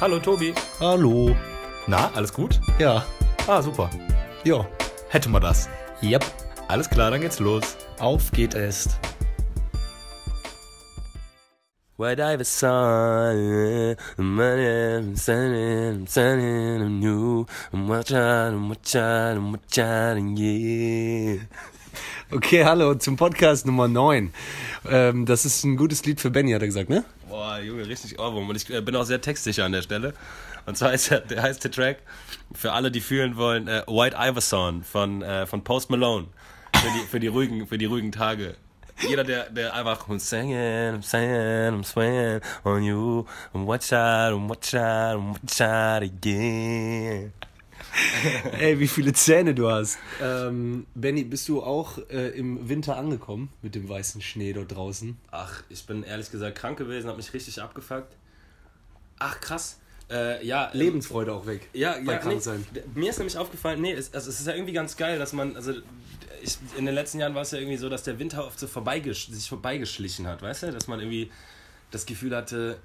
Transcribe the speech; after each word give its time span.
Hallo 0.00 0.18
Tobi. 0.18 0.52
Hallo. 0.80 1.34
Na, 1.86 2.10
alles 2.14 2.32
gut? 2.32 2.60
Ja. 2.78 3.04
Ah, 3.46 3.62
super. 3.62 3.88
Ja. 4.44 4.66
Hätten 5.08 5.30
wir 5.32 5.40
das. 5.40 5.68
Yep. 6.02 6.24
Alles 6.68 6.90
klar, 6.90 7.10
dann 7.10 7.20
geht's 7.20 7.38
los. 7.38 7.76
Auf 8.00 8.32
geht 8.32 8.54
es. 8.54 8.88
White 11.96 12.20
Ivy 12.20 12.44
sun, 12.44 13.96
I'm 14.18 14.36
running, 14.36 15.12
I'm 15.12 15.16
standing, 15.16 16.00
I'm 16.02 16.06
standing, 16.08 16.82
I'm 16.82 16.98
new, 16.98 17.46
I'm 17.72 17.88
watching, 17.88 18.16
I'm 18.16 18.68
watching, 18.68 19.00
I'm 19.00 19.52
watching, 19.52 20.36
yeah. 20.36 21.38
Okay, 22.32 22.64
hallo 22.64 22.94
zum 22.96 23.16
Podcast 23.16 23.64
Nummer 23.64 23.86
9. 23.86 24.32
Ähm, 24.90 25.24
das 25.24 25.44
ist 25.44 25.62
ein 25.62 25.76
gutes 25.76 26.04
Lied 26.04 26.20
für 26.20 26.30
Benny, 26.30 26.50
hat 26.50 26.62
er 26.62 26.66
gesagt, 26.66 26.90
ne? 26.90 27.04
Boah, 27.34 27.58
Junge, 27.58 27.88
richtig 27.88 28.16
Ohrwurm. 28.20 28.48
Und 28.48 28.54
ich 28.54 28.70
äh, 28.70 28.80
bin 28.80 28.94
auch 28.94 29.02
sehr 29.02 29.20
textsicher 29.20 29.64
an 29.64 29.72
der 29.72 29.82
Stelle. 29.82 30.14
Und 30.66 30.78
zwar 30.78 30.92
heißt 30.92 31.10
der, 31.10 31.18
der, 31.18 31.42
heißt 31.42 31.64
der 31.64 31.72
Track, 31.72 31.98
für 32.54 32.70
alle, 32.70 32.92
die 32.92 33.00
fühlen 33.00 33.36
wollen, 33.36 33.66
äh, 33.66 33.82
White 33.88 34.16
Iverson 34.16 34.84
von, 34.84 35.20
äh, 35.20 35.44
von 35.44 35.64
Post 35.64 35.90
Malone. 35.90 36.28
Für 36.72 36.88
die, 36.92 37.06
für 37.08 37.18
die, 37.18 37.26
ruhigen, 37.26 37.66
für 37.66 37.76
die 37.76 37.86
ruhigen 37.86 38.12
Tage. 38.12 38.54
Jeder, 39.08 39.24
der, 39.24 39.50
der 39.50 39.74
einfach 39.74 40.06
I'm 40.08 40.20
singing, 40.20 40.54
I'm 40.54 41.02
singing, 41.02 41.80
I'm 41.80 41.82
swinging 41.82 42.40
on 42.62 42.84
you, 42.84 43.26
I'm 43.52 43.66
watch 43.66 43.92
out, 43.92 44.32
I'm 44.32 44.48
watch 44.48 44.72
out, 44.72 45.16
I'm 45.16 45.32
watch 45.32 45.60
out 45.60 46.04
again. 46.04 47.32
Ey, 48.58 48.78
wie 48.80 48.88
viele 48.88 49.12
Zähne 49.12 49.54
du 49.54 49.70
hast. 49.70 49.98
Ähm, 50.20 50.86
Benny, 50.94 51.24
bist 51.24 51.48
du 51.48 51.62
auch 51.62 51.98
äh, 52.10 52.28
im 52.30 52.68
Winter 52.68 52.96
angekommen 52.96 53.50
mit 53.62 53.74
dem 53.74 53.88
weißen 53.88 54.20
Schnee 54.20 54.52
dort 54.52 54.74
draußen? 54.74 55.16
Ach, 55.30 55.62
ich 55.68 55.86
bin 55.86 56.02
ehrlich 56.02 56.30
gesagt 56.30 56.58
krank 56.58 56.78
gewesen, 56.78 57.08
hab 57.08 57.16
mich 57.16 57.32
richtig 57.32 57.60
abgefuckt. 57.60 58.16
Ach, 59.18 59.40
krass. 59.40 59.78
Äh, 60.10 60.44
ja, 60.46 60.70
ähm, 60.72 60.78
Lebensfreude 60.78 61.32
auch 61.32 61.46
weg. 61.46 61.68
Ja, 61.72 61.96
ja, 61.98 62.18
krank 62.18 62.34
nee, 62.34 62.40
sein. 62.40 62.66
mir 62.94 63.10
ist 63.10 63.18
nämlich 63.18 63.38
aufgefallen, 63.38 63.80
nee, 63.80 63.92
es, 63.92 64.12
also 64.12 64.28
es 64.28 64.40
ist 64.40 64.46
ja 64.46 64.54
irgendwie 64.54 64.72
ganz 64.72 64.96
geil, 64.96 65.18
dass 65.18 65.32
man, 65.32 65.56
also 65.56 65.72
ich, 66.42 66.58
in 66.76 66.84
den 66.84 66.94
letzten 66.94 67.20
Jahren 67.20 67.34
war 67.34 67.42
es 67.42 67.52
ja 67.52 67.58
irgendwie 67.58 67.78
so, 67.78 67.88
dass 67.88 68.02
der 68.02 68.18
Winter 68.18 68.46
oft 68.46 68.58
so 68.58 68.66
vorbeigesch 68.66 69.28
sich 69.28 69.48
vorbeigeschlichen 69.48 70.26
hat, 70.26 70.42
weißt 70.42 70.64
du? 70.64 70.72
Dass 70.72 70.88
man 70.88 71.00
irgendwie 71.00 71.30
das 71.90 72.04
Gefühl 72.06 72.36
hatte, 72.36 72.78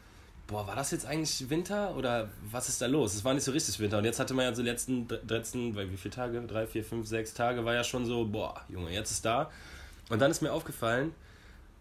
boah, 0.49 0.67
war 0.67 0.75
das 0.75 0.91
jetzt 0.91 1.05
eigentlich 1.05 1.49
Winter 1.49 1.95
oder 1.95 2.29
was 2.51 2.69
ist 2.69 2.81
da 2.81 2.87
los? 2.87 3.13
Es 3.13 3.23
war 3.23 3.33
nicht 3.33 3.43
so 3.43 3.51
richtig 3.51 3.79
Winter 3.79 3.99
und 3.99 4.05
jetzt 4.05 4.19
hatte 4.19 4.33
man 4.33 4.45
ja 4.45 4.53
so 4.53 4.61
die 4.61 4.69
letzten, 4.69 5.07
letzten, 5.27 5.75
weil 5.75 5.91
wie 5.91 5.97
viele 5.97 6.13
Tage? 6.13 6.41
Drei, 6.41 6.65
vier, 6.67 6.83
fünf, 6.83 7.07
sechs 7.07 7.33
Tage 7.33 7.63
war 7.65 7.73
ja 7.73 7.83
schon 7.83 8.05
so, 8.05 8.25
boah, 8.25 8.59
Junge, 8.67 8.91
jetzt 8.91 9.11
ist 9.11 9.23
da. 9.25 9.49
Und 10.09 10.19
dann 10.19 10.31
ist 10.31 10.41
mir 10.41 10.51
aufgefallen, 10.51 11.13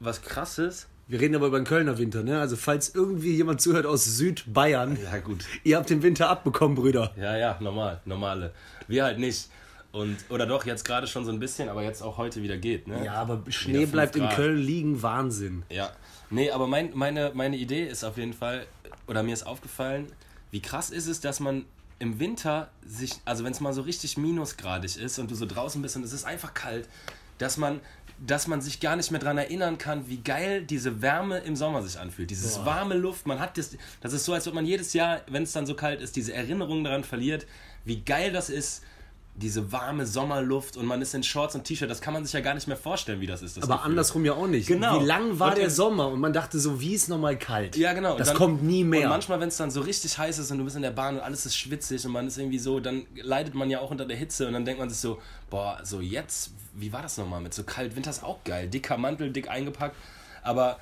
was 0.01 0.23
krass 0.23 0.59
ist, 0.59 0.87
Wir 1.11 1.21
reden 1.21 1.35
aber 1.35 1.47
über 1.47 1.59
den 1.59 1.65
Kölner 1.65 1.97
Winter, 1.97 2.23
ne? 2.23 2.39
Also 2.39 2.57
falls 2.57 2.95
irgendwie 2.95 3.35
jemand 3.35 3.63
zuhört 3.63 3.87
aus 3.87 4.05
Südbayern, 4.05 4.99
ja 5.03 5.19
gut, 5.21 5.47
ihr 5.65 5.79
habt 5.79 5.89
den 5.89 6.03
Winter 6.03 6.29
abbekommen, 6.29 6.77
Brüder. 6.77 7.13
Ja, 7.17 7.37
ja, 7.37 7.57
normal, 7.61 8.03
normale. 8.05 8.53
Wir 8.87 9.05
halt 9.05 9.19
nicht. 9.19 9.49
Und, 9.91 10.19
oder 10.29 10.45
doch, 10.45 10.67
jetzt 10.67 10.85
gerade 10.85 11.07
schon 11.07 11.25
so 11.25 11.33
ein 11.33 11.39
bisschen, 11.39 11.71
aber 11.71 11.83
jetzt 11.83 12.03
auch 12.03 12.19
heute 12.19 12.43
wieder 12.43 12.59
geht, 12.59 12.87
ne? 12.87 13.03
Ja, 13.07 13.15
aber 13.15 13.43
Schnee 13.49 13.87
bleibt 13.87 14.17
in. 14.17 14.29
Köln 14.29 14.59
liegen, 14.59 15.03
Wahnsinn. 15.03 15.63
Ja. 15.71 15.91
Nee, 16.31 16.51
aber 16.51 16.67
mein, 16.67 16.91
meine, 16.95 17.33
meine 17.34 17.57
Idee 17.57 17.87
ist 17.87 18.05
auf 18.05 18.17
jeden 18.17 18.34
Fall, 18.34 18.67
oder 19.07 19.23
mir 19.23 19.33
ist 19.33 19.45
aufgefallen, 19.45 20.12
wie 20.51 20.61
krass 20.61 20.91
ist 20.91 21.07
es, 21.07 21.21
dass 21.21 21.41
man 21.41 21.65
im 21.98 22.21
Winter 22.21 22.71
sich, 22.87 23.15
also 23.25 23.45
wenn 23.45 23.53
es 23.53 23.61
mal 23.61 23.73
so 23.73 23.83
richtig 23.83 24.17
minusgradig 24.17 24.97
ist 24.97 25.19
und 25.19 25.31
du 25.31 25.34
so 25.34 25.47
draußen 25.47 25.83
bist 25.83 25.97
und 25.97 26.05
es 26.05 26.12
ist 26.12 26.25
einfach 26.25 26.55
kalt, 26.55 26.89
dass 27.39 27.56
man, 27.56 27.81
dass 28.25 28.47
man 28.47 28.61
sich 28.61 28.81
gar 28.81 28.97
nicht 28.97 29.11
mehr 29.11 29.21
daran 29.21 29.39
erinnern 29.39 29.79
kann, 29.79 30.09
wie 30.09 30.19
geil 30.19 30.65
diese 30.65 31.03
Wärme 31.03 31.39
im 31.39 31.56
Sommer 31.56 31.83
sich 31.83 31.99
anfühlt. 31.99 32.31
Dieses 32.31 32.65
warme 32.65 32.95
Luft, 32.95 33.27
man 33.27 33.41
hat 33.41 33.59
das, 33.59 33.77
das 34.01 34.12
ist 34.12 34.25
so, 34.25 34.33
als 34.33 34.47
ob 34.49 34.55
man 34.55 34.67
jedes 34.67 34.93
Jahr, 34.93 35.23
wenn 35.29 35.45
es 35.45 35.53
dann 35.53 35.67
so 35.67 35.75
kalt 35.75 36.01
ist, 36.01 36.17
diese 36.17 36.34
Erinnerung 36.34 36.84
daran 36.84 37.05
verliert, 37.05 37.47
wie 37.84 38.01
geil 38.01 38.33
das 38.33 38.51
ist, 38.51 38.83
diese 39.41 39.70
warme 39.70 40.05
Sommerluft 40.05 40.76
und 40.76 40.84
man 40.87 41.00
ist 41.00 41.15
in 41.15 41.22
Shorts 41.22 41.54
und 41.54 41.62
T-Shirt, 41.65 41.88
das 41.88 42.00
kann 42.00 42.12
man 42.12 42.25
sich 42.25 42.32
ja 42.32 42.41
gar 42.41 42.54
nicht 42.54 42.66
mehr 42.66 42.76
vorstellen, 42.76 43.21
wie 43.21 43.26
das 43.26 43.41
ist. 43.43 43.56
Das 43.56 43.65
Aber 43.65 43.75
Gefühl. 43.76 43.91
andersrum 43.91 44.25
ja 44.25 44.32
auch 44.32 44.47
nicht. 44.49 44.66
Genau. 44.66 45.00
Wie 45.00 45.04
lang 45.06 45.38
war 45.38 45.50
Und 45.50 45.59
der 45.59 45.71
Sommer? 45.71 46.09
Und 46.09 46.19
man 46.21 46.32
dachte 46.32 46.59
so, 46.59 46.81
wie 46.81 46.94
ist 46.94 47.09
nochmal 47.09 47.38
kalt? 47.38 47.77
Ja, 47.77 47.93
genau. 47.93 48.16
Das 48.19 48.28
dann- 48.28 48.37
kommt 48.37 48.62
nie 48.65 48.82
mehr. 48.84 49.04
Und 49.04 49.10
manchmal, 49.10 49.38
wenn 49.41 49.48
es 49.48 49.56
dann 49.56 49.71
so 49.71 49.81
richtig 49.81 50.19
heiß 50.19 50.38
ist 50.38 50.50
und 50.50 50.59
du 50.59 50.65
bist 50.65 50.75
in 50.77 50.82
der 50.82 50.91
Bahn 50.91 51.15
und 51.16 51.21
alles 51.22 51.47
ist 51.47 51.56
schwitzig 51.56 52.04
und 52.04 52.12
man 52.12 52.27
ist 52.27 52.37
irgendwie 52.37 52.59
so, 52.59 52.81
dann 52.81 53.06
leidet 53.15 53.54
man 53.54 53.71
ja 53.71 53.78
auch 53.81 53.91
unter 53.93 54.04
der 54.06 54.16
Hitze 54.16 54.47
und 54.48 54.54
dann 54.54 54.65
denkt 54.65 54.81
man 54.81 54.91
sich 54.91 54.98
so, 54.98 55.21
boah, 55.50 55.78
so 55.84 56.00
jetzt, 56.00 56.50
wie 56.75 56.93
war 56.93 57.03
das 57.03 57.16
nochmal 57.16 57.41
mit 57.41 57.54
so 57.54 57.62
kalt? 57.62 57.94
Winter 57.94 58.10
ist 58.10 58.25
auch 58.25 58.43
geil. 58.44 58.69
Dicker 58.69 58.97
Mantel, 58.98 59.31
dick 59.31 59.48
eingepackt. 59.48 59.94
Aber 60.43 60.78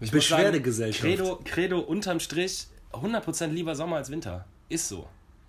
ich 0.00 0.12
muss 0.12 0.26
sagen, 0.26 0.42
Beschwerdegesellschaft. 0.42 1.02
Credo, 1.04 1.40
Credo 1.44 1.78
unterm 1.80 2.18
Strich, 2.20 2.66
100% 2.92 3.48
lieber 3.48 3.74
Sommer 3.74 3.96
als 3.96 4.10
Winter. 4.10 4.46
Ist 4.70 4.88
so. 4.88 5.06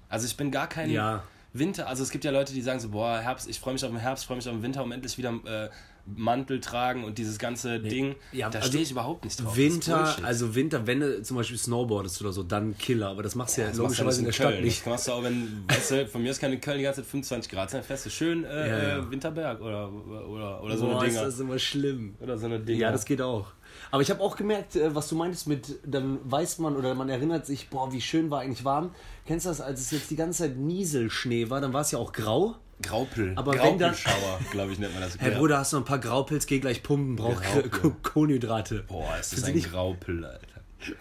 Also 0.09 0.25
ich 0.25 0.35
bin 0.35 0.51
gar 0.51 0.67
kein 0.67 0.89
Ja. 0.89 1.23
Winter, 1.53 1.87
also 1.87 2.03
es 2.03 2.11
gibt 2.11 2.23
ja 2.23 2.31
Leute, 2.31 2.53
die 2.53 2.61
sagen 2.61 2.79
so, 2.79 2.89
boah, 2.89 3.19
Herbst, 3.19 3.49
ich 3.49 3.59
freue 3.59 3.73
mich 3.73 3.83
auf 3.83 3.91
den 3.91 3.99
Herbst, 3.99 4.25
freue 4.25 4.37
mich 4.37 4.47
auf 4.47 4.53
den 4.55 4.63
Winter, 4.63 4.83
um 4.83 4.91
endlich 4.91 5.17
wieder 5.17 5.33
äh, 5.45 5.69
Mantel 6.05 6.59
tragen 6.61 7.03
und 7.03 7.17
dieses 7.17 7.37
ganze 7.37 7.79
Ding. 7.79 8.15
Ja, 8.31 8.49
da 8.49 8.59
also 8.59 8.69
stehe 8.69 8.83
ich 8.83 8.91
überhaupt 8.91 9.23
nicht 9.25 9.39
drauf. 9.39 9.57
Ist 9.57 9.57
Winter, 9.57 10.15
also 10.23 10.55
Winter, 10.55 10.87
wenn 10.87 10.99
du 11.01 11.21
zum 11.21 11.37
Beispiel 11.37 11.57
Snowboardest 11.57 12.21
oder 12.21 12.31
so, 12.31 12.43
dann 12.43 12.77
Killer. 12.77 13.09
Aber 13.09 13.21
das 13.21 13.35
machst 13.35 13.57
du 13.57 13.61
ja, 13.61 13.71
du 13.71 13.77
logischerweise 13.79 14.19
in 14.19 14.25
der 14.25 14.31
Stadt 14.31 14.51
Köln. 14.53 14.63
nicht. 14.63 14.79
Das 14.81 14.87
machst 14.87 15.07
du 15.07 15.11
auch, 15.11 15.23
wenn, 15.23 15.63
weißt 15.67 15.91
du, 15.91 16.07
von 16.07 16.23
mir 16.23 16.31
aus 16.31 16.39
kann 16.39 16.51
in 16.53 16.61
Köln 16.61 16.77
die 16.77 16.83
ganze 16.83 17.01
Zeit 17.01 17.09
25 17.11 17.51
Grad 17.51 17.69
sein, 17.69 17.83
fährst 17.83 18.05
du 18.05 18.09
schön 18.09 18.43
äh, 18.45 18.67
Ja, 18.69 18.77
ja. 18.83 18.97
äh, 18.97 19.11
Winterberg 19.11 19.61
oder, 19.61 19.91
oder, 19.91 20.63
oder 20.63 20.77
so 20.77 20.85
Boah, 20.87 20.99
eine 20.99 21.07
ist 21.07 21.15
Dinger. 21.15 21.25
das 21.25 21.39
immer 21.39 21.59
schlimm. 21.59 22.15
Oder 22.19 22.37
so 22.37 22.45
eine 22.47 22.59
Dinger. 22.59 22.79
Ja, 22.79 22.91
das 22.91 23.05
geht 23.05 23.21
auch. 23.21 23.47
Aber 23.91 24.01
ich 24.01 24.09
habe 24.09 24.21
auch 24.21 24.35
gemerkt, 24.35 24.75
äh, 24.75 24.93
was 24.95 25.07
du 25.07 25.15
meintest 25.15 25.47
mit, 25.47 25.79
dann 25.85 26.19
weiß 26.23 26.59
man 26.59 26.75
oder 26.75 26.93
man 26.95 27.09
erinnert 27.09 27.45
sich, 27.45 27.69
boah, 27.69 27.91
wie 27.91 28.01
schön 28.01 28.29
war 28.31 28.41
eigentlich 28.41 28.65
warm. 28.65 28.93
Kennst 29.25 29.45
du 29.45 29.49
das, 29.49 29.61
als 29.61 29.81
es 29.81 29.91
jetzt 29.91 30.09
die 30.09 30.15
ganze 30.15 30.43
Zeit 30.43 30.57
Nieselschnee 30.57 31.49
war, 31.49 31.61
dann 31.61 31.73
war 31.73 31.81
es 31.81 31.91
ja 31.91 31.99
auch 31.99 32.13
grau. 32.13 32.55
Graupel. 32.81 33.33
Aber 33.35 33.55
Graupelschauer, 33.55 34.39
glaube 34.49 34.71
ich, 34.71 34.79
nennt 34.79 34.93
man 34.93 35.03
das. 35.03 35.17
Herr 35.19 35.31
Bruder, 35.31 35.59
hast 35.59 35.73
du 35.73 35.77
noch 35.77 35.83
ein 35.83 35.87
paar 35.87 35.99
Graupels, 35.99 36.47
geh 36.47 36.59
gleich 36.59 36.81
pumpen, 36.81 37.15
brauch 37.15 37.41
Kohlenhydrate. 38.03 38.85
Boah, 38.87 39.17
ist 39.19 39.33
das 39.33 39.43
ein 39.43 39.53
nicht, 39.53 39.71
Graupel, 39.71 40.25
Alter. 40.25 40.47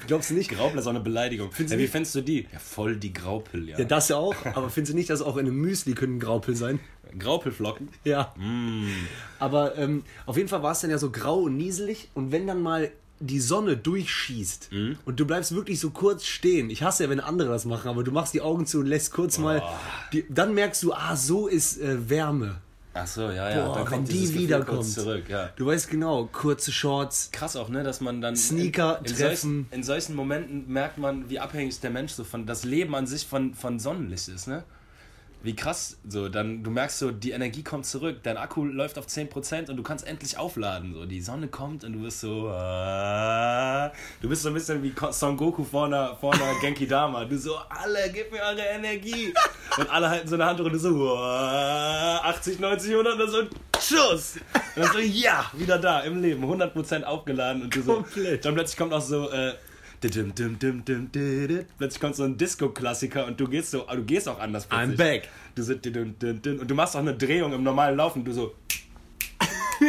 Glaubst 0.07 0.31
du 0.31 0.35
nicht? 0.35 0.51
Graupel 0.51 0.79
ist 0.79 0.87
auch 0.87 0.91
eine 0.91 1.01
Beleidigung. 1.01 1.51
Ja, 1.59 1.71
wie 1.71 1.77
nicht? 1.77 1.91
findest 1.93 2.15
du 2.15 2.21
die? 2.21 2.47
Ja, 2.53 2.59
voll 2.59 2.97
die 2.97 3.13
Graupel, 3.13 3.69
ja. 3.69 3.79
Ja, 3.79 3.85
das 3.85 4.09
ja 4.09 4.17
auch. 4.17 4.35
Aber 4.55 4.71
findest 4.71 4.93
du 4.93 4.97
nicht, 4.97 5.11
dass 5.11 5.23
auch 5.23 5.37
in 5.37 5.47
einem 5.47 5.57
Müsli 5.57 5.95
können 5.95 6.19
Graupel 6.21 6.55
sein? 6.57 6.81
Graupelflocken? 7.19 7.89
Ja. 8.05 8.33
Mm. 8.37 8.87
Aber 9.39 9.77
ähm, 9.77 10.05
auf 10.27 10.37
jeden 10.37 10.49
Fall 10.49 10.63
war 10.63 10.73
es 10.73 10.81
dann 10.81 10.91
ja 10.91 10.99
so 10.99 11.11
grau 11.11 11.41
und 11.41 11.57
nieselig 11.57 12.09
und 12.15 12.31
wenn 12.33 12.47
dann 12.47 12.63
mal 12.63 12.91
die 13.23 13.41
Sonne 13.41 13.77
durchschießt 13.77 14.73
Mhm. 14.73 14.99
und 15.05 15.21
du 15.21 15.27
bleibst 15.27 15.55
wirklich 15.55 15.79
so 15.79 15.91
kurz 15.91 16.25
stehen. 16.25 16.71
Ich 16.71 16.83
hasse 16.83 17.05
ja, 17.05 17.11
wenn 17.11 17.21
andere 17.21 17.51
das 17.51 17.67
machen, 17.67 17.89
aber 17.89 18.03
du 18.03 18.13
machst 18.13 18.33
die 18.33 18.41
Augen 18.41 18.65
zu 18.65 18.79
und 18.79 18.87
lässt 18.87 19.13
kurz 19.13 19.37
mal. 19.39 19.63
Die, 20.13 20.25
dann 20.31 20.55
merkst 20.55 20.83
du, 20.83 20.95
ah, 20.95 21.17
so 21.17 21.47
ist 21.47 21.79
äh, 21.83 22.09
Wärme. 22.09 22.63
Ach 22.93 23.07
so, 23.07 23.31
ja, 23.31 23.51
ja. 23.51 23.67
Boah, 23.67 23.75
dann 23.75 23.85
wenn 23.85 23.93
kommt 23.93 24.09
die 24.09 24.13
dieses 24.13 24.29
Gefühl 24.31 24.43
wiederkommt. 24.49 24.79
kurz 24.79 24.95
zurück, 24.95 25.29
ja. 25.29 25.51
Du 25.57 25.67
weißt 25.67 25.89
genau, 25.91 26.29
kurze 26.33 26.73
Shorts. 26.73 27.31
krass 27.33 27.55
auch, 27.57 27.69
ne, 27.69 27.85
dass 27.85 28.01
man 28.01 28.21
dann 28.21 28.35
Sneaker 28.35 28.99
in, 28.99 29.05
in, 29.05 29.17
treffen. 29.17 29.37
solchen, 29.37 29.67
in 29.71 29.83
solchen 29.85 30.17
Momenten 30.17 30.73
merkt 30.73 30.99
man, 30.99 31.31
wie 31.31 31.39
abhängig 31.39 31.79
der 31.81 31.91
Mensch 31.91 32.13
so 32.13 32.25
von 32.25 32.47
das 32.47 32.65
Leben 32.65 32.95
an 32.95 33.07
sich 33.07 33.27
von, 33.27 33.55
von 33.55 33.79
Sonnenlicht 33.79 34.29
ist, 34.29 34.49
ne? 34.49 34.65
Wie 35.43 35.57
krass, 35.57 35.97
so, 36.07 36.29
dann 36.29 36.63
du 36.63 36.71
merkst 36.71 36.99
so, 36.99 37.11
die 37.11 37.31
Energie 37.31 37.63
kommt 37.63 37.87
zurück, 37.87 38.19
dein 38.23 38.37
Akku 38.37 38.63
läuft 38.63 38.99
auf 38.99 39.07
10% 39.07 39.71
und 39.71 39.77
du 39.79 39.83
kannst 39.83 40.07
endlich 40.07 40.37
aufladen, 40.37 40.93
so, 40.93 41.07
die 41.07 41.23
Sonne 41.23 41.49
kommt 41.49 41.83
und 41.83 41.95
du 41.95 42.01
bist 42.01 42.21
so, 42.21 42.51
ah, 42.51 43.91
du 44.21 44.29
bist 44.29 44.43
so 44.43 44.49
ein 44.49 44.55
bisschen 44.55 44.83
wie 44.83 44.93
Son 45.13 45.39
Goku 45.39 45.65
vor 45.65 45.87
einer, 45.87 46.15
vor 46.17 46.35
einer 46.35 46.61
Genki 46.61 46.87
Dama, 46.87 47.25
du 47.25 47.39
so, 47.39 47.57
alle, 47.71 48.11
gib 48.13 48.31
mir 48.31 48.41
eure 48.41 48.61
Energie. 48.61 49.33
Und 49.79 49.89
alle 49.89 50.11
halten 50.11 50.29
so 50.29 50.35
eine 50.35 50.45
Hand 50.45 50.61
und 50.61 50.73
du 50.75 50.79
so, 50.79 51.17
ah, 51.17 52.19
80, 52.19 52.61
90, 52.61 52.91
100 52.91 53.13
und 53.15 53.19
dann 53.19 53.31
so, 53.31 53.43
Schuss 53.81 54.35
und 54.77 54.85
dann 54.85 54.93
so, 54.93 54.99
ja, 54.99 55.51
wieder 55.55 55.79
da, 55.79 56.01
im 56.01 56.21
Leben, 56.21 56.45
100% 56.45 57.03
aufgeladen 57.05 57.63
und 57.63 57.75
du 57.75 57.81
so, 57.81 57.95
Komplett. 57.95 58.45
dann 58.45 58.53
plötzlich 58.53 58.77
kommt 58.77 58.93
auch 58.93 59.01
so, 59.01 59.31
äh, 59.31 59.55
plötzlich 61.79 62.01
kommt 62.01 62.17
so 62.17 62.25
ein 62.25 62.37
Disco-Klassiker 62.37 63.27
und 63.27 63.39
du 63.39 63.47
gehst 63.47 63.71
so, 63.71 63.87
du 63.87 64.05
gehst 64.05 64.29
auch 64.29 64.39
anders 64.39 64.67
plötzlich. 64.67 64.95
I'm 64.95 64.97
back. 64.97 65.29
Du 65.55 65.63
so, 65.63 65.75
und 65.75 66.71
du 66.71 66.75
machst 66.75 66.97
auch 66.97 67.01
eine 67.01 67.15
Drehung 67.15 67.53
im 67.53 67.63
normalen 67.63 67.97
Laufen, 67.97 68.25
du 68.25 68.33
so, 68.33 68.55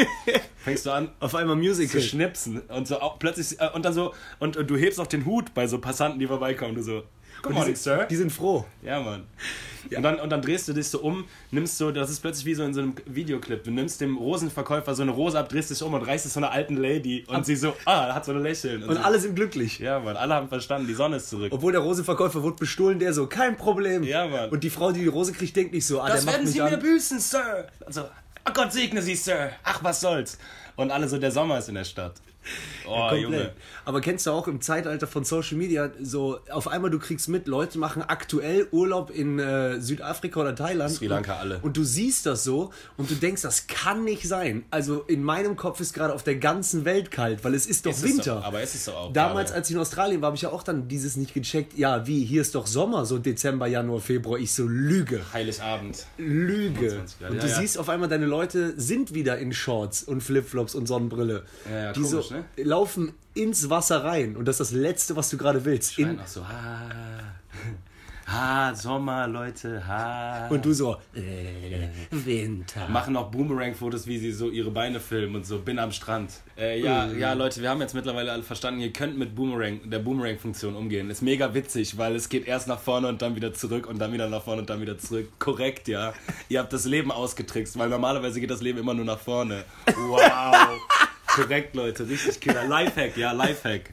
fängst 0.58 0.86
du 0.86 0.92
an 0.92 1.10
Auf 1.20 1.36
einmal 1.36 1.56
zu 1.56 1.62
Musical. 1.62 2.02
schnipsen 2.02 2.60
und 2.62 2.88
so 2.88 3.00
auch 3.00 3.20
plötzlich, 3.20 3.60
äh, 3.60 3.70
und 3.74 3.86
dann 3.86 3.94
so, 3.94 4.14
und, 4.40 4.58
und 4.58 4.70
du 4.70 4.76
hebst 4.78 5.00
auch 5.00 5.08
den 5.08 5.26
Hut 5.26 5.54
bei 5.54 5.68
so 5.68 5.80
Passanten, 5.80 6.20
die 6.20 6.28
vorbeikommen, 6.28 6.76
du 6.76 6.84
so, 6.84 7.04
Good 7.42 7.50
Und 7.52 7.54
morning, 7.56 7.74
die, 7.74 7.80
Sir. 7.80 8.06
die 8.10 8.16
sind 8.16 8.32
froh. 8.32 8.66
Ja, 8.84 9.00
Mann. 9.00 9.24
Und, 9.96 10.04
dann, 10.04 10.20
und 10.20 10.30
dann 10.30 10.42
drehst 10.44 10.68
du 10.68 10.74
dich 10.74 10.88
so 10.88 11.00
um, 11.00 11.26
nimmst 11.50 11.78
so, 11.80 11.92
das 11.92 12.12
ist 12.12 12.20
plötzlich 12.22 12.46
wie 12.46 12.54
so 12.54 12.64
in 12.64 12.74
so 12.74 12.82
einem 12.82 12.94
Videoclip. 13.08 13.64
Du 13.64 13.72
nimmst 13.72 14.00
dem 14.00 14.16
Rosenverkäufer 14.16 14.94
so 14.94 15.02
eine 15.02 15.12
Rose 15.12 15.38
ab, 15.40 15.50
drehst 15.50 15.72
dich 15.72 15.82
um 15.82 15.94
und 15.96 16.04
reißt 16.04 16.26
es 16.28 16.34
so 16.36 16.40
einer 16.40 16.52
alten 16.52 16.78
Lady 16.78 17.26
und 17.28 17.46
sie 17.46 17.56
so, 17.56 17.76
ah, 17.86 18.14
hat 18.14 18.24
so 18.26 18.32
ein 18.32 18.44
Lächeln. 18.44 18.84
Und 18.84 18.96
so, 18.96 19.02
alle 19.02 19.20
sind 19.20 19.36
glücklich. 19.36 19.80
Ja, 19.80 20.00
Mann, 20.00 20.16
alle 20.18 20.36
haben 20.36 20.50
verstanden, 20.50 20.88
die 20.88 20.94
Sonne 20.94 21.16
ist 21.18 21.30
zurück. 21.30 21.52
Obwohl 21.52 21.72
der 21.72 21.82
Rosenverkäufer 21.82 22.44
wurde 22.44 22.58
bestohlen, 22.58 23.00
der 23.00 23.12
so, 23.14 23.26
kein 23.26 23.58
Problem. 23.58 24.04
Ja, 24.04 24.28
Mann. 24.28 24.50
Und 24.52 24.64
die 24.64 24.70
Frau, 24.70 24.92
die 24.92 25.00
die 25.02 25.08
Rose 25.08 25.34
kriegt, 25.34 25.56
denkt 25.56 25.74
nicht 25.74 25.86
so, 25.88 26.00
ah, 26.00 26.08
Das 26.10 26.18
der 26.20 26.26
macht 26.26 26.34
werden 26.36 26.44
mich 26.46 26.54
Sie 26.54 26.60
mir 26.62 26.74
an. 26.74 26.80
büßen, 26.80 27.20
Sir. 27.20 27.68
Also, 27.84 28.02
oh 28.48 28.52
Gott 28.54 28.72
segne 28.72 29.02
Sie, 29.02 29.16
Sir. 29.16 29.50
Ach, 29.64 29.84
was 29.84 30.00
soll's. 30.00 30.38
und 30.76 30.92
alle 30.92 31.10
so, 31.10 31.18
der 31.18 31.32
Sommer 31.32 31.58
ist 31.58 31.70
in 31.70 31.76
der 31.76 31.86
Stadt. 31.86 32.14
Oh, 32.88 32.94
Komplett. 33.10 33.22
Junge. 33.22 33.52
Aber 33.86 34.02
kennst 34.02 34.26
du 34.26 34.32
auch 34.32 34.48
im 34.48 34.62
Zeitalter 34.62 35.08
von 35.08 35.24
Social 35.24 35.58
Media 35.58 35.92
so, 36.02 36.40
auf 36.50 36.68
einmal 36.68 36.90
du 36.92 37.00
kriegst 37.00 37.30
mit, 37.30 37.48
Leute 37.48 37.78
machen 37.78 38.02
aktuell 38.02 38.68
Urlaub 38.72 39.12
in 39.12 39.40
äh, 39.40 39.80
Südafrika 39.80 40.42
oder 40.42 40.56
Thailand. 40.56 40.92
Sri 40.92 41.08
Lanka 41.08 41.34
und, 41.34 41.40
alle. 41.40 41.60
Und 41.62 41.78
du 41.78 41.84
siehst 41.84 42.26
das 42.26 42.44
so 42.44 42.72
und 42.98 43.10
du 43.10 43.16
denkst, 43.16 43.42
das 43.44 43.68
kann 43.68 44.04
nicht 44.04 44.28
sein. 44.28 44.66
Also 44.72 45.02
in 45.04 45.24
meinem 45.24 45.56
Kopf 45.56 45.80
ist 45.80 45.94
gerade 45.94 46.14
auf 46.14 46.24
der 46.24 46.36
ganzen 46.36 46.86
Welt 46.86 47.12
kalt, 47.12 47.44
weil 47.44 47.54
es 47.54 47.66
ist 47.68 47.86
doch 47.86 47.92
Ist 47.92 47.98
es 48.00 48.04
Winter. 48.04 48.36
doch, 48.36 48.44
aber 48.44 48.62
es 48.62 48.76
ist 48.76 48.88
doch 48.88 48.96
auch 48.96 49.14
Damals, 49.14 49.50
gerade. 49.50 49.60
als 49.60 49.70
ich 49.70 49.76
in 49.76 49.82
Australien 49.82 50.22
war, 50.22 50.28
habe 50.28 50.36
ich 50.36 50.42
ja 50.44 50.50
auch 50.50 50.64
dann 50.64 50.88
dieses 50.88 51.16
nicht 51.18 51.34
gecheckt. 51.34 51.78
Ja, 51.78 52.08
wie, 52.08 52.26
hier 52.26 52.42
ist 52.42 52.56
doch 52.56 52.68
Sommer, 52.68 53.06
so 53.06 53.18
Dezember, 53.20 53.68
Januar, 53.68 54.00
Februar. 54.02 54.40
Ich 54.40 54.54
so, 54.54 54.66
Lüge. 54.68 55.22
Heiligabend. 55.34 56.06
Lüge. 56.18 56.90
25 56.90 57.20
Grad, 57.20 57.30
Und 57.30 57.36
ja, 57.38 57.42
du 57.44 57.48
ja. 57.50 57.60
siehst 57.60 57.78
auf 57.78 57.90
einmal, 57.90 58.10
deine 58.10 58.26
Leute 58.26 58.74
sind 58.80 59.14
wieder 59.14 59.38
in 59.38 59.54
Shorts 59.54 60.04
und 60.04 60.22
Flipflops 60.22 60.76
und 60.76 60.88
Sonnenbrille. 60.88 61.44
Ja, 61.70 61.78
ja, 61.80 61.94
die 61.94 62.02
komisch, 62.02 62.31
ne? 62.32 62.46
laufen 62.58 63.14
ins 63.34 63.70
Wasser 63.70 64.04
rein. 64.04 64.36
Und 64.36 64.46
das 64.48 64.60
ist 64.60 64.72
das 64.72 64.80
Letzte, 64.80 65.16
was 65.16 65.30
du 65.30 65.38
gerade 65.38 65.64
willst. 65.64 65.98
In, 66.00 66.20
Ach 66.22 66.28
so, 66.28 66.42
ha, 66.48 66.82
ha, 68.28 68.74
Sommer, 68.76 69.28
Leute, 69.28 69.86
ha. 69.88 70.48
und 70.50 70.64
du 70.66 70.72
so, 70.74 70.96
äh, 71.14 71.88
Winter. 72.12 72.88
machen 72.88 73.16
auch 73.18 73.30
Boomerang-Fotos, 73.32 74.08
wie 74.08 74.18
sie 74.18 74.32
so 74.32 74.50
ihre 74.50 74.72
Beine 74.72 75.00
filmen 75.02 75.36
und 75.38 75.46
so, 75.46 75.60
bin 75.60 75.80
am 75.80 75.92
Strand. 75.92 76.32
Äh, 76.58 76.80
ja, 76.82 77.08
Mhm. 77.08 77.20
ja, 77.20 77.34
Leute, 77.34 77.62
wir 77.62 77.70
haben 77.70 77.82
jetzt 77.82 77.94
mittlerweile 77.94 78.32
alle 78.32 78.44
verstanden, 78.44 78.80
ihr 78.82 78.94
könnt 78.94 79.18
mit 79.18 79.36
Boomerang, 79.36 79.90
der 79.90 80.00
Boomerang-Funktion 80.00 80.76
umgehen. 80.76 81.10
Ist 81.10 81.22
mega 81.22 81.54
witzig, 81.54 81.98
weil 81.98 82.16
es 82.16 82.30
geht 82.30 82.48
erst 82.48 82.68
nach 82.70 82.80
vorne 82.80 83.08
und 83.10 83.22
dann 83.22 83.36
wieder 83.36 83.54
zurück 83.54 83.88
und 83.88 84.00
dann 84.00 84.14
wieder 84.14 84.30
nach 84.30 84.44
vorne 84.44 84.62
und 84.62 84.70
dann 84.70 84.80
wieder 84.82 84.98
zurück. 84.98 85.28
Korrekt, 85.40 85.88
ja. 85.90 86.14
ihr 86.48 86.60
habt 86.60 86.72
das 86.72 86.86
Leben 86.86 87.12
ausgetrickst, 87.12 87.78
weil 87.78 87.90
normalerweise 87.90 88.40
geht 88.40 88.52
das 88.52 88.62
Leben 88.62 88.80
immer 88.80 88.94
nur 88.94 89.06
nach 89.06 89.20
vorne. 89.20 89.64
Wow. 89.96 90.80
Korrekt, 91.36 91.76
Leute, 91.76 92.08
richtig 92.08 92.40
killer. 92.40 92.66
Lifehack, 92.66 93.16
ja, 93.18 93.32
Lifehack. 93.32 93.90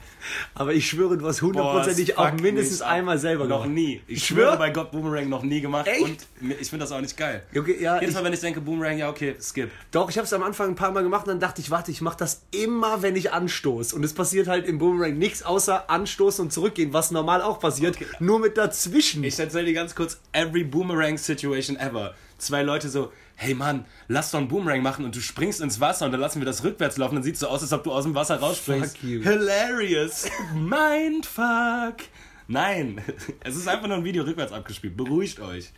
Aber 0.54 0.72
ich 0.74 0.88
schwöre, 0.88 1.16
du 1.16 1.26
hast 1.26 1.40
hundertprozentig 1.42 2.18
auch 2.18 2.32
mindestens 2.32 2.82
einmal 2.82 3.18
selber 3.18 3.46
Noch 3.46 3.62
gemacht. 3.62 3.74
nie. 3.74 4.02
Ich 4.06 4.26
Schwör? 4.26 4.46
schwöre 4.48 4.56
bei 4.58 4.70
Gott 4.70 4.90
Boomerang 4.90 5.28
noch 5.28 5.42
nie 5.42 5.60
gemacht. 5.60 5.86
Echt? 5.86 6.02
Und 6.02 6.50
ich 6.60 6.68
finde 6.68 6.84
das 6.84 6.92
auch 6.92 7.00
nicht 7.00 7.16
geil. 7.16 7.42
Okay, 7.56 7.76
ja, 7.80 7.94
Jedes 8.00 8.10
ich, 8.10 8.14
Mal, 8.16 8.24
wenn 8.24 8.32
ich 8.32 8.40
denke 8.40 8.60
Boomerang, 8.60 8.98
ja, 8.98 9.08
okay, 9.08 9.36
skip. 9.40 9.70
doch, 9.92 10.10
ich 10.10 10.16
habe 10.18 10.26
es 10.26 10.32
am 10.32 10.42
Anfang 10.42 10.70
ein 10.70 10.74
paar 10.74 10.90
Mal 10.90 11.02
gemacht 11.02 11.22
und 11.26 11.28
dann 11.30 11.40
dachte 11.40 11.60
ich, 11.60 11.70
warte, 11.70 11.90
ich 11.90 12.00
mache 12.00 12.16
das 12.18 12.42
immer, 12.50 13.02
wenn 13.02 13.14
ich 13.16 13.32
anstoße. 13.32 13.94
Und 13.94 14.04
es 14.04 14.12
passiert 14.14 14.48
halt 14.48 14.66
im 14.66 14.78
Boomerang 14.78 15.16
nichts 15.16 15.42
außer 15.42 15.88
anstoßen 15.88 16.44
und 16.44 16.52
zurückgehen, 16.52 16.92
was 16.92 17.10
normal 17.10 17.42
auch 17.42 17.60
passiert, 17.60 17.96
nur 18.20 18.40
mit 18.40 18.56
dazwischen. 18.58 19.22
Ich 19.24 19.38
erzähle 19.38 19.66
dir 19.66 19.74
ganz 19.74 19.94
kurz 19.94 20.20
every 20.32 20.64
Boomerang 20.64 21.16
Situation 21.18 21.76
ever. 21.76 22.14
Zwei 22.38 22.62
Leute 22.62 22.88
so, 22.88 23.12
hey 23.40 23.54
Mann, 23.54 23.84
lass 24.08 24.32
doch 24.32 24.40
einen 24.40 24.48
Boomerang 24.48 24.82
machen 24.82 25.04
und 25.04 25.14
du 25.14 25.20
springst 25.20 25.60
ins 25.60 25.78
Wasser 25.78 26.04
und 26.06 26.12
dann 26.12 26.20
lassen 26.20 26.40
wir 26.40 26.46
das 26.46 26.64
rückwärts 26.64 26.96
laufen. 26.96 27.14
Dann 27.14 27.22
sieht 27.22 27.34
es 27.34 27.40
so 27.40 27.46
aus, 27.46 27.62
als 27.62 27.72
ob 27.72 27.84
du 27.84 27.92
aus 27.92 28.02
dem 28.02 28.14
Wasser 28.16 28.40
rausspringst. 28.40 28.98
Fuck 28.98 29.08
you. 29.08 29.22
Hilarious. 29.22 30.26
Mindfuck. 30.54 32.08
Nein, 32.50 33.02
es 33.44 33.56
ist 33.56 33.68
einfach 33.68 33.86
nur 33.88 33.98
ein 33.98 34.04
Video 34.04 34.24
rückwärts 34.24 34.52
abgespielt. 34.52 34.96
Beruhigt 34.96 35.38
euch. 35.38 35.70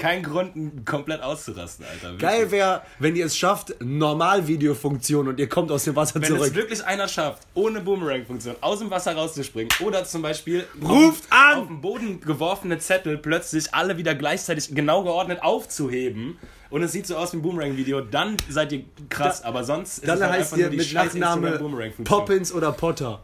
Kein 0.00 0.24
Grund, 0.24 0.84
komplett 0.84 1.22
auszurasten, 1.22 1.86
Alter. 1.86 2.10
Wirklich. 2.12 2.20
Geil 2.20 2.50
wäre, 2.50 2.82
wenn 2.98 3.14
ihr 3.14 3.26
es 3.26 3.36
schafft, 3.36 3.76
Normalvideofunktion 3.80 5.28
und 5.28 5.38
ihr 5.38 5.48
kommt 5.48 5.70
aus 5.70 5.84
dem 5.84 5.94
Wasser 5.94 6.20
Wenn 6.20 6.24
zurück. 6.28 6.48
es 6.48 6.54
wirklich 6.54 6.84
einer 6.84 7.06
schafft, 7.06 7.46
ohne 7.54 7.80
Boomerang-Funktion 7.80 8.56
aus 8.60 8.80
dem 8.80 8.90
Wasser 8.90 9.14
rauszuspringen 9.14 9.70
oder 9.78 10.04
zum 10.04 10.22
Beispiel 10.22 10.66
Ruft 10.82 11.24
auf, 11.30 11.30
an! 11.30 11.58
auf 11.58 11.66
den 11.68 11.80
Boden 11.80 12.20
geworfene 12.20 12.78
Zettel 12.78 13.18
plötzlich 13.18 13.72
alle 13.72 13.96
wieder 13.96 14.16
gleichzeitig 14.16 14.74
genau 14.74 15.04
geordnet 15.04 15.42
aufzuheben 15.42 16.38
und 16.70 16.82
es 16.82 16.90
sieht 16.90 17.06
so 17.06 17.16
aus 17.16 17.32
wie 17.32 17.36
ein 17.36 17.42
Boomerang-Video, 17.42 18.00
dann 18.00 18.36
seid 18.48 18.72
ihr 18.72 18.84
krass, 19.08 19.44
aber 19.44 19.62
sonst 19.62 19.98
ist 19.98 20.08
Dann 20.08 20.16
es 20.18 20.24
halt 20.24 20.32
heißt 20.32 20.52
einfach 20.52 20.56
ihr 20.56 20.64
nur 20.64 20.70
die 20.72 20.76
mit 20.78 20.92
Nachname. 20.92 21.92
Poppins 22.04 22.52
oder 22.52 22.72
Potter. 22.72 23.22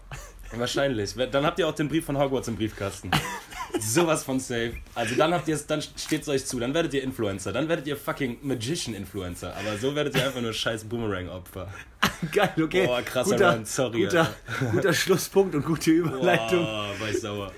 Wahrscheinlich. 0.57 1.15
Dann 1.15 1.47
habt 1.47 1.59
ihr 1.59 1.69
auch 1.69 1.75
den 1.75 1.89
Brief 1.89 2.05
von 2.05 2.19
Hogwarts 2.19 2.49
im 2.49 2.57
Briefkasten. 2.57 3.11
Sowas 3.81 4.23
von 4.23 4.39
safe. 4.39 4.75
Also 4.95 5.15
dann 5.15 5.33
habt 5.33 5.49
ihr 5.49 5.55
es, 5.55 5.67
dann 5.67 5.81
steht's 5.83 6.29
euch 6.29 6.45
zu, 6.45 6.61
dann 6.61 6.75
werdet 6.75 6.93
ihr 6.95 7.03
Influencer, 7.03 7.53
dann 7.53 7.69
werdet 7.69 7.87
ihr 7.87 7.97
fucking 7.97 8.39
Magician-Influencer, 8.43 9.55
aber 9.57 9.79
so 9.79 9.95
werdet 9.95 10.15
ihr 10.15 10.27
einfach 10.27 10.43
nur 10.43 10.53
scheiß 10.53 10.85
Boomerang-Opfer. 10.85 11.69
Geil, 12.33 12.53
okay. 12.63 12.87
Boah, 12.87 13.03
krasser 13.03 13.31
guter, 13.31 13.55
Run, 13.55 13.65
sorry, 13.65 14.05
Guter, 14.05 14.35
guter 14.73 14.93
Schlusspunkt 14.93 15.55
und 15.55 15.65
gute 15.65 15.91
Überleitung. 15.91 16.65
Boah, 16.65 16.91
war 16.99 17.09
ich 17.09 17.21
sauer. 17.21 17.53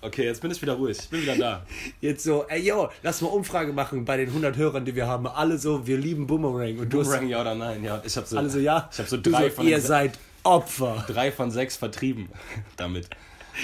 Okay, 0.00 0.24
jetzt 0.24 0.40
bin 0.40 0.50
ich 0.50 0.62
wieder 0.62 0.74
ruhig. 0.74 0.98
Ich 0.98 1.08
bin 1.08 1.22
wieder 1.22 1.36
da. 1.36 1.66
Jetzt 2.00 2.22
so, 2.22 2.44
ey 2.48 2.60
yo, 2.60 2.88
lass 3.02 3.20
mal 3.20 3.28
Umfrage 3.28 3.72
machen 3.72 4.04
bei 4.04 4.16
den 4.16 4.28
100 4.28 4.56
Hörern, 4.56 4.84
die 4.84 4.94
wir 4.94 5.06
haben. 5.06 5.26
Alle 5.26 5.58
so, 5.58 5.86
wir 5.86 5.98
lieben 5.98 6.26
Boomerang. 6.26 6.78
Und 6.78 6.92
du 6.92 7.00
hast 7.00 7.08
Boomerang, 7.08 7.28
ja 7.28 7.40
oder 7.40 7.54
nein? 7.54 7.82
Ja, 7.82 8.00
ich 8.04 8.16
habe 8.16 8.26
so, 8.26 8.36
alle 8.38 8.48
so, 8.48 8.58
ja. 8.58 8.88
ich 8.92 8.98
hab 8.98 9.08
so 9.08 9.18
drei, 9.20 9.48
so, 9.48 9.56
von 9.56 9.66
ihr 9.66 9.80
seid 9.80 10.18
Opfer. 10.44 11.04
drei 11.06 11.30
von 11.32 11.50
sechs 11.50 11.76
vertrieben 11.76 12.28
damit. 12.76 13.08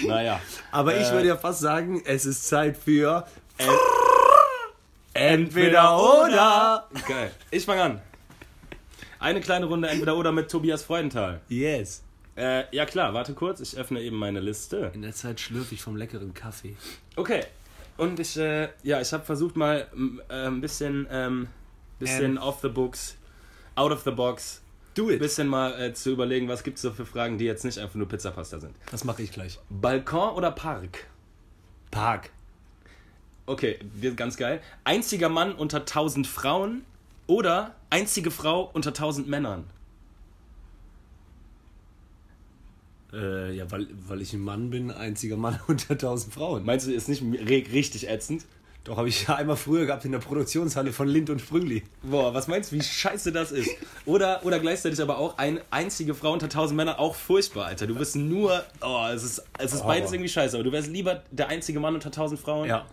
Naja. 0.07 0.41
Aber 0.73 0.97
ich 0.97 1.07
Äh, 1.09 1.13
würde 1.13 1.29
ja 1.29 1.37
fast 1.37 1.61
sagen, 1.61 2.03
es 2.05 2.27
ist 2.27 2.49
Zeit 2.49 2.77
für 2.77 3.27
Entweder 5.13 5.97
oder. 5.97 6.89
Geil. 7.07 7.31
Ich 7.51 7.65
fange 7.65 7.83
an. 7.83 8.01
Eine 9.21 9.41
kleine 9.41 9.67
Runde 9.67 9.89
entweder 9.89 10.17
oder 10.17 10.33
mit 10.33 10.51
Tobias 10.51 10.83
Freudenthal. 10.83 11.41
Yes. 11.49 12.03
Äh, 12.37 12.65
ja 12.77 12.85
klar, 12.85 13.15
warte 13.15 13.33
kurz, 13.33 13.61
ich 13.61 13.77
öffne 13.77 14.01
eben 14.01 14.17
meine 14.17 14.41
Liste. 14.41 14.91
In 14.93 15.03
der 15.03 15.13
Zeit 15.15 15.39
schlürfe 15.39 15.75
ich 15.75 15.83
vom 15.83 15.97
leckeren 15.97 16.35
Kaffee. 16.35 16.77
Okay. 17.15 17.45
Und 17.97 18.19
ich, 18.19 18.37
äh, 18.37 18.69
ja, 18.83 19.01
ich 19.01 19.13
habe 19.13 19.25
versucht 19.25 19.55
mal 19.55 19.87
äh, 20.29 20.47
ein 20.49 20.61
bisschen, 20.61 21.07
ähm, 21.13 21.47
bisschen 22.01 22.33
Ähm. 22.37 22.43
off 22.43 22.59
the 22.61 22.69
books, 22.69 23.17
out 23.77 23.93
of 23.93 24.03
the 24.03 24.11
box, 24.11 24.61
Do 24.95 25.09
ein 25.09 25.19
bisschen 25.19 25.49
mal 25.49 25.81
äh, 25.81 25.93
zu 25.93 26.13
überlegen, 26.13 26.49
was 26.49 26.63
gibt's 26.63 26.83
so 26.83 26.93
für 26.93 27.05
Fragen, 27.05 27.37
die 27.37 27.45
jetzt 27.45 27.65
nicht 27.65 27.79
einfach 27.79 27.97
nur 27.97 28.09
Pizzapasta 28.09 28.61
sind. 28.61 28.77
Das 28.91 29.05
mache 29.05 29.23
ich 29.23 29.33
gleich. 29.33 29.59
Balkon 29.69 30.35
oder 30.35 30.53
Park? 30.53 31.07
Park. 31.91 32.31
Okay, 33.47 33.79
wird 33.95 34.17
ganz 34.17 34.37
geil. 34.37 34.61
Einziger 34.85 35.29
Mann 35.29 35.53
unter 35.53 35.81
1000 35.81 36.27
Frauen 36.27 36.85
oder 37.27 37.75
einzige 37.91 38.31
Frau 38.31 38.71
unter 38.73 38.91
1000 38.91 39.29
Männern? 39.29 39.65
Äh, 43.13 43.55
ja, 43.55 43.71
weil, 43.71 43.87
weil 44.09 44.23
ich 44.23 44.33
ein 44.33 44.41
Mann 44.41 44.71
bin, 44.71 44.91
einziger 44.91 45.37
Mann 45.37 45.61
unter 45.67 45.93
1000 45.93 46.33
Frauen. 46.33 46.65
Meinst 46.65 46.87
du, 46.87 46.93
ist 46.93 47.09
nicht 47.09 47.23
richtig 47.23 48.09
ätzend? 48.09 48.45
Doch, 48.85 48.99
habe 48.99 49.09
ich 49.09 49.27
ja 49.27 49.37
einmal 49.37 49.57
früher 49.57 49.87
gehabt 49.87 50.05
in 50.05 50.13
der 50.13 50.19
Produktionshalle 50.19 50.93
von 50.93 51.09
Lind 51.09 51.31
und 51.31 51.41
Sprüngli. 51.41 51.83
Boah, 52.03 52.35
was 52.35 52.49
meinst 52.49 52.71
du, 52.71 52.77
wie 52.77 52.83
scheiße 52.83 53.33
das 53.33 53.51
ist? 53.51 53.71
Oder, 54.05 54.45
oder 54.45 54.61
gleichzeitig 54.61 55.01
aber 55.01 55.17
auch 55.17 55.39
eine 55.39 55.63
einzige 55.71 56.15
Frau 56.15 56.33
unter 56.33 56.47
1000 56.47 56.77
Männern, 56.77 56.97
auch 56.97 57.15
furchtbar, 57.15 57.65
Alter. 57.65 57.87
Du 57.87 57.95
bist 57.95 58.15
nur, 58.15 58.63
oh, 58.83 59.07
es 59.11 59.25
ist, 59.25 59.43
es 59.59 59.73
ist 59.73 59.83
Oh. 59.83 59.87
beides 59.87 60.13
irgendwie 60.13 60.29
scheiße, 60.29 60.55
aber 60.57 60.65
du 60.65 60.71
wärst 60.73 60.89
lieber 60.89 61.23
der 61.31 61.49
einzige 61.49 61.81
Mann 61.81 61.95
unter 61.95 62.09
1000 62.09 62.39
Frauen? 62.39 62.69
Ja. 62.69 62.85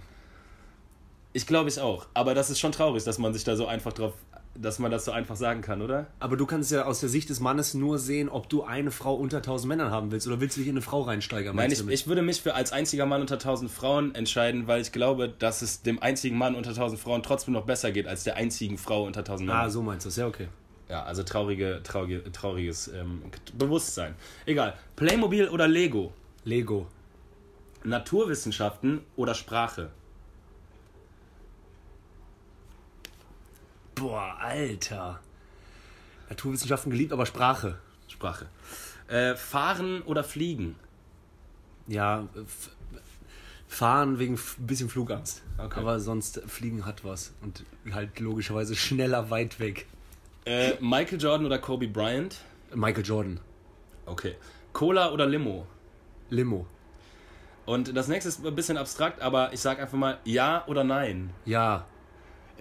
Ich 1.34 1.46
glaube 1.46 1.68
ich 1.70 1.80
auch. 1.80 2.06
Aber 2.14 2.34
das 2.36 2.50
ist 2.50 2.60
schon 2.60 2.72
traurig, 2.72 3.04
dass 3.04 3.18
man 3.18 3.34
sich 3.34 3.44
da 3.44 3.58
so 3.58 3.66
einfach 3.68 3.92
drauf, 3.92 4.14
dass 4.56 4.80
man 4.80 4.92
das 4.92 5.06
so 5.06 5.12
einfach 5.12 5.36
sagen 5.36 5.62
kann, 5.62 5.82
oder? 5.82 6.08
Aber 6.20 6.38
du 6.38 6.46
kannst 6.46 6.72
ja 6.72 6.86
aus 6.86 7.00
der 7.00 7.10
Sicht 7.10 7.30
des 7.30 7.40
Mannes 7.40 7.74
nur 7.74 8.00
sehen, 8.00 8.30
ob 8.30 8.50
du 8.50 8.64
eine 8.64 8.92
Frau 8.92 9.16
unter 9.16 9.38
1000 9.38 9.70
Männern 9.70 9.92
haben 9.92 10.12
willst 10.12 10.28
oder 10.28 10.42
willst 10.42 10.58
du 10.58 10.62
dich 10.62 10.68
in 10.68 10.76
eine 10.76 10.82
Frau 10.82 11.02
reinsteigern? 11.02 11.56
Nein, 11.56 11.72
ich, 11.72 11.88
ich 11.88 12.08
würde 12.08 12.22
mich 12.22 12.42
für 12.42 12.54
als 12.54 12.72
einziger 12.72 13.06
Mann 13.06 13.22
unter 13.22 13.36
1000 13.36 13.72
Frauen 13.72 14.14
entscheiden, 14.14 14.68
weil 14.68 14.82
ich 14.82 14.92
glaube, 14.92 15.30
dass 15.30 15.62
es 15.62 15.82
dem 15.82 16.02
einzigen 16.02 16.38
Mann 16.38 16.56
unter 16.56 16.72
1000 16.72 17.00
Frauen 17.00 17.24
trotzdem 17.24 17.54
noch 17.54 17.66
besser 17.66 17.92
geht 17.92 18.08
als 18.08 18.24
der 18.24 18.36
einzigen 18.36 18.78
Frau 18.78 19.06
unter 19.06 19.22
1000 19.22 19.48
Männern. 19.48 19.66
Ah, 19.66 19.70
so 19.70 19.82
meinst 19.82 20.06
du 20.06 20.10
es. 20.10 20.18
Ja, 20.18 20.28
okay. 20.28 20.48
Ja, 20.90 21.04
also 21.04 21.24
traurige, 21.24 21.80
traurige, 21.84 22.30
trauriges 22.32 22.90
ähm, 22.90 23.22
Bewusstsein. 23.58 24.16
Egal. 24.46 24.74
Playmobil 24.98 25.48
oder 25.48 25.68
Lego? 25.68 26.12
Lego. 26.44 26.88
Naturwissenschaften 27.84 29.02
oder 29.16 29.34
Sprache? 29.34 29.90
Boah, 33.96 34.38
Alter. 34.40 35.20
Naturwissenschaften 36.30 36.92
geliebt, 36.92 37.14
aber 37.14 37.26
Sprache. 37.26 37.78
Sprache. 38.08 38.48
Äh, 39.08 39.36
fahren 39.36 40.02
oder 40.04 40.24
fliegen? 40.24 40.76
Ja, 41.88 42.28
fahren 43.68 44.20
wegen 44.20 44.36
ein 44.36 44.68
bisschen 44.68 44.90
Flugangst. 44.90 45.44
Okay. 45.58 45.80
Aber 45.80 46.00
sonst 46.00 46.42
fliegen 46.48 46.86
hat 46.86 47.04
was. 47.04 47.34
Und 47.42 47.64
halt 47.92 48.20
logischerweise 48.20 48.76
schneller 48.76 49.30
weit 49.30 49.60
weg. 49.60 49.88
Äh, 50.46 50.74
Michael 50.80 51.22
Jordan 51.22 51.46
oder 51.46 51.60
Kobe 51.60 51.88
Bryant? 51.88 52.38
Michael 52.74 53.06
Jordan. 53.06 53.40
Okay. 54.06 54.36
Cola 54.74 55.12
oder 55.12 55.26
Limo? 55.26 55.68
Limo. 56.30 56.66
Und 57.66 57.96
das 57.96 58.08
nächste 58.08 58.30
ist 58.30 58.46
ein 58.46 58.56
bisschen 58.56 58.78
abstrakt, 58.78 59.22
aber 59.22 59.54
ich 59.54 59.60
sag 59.60 59.80
einfach 59.80 59.98
mal 59.98 60.20
ja 60.26 60.66
oder 60.68 60.84
nein. 60.84 61.30
Ja. 61.46 61.86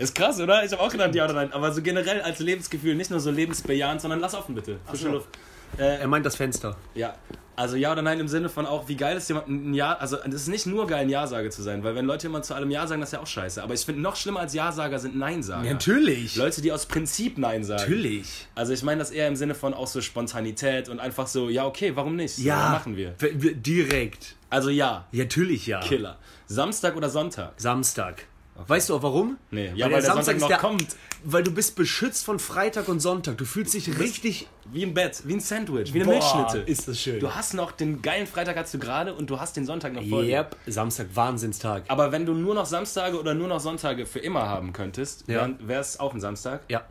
Ist 0.01 0.15
krass, 0.15 0.41
oder? 0.41 0.65
Ich 0.65 0.73
habe 0.73 0.83
auch 0.83 0.91
gedacht 0.91 1.15
ja 1.15 1.25
oder 1.25 1.35
nein. 1.35 1.53
Aber 1.53 1.73
so 1.73 1.83
generell 1.83 2.21
als 2.23 2.39
Lebensgefühl, 2.39 2.95
nicht 2.95 3.11
nur 3.11 3.21
so 3.21 3.31
lebensbejahend, 3.31 4.01
sondern 4.01 4.21
lass 4.21 4.35
offen 4.35 4.55
bitte. 4.55 4.79
Frische 4.87 5.05
so. 5.05 5.11
Luft. 5.13 5.29
Er 5.77 6.09
meint 6.09 6.27
das 6.27 6.35
Fenster. 6.37 6.77
Ja. 6.95 7.15
Also 7.55 7.77
ja 7.77 7.93
oder 7.93 8.01
nein 8.01 8.19
im 8.19 8.27
Sinne 8.29 8.49
von 8.49 8.65
auch, 8.65 8.89
wie 8.89 8.97
geil 8.97 9.19
ist 9.19 9.29
jemand 9.29 9.49
ein 9.49 9.75
Ja, 9.75 9.93
also 9.93 10.17
es 10.17 10.35
ist 10.35 10.49
nicht 10.49 10.65
nur 10.67 10.87
geil, 10.87 11.01
ein 11.01 11.11
Ja-Sage 11.11 11.51
zu 11.51 11.63
sein, 11.63 11.85
weil 11.85 11.95
wenn 11.95 12.07
Leute 12.07 12.27
immer 12.29 12.41
zu 12.43 12.55
allem 12.55 12.71
Ja 12.71 12.87
sagen, 12.87 13.03
das 13.03 13.11
ist 13.11 13.13
ja 13.13 13.21
auch 13.21 13.27
scheiße. 13.27 13.63
Aber 13.63 13.75
ich 13.75 13.85
finde, 13.85 14.01
noch 14.01 14.17
schlimmer 14.17 14.41
als 14.41 14.55
Ja-Sager 14.55 14.99
sind 14.99 15.17
Nein-Sager. 15.17 15.71
natürlich. 15.71 16.37
Leute, 16.37 16.63
die 16.63 16.73
aus 16.73 16.87
Prinzip 16.87 17.37
Nein 17.37 17.63
sagen. 17.63 17.83
Natürlich. 17.83 18.47
Also 18.55 18.73
ich 18.73 18.83
meine 18.83 18.99
das 19.01 19.11
eher 19.11 19.29
im 19.29 19.37
Sinne 19.37 19.55
von 19.55 19.75
auch 19.75 19.87
so 19.87 20.01
Spontanität 20.01 20.89
und 20.89 20.99
einfach 21.01 21.27
so, 21.27 21.51
ja 21.51 21.67
okay, 21.67 21.93
warum 21.95 22.17
nicht? 22.17 22.37
So, 22.37 22.43
Ja. 22.43 22.71
machen 22.71 22.97
wir. 22.97 23.11
Direkt. 23.21 24.37
Also 24.49 24.71
ja, 24.71 25.07
Ja, 25.13 25.25
natürlich 25.25 25.67
ja. 25.67 25.81
Killer. 25.81 26.17
Samstag 26.47 26.97
oder 26.97 27.11
Sonntag? 27.11 27.53
Samstag. 27.59 28.25
Weißt 28.67 28.89
du 28.89 28.97
auch 28.97 29.03
warum? 29.03 29.39
Nee, 29.51 29.73
ja, 29.75 29.87
weil 29.91 30.03
der 30.03 30.13
Sonntag 30.13 30.39
noch 30.39 30.59
kommt. 30.59 30.97
Weil 31.25 31.43
du 31.43 31.51
bist 31.53 31.77
beschützt 31.77 32.25
von 32.25 32.39
Freitag 32.39 32.89
und 32.89 33.01
Sonntag. 33.01 33.37
Du 33.39 33.45
fühlst 33.45 33.75
dich 33.75 33.99
richtig. 33.99 34.49
Wie 34.73 34.83
im 34.83 34.95
Bett, 34.95 35.23
wie 35.27 35.35
ein 35.35 35.41
Sandwich, 35.41 35.93
wie 35.93 36.01
eine 36.03 36.05
Boah, 36.07 36.13
Milchschnitte. 36.13 36.59
ist 36.71 36.87
das 36.89 36.99
schön. 37.01 37.21
Du 37.21 37.35
hast 37.35 37.55
noch 37.55 37.73
den 37.73 38.01
geilen 38.03 38.27
Freitag 38.27 38.57
hast 38.57 38.73
du 38.73 38.79
gerade 38.79 39.15
und 39.15 39.29
du 39.29 39.39
hast 39.41 39.57
den 39.57 39.67
Sonntag 39.67 39.93
noch 39.93 40.05
vor 40.07 40.23
dir. 40.23 40.39
Yep, 40.39 40.57
Samstag, 40.67 41.09
Wahnsinnstag. 41.15 41.85
Aber 41.89 42.13
wenn 42.13 42.25
du 42.25 42.35
nur 42.35 42.55
noch 42.55 42.67
Samstage 42.67 43.19
oder 43.19 43.35
nur 43.35 43.49
noch 43.49 43.61
Sonntage 43.61 44.07
für 44.07 44.21
immer 44.21 44.49
haben 44.49 44.73
könntest, 44.73 45.25
Ja. 45.29 45.49
wäre 45.61 45.81
es 45.81 45.99
auch 46.01 46.15
ein 46.15 46.21
Samstag. 46.21 46.63
Ja, 46.69 46.85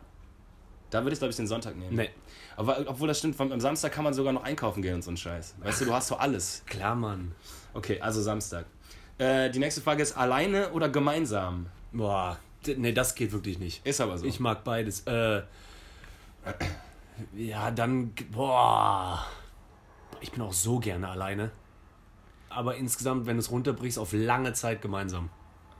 Da 0.90 1.02
würde 1.04 1.12
ich, 1.14 1.18
glaube 1.18 1.30
ich, 1.30 1.36
den 1.36 1.46
Sonntag 1.46 1.76
nehmen. 1.76 1.96
nee. 1.96 2.10
Aber 2.56 2.76
obwohl 2.88 3.08
das 3.08 3.18
stimmt, 3.18 3.40
am 3.40 3.60
Samstag 3.60 3.92
kann 3.92 4.04
man 4.04 4.12
sogar 4.12 4.34
noch 4.34 4.42
einkaufen 4.44 4.82
gehen 4.82 4.96
und 4.96 5.02
so 5.02 5.10
ein 5.10 5.16
Scheiß. 5.16 5.54
Weißt 5.60 5.80
du, 5.80 5.84
du 5.86 5.94
hast 5.94 6.08
so 6.08 6.16
alles. 6.16 6.62
Klar, 6.66 6.94
Mann. 6.94 7.32
Okay, 7.72 7.98
also 8.00 8.20
Samstag. 8.20 8.66
Äh, 9.20 9.50
die 9.50 9.58
nächste 9.58 9.82
Frage 9.82 10.02
ist 10.02 10.16
alleine 10.16 10.70
oder 10.70 10.88
gemeinsam? 10.88 11.66
Boah, 11.92 12.38
nee, 12.66 12.92
das 12.92 13.14
geht 13.14 13.32
wirklich 13.32 13.58
nicht. 13.58 13.86
Ist 13.86 14.00
aber 14.00 14.16
so. 14.16 14.24
Ich 14.24 14.40
mag 14.40 14.64
beides. 14.64 15.00
Äh, 15.06 15.42
ja, 17.36 17.70
dann. 17.70 18.14
Boah. 18.32 19.26
Ich 20.22 20.32
bin 20.32 20.40
auch 20.40 20.54
so 20.54 20.78
gerne 20.78 21.08
alleine. 21.08 21.50
Aber 22.48 22.76
insgesamt, 22.76 23.26
wenn 23.26 23.36
du 23.36 23.40
es 23.40 23.50
runterbrichst, 23.50 23.98
auf 23.98 24.14
lange 24.14 24.54
Zeit 24.54 24.80
gemeinsam. 24.80 25.28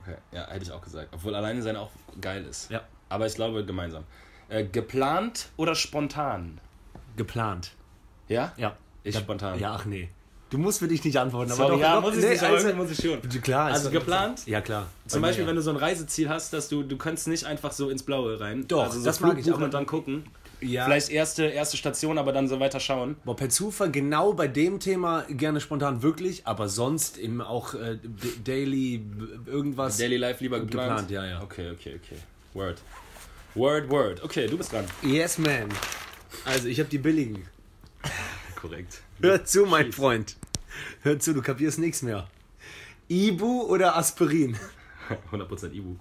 okay, 0.03 0.17
ja, 0.31 0.47
hätte 0.47 0.63
ich 0.63 0.71
auch 0.71 0.81
gesagt. 0.81 1.09
Obwohl 1.11 1.33
alleine 1.33 1.63
sein 1.63 1.75
auch 1.75 1.89
geil 2.21 2.45
ist. 2.45 2.69
Ja. 2.69 2.81
Aber 3.09 3.25
ich 3.25 3.33
glaube 3.33 3.65
gemeinsam. 3.65 4.03
Äh, 4.49 4.65
geplant 4.65 5.49
oder 5.57 5.73
spontan? 5.73 6.61
Geplant. 7.17 7.71
Ja? 8.27 8.53
Ja. 8.55 8.77
Ich 9.03 9.17
spontan. 9.17 9.57
Ja, 9.59 9.73
ach 9.73 9.85
nee. 9.85 10.09
Du 10.51 10.57
musst 10.57 10.79
für 10.79 10.87
dich 10.89 11.03
nicht 11.03 11.17
antworten. 11.17 11.49
Sorry, 11.51 11.71
doch, 11.71 11.79
ja, 11.79 11.95
doch, 11.95 12.01
muss 12.01 12.17
ich 12.17 12.23
nee, 12.23 12.31
nicht, 12.31 12.43
aber 12.43 12.55
also, 12.55 12.73
muss 12.73 12.91
ich 12.91 12.99
schon. 13.01 13.21
Klar. 13.41 13.71
Also 13.71 13.89
geplant? 13.89 14.45
Ja, 14.45 14.59
klar. 14.59 14.87
Zum 15.07 15.21
Bei 15.21 15.29
Beispiel, 15.29 15.45
mir, 15.45 15.49
wenn 15.51 15.55
du 15.55 15.61
so 15.61 15.69
ein 15.69 15.77
Reiseziel 15.77 16.27
hast, 16.27 16.51
dass 16.51 16.67
du, 16.67 16.83
du 16.83 16.97
kannst 16.97 17.29
nicht 17.29 17.45
einfach 17.45 17.71
so 17.71 17.89
ins 17.89 18.03
Blaue 18.03 18.37
rein. 18.39 18.65
Doch, 18.67 18.83
also 18.83 18.99
so 18.99 19.05
das 19.05 19.21
mag 19.21 19.39
ich, 19.39 19.49
aber- 19.51 19.63
und 19.63 19.73
dann 19.73 19.85
gucken. 19.85 20.25
ja. 20.59 20.83
Vielleicht 20.83 21.09
erste, 21.09 21.45
erste 21.45 21.77
Station, 21.77 22.17
aber 22.17 22.33
dann 22.33 22.49
so 22.49 22.59
weiter 22.59 22.81
schauen. 22.81 23.15
Boah, 23.23 23.37
per 23.37 23.47
Zufall 23.47 23.91
genau 23.91 24.33
bei 24.33 24.49
dem 24.49 24.81
Thema 24.81 25.23
gerne 25.29 25.61
spontan 25.61 26.03
wirklich, 26.03 26.45
aber 26.45 26.67
sonst 26.67 27.17
eben 27.17 27.39
auch 27.41 27.73
äh, 27.73 27.97
Daily 28.43 29.05
irgendwas. 29.45 29.97
Daily 29.97 30.17
Life 30.17 30.43
lieber 30.43 30.59
geplant? 30.59 31.07
Geplant, 31.07 31.11
ja, 31.11 31.25
ja. 31.25 31.41
Okay, 31.41 31.71
okay, 31.71 31.97
okay. 32.03 32.17
Word. 32.53 32.77
Word, 33.55 33.89
Word. 33.89 34.21
Okay, 34.21 34.47
du 34.47 34.57
bist 34.57 34.73
dran. 34.73 34.83
Yes, 35.01 35.37
man. 35.37 35.69
Also, 36.43 36.67
ich 36.67 36.77
habe 36.79 36.89
die 36.89 36.97
billigen. 36.97 37.45
Korrekt. 38.61 39.01
Hör 39.19 39.43
zu, 39.43 39.65
mein 39.65 39.91
Freund. 39.91 40.35
Hör 41.01 41.17
zu, 41.17 41.33
du 41.33 41.41
kapierst 41.41 41.79
nichts 41.79 42.03
mehr. 42.03 42.29
Ibu 43.07 43.63
oder 43.63 43.97
Aspirin? 43.97 44.55
100% 45.31 45.71
Ibu. 45.71 45.95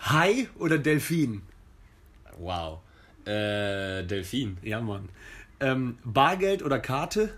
Hai 0.00 0.48
oder 0.60 0.78
Delfin? 0.78 1.42
Wow. 2.38 2.82
Äh, 3.24 4.04
Delfin. 4.04 4.58
Ja, 4.62 4.80
Mann. 4.80 5.08
Ähm, 5.58 5.98
Bargeld 6.04 6.62
oder 6.62 6.78
Karte? 6.78 7.34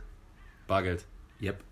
Bargeld. 0.66 1.06
Yep. 1.40 1.64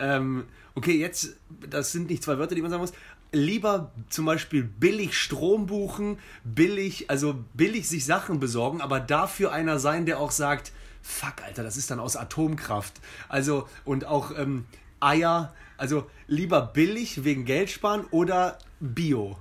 Ähm, 0.00 0.44
okay, 0.74 0.98
jetzt, 0.98 1.36
das 1.70 1.92
sind 1.92 2.10
nicht 2.10 2.24
zwei 2.24 2.38
Wörter, 2.38 2.56
die 2.56 2.62
man 2.62 2.72
sagen 2.72 2.80
muss. 2.80 2.92
Lieber 3.30 3.92
zum 4.08 4.24
Beispiel 4.24 4.64
billig 4.64 5.16
Strom 5.16 5.66
buchen, 5.66 6.18
billig, 6.42 7.10
also 7.10 7.44
billig 7.54 7.88
sich 7.88 8.04
Sachen 8.04 8.40
besorgen, 8.40 8.80
aber 8.80 8.98
dafür 8.98 9.52
einer 9.52 9.78
sein, 9.78 10.04
der 10.04 10.18
auch 10.18 10.32
sagt, 10.32 10.72
fuck, 11.02 11.42
Alter, 11.44 11.62
das 11.62 11.76
ist 11.76 11.90
dann 11.90 12.00
aus 12.00 12.16
Atomkraft. 12.16 12.94
Also, 13.28 13.68
und 13.84 14.04
auch 14.04 14.36
ähm, 14.36 14.66
Eier, 15.00 15.54
also 15.76 16.08
lieber 16.26 16.62
billig 16.62 17.24
wegen 17.24 17.44
Geld 17.44 17.70
sparen 17.70 18.04
oder 18.10 18.58
Bio. 18.80 19.38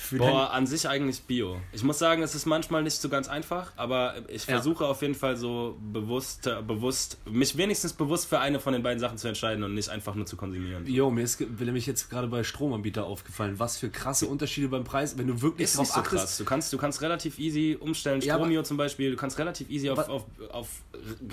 Für 0.00 0.16
Boah, 0.18 0.50
an 0.50 0.66
sich 0.66 0.88
eigentlich 0.88 1.22
Bio. 1.22 1.60
Ich 1.72 1.82
muss 1.84 1.98
sagen, 1.98 2.22
es 2.22 2.34
ist 2.34 2.46
manchmal 2.46 2.82
nicht 2.82 3.00
so 3.00 3.08
ganz 3.08 3.28
einfach, 3.28 3.72
aber 3.76 4.14
ich 4.28 4.46
Ja. 4.46 4.54
versuche 4.54 4.86
auf 4.86 5.02
jeden 5.02 5.14
Fall 5.14 5.36
so 5.36 5.78
bewusst, 5.92 6.46
äh, 6.46 6.62
bewusst, 6.66 7.18
mich 7.30 7.56
wenigstens 7.56 7.92
bewusst 7.92 8.26
für 8.26 8.38
eine 8.40 8.58
von 8.60 8.72
den 8.72 8.82
beiden 8.82 8.98
Sachen 8.98 9.18
zu 9.18 9.28
entscheiden 9.28 9.62
und 9.62 9.74
nicht 9.74 9.88
einfach 9.90 10.14
nur 10.14 10.26
zu 10.26 10.36
konsumieren. 10.36 10.86
Jo, 10.86 11.10
mir 11.10 11.22
ist 11.22 11.38
nämlich 11.40 11.86
jetzt 11.86 12.08
gerade 12.10 12.26
bei 12.28 12.42
Stromanbieter 12.42 13.04
aufgefallen, 13.04 13.58
was 13.58 13.76
für 13.76 13.90
krasse 13.90 14.26
Unterschiede 14.26 14.68
beim 14.68 14.84
Preis, 14.84 15.16
wenn 15.18 15.26
du 15.26 15.42
wirklich 15.42 15.66
Ist 15.66 15.76
drauf 15.76 15.84
nicht 15.86 15.94
so 15.94 16.00
achtest. 16.00 16.16
krass. 16.22 16.38
Du 16.38 16.44
kannst, 16.44 16.72
du 16.72 16.78
kannst 16.78 17.02
relativ 17.02 17.38
easy 17.38 17.76
umstellen, 17.78 18.20
Ja, 18.22 18.34
Stromio 18.36 18.62
zum 18.62 18.76
Beispiel, 18.78 19.10
du 19.10 19.16
kannst 19.16 19.38
relativ 19.38 19.68
easy 19.70 19.90
auf, 19.90 20.08
auf, 20.08 20.24
auf 20.50 20.68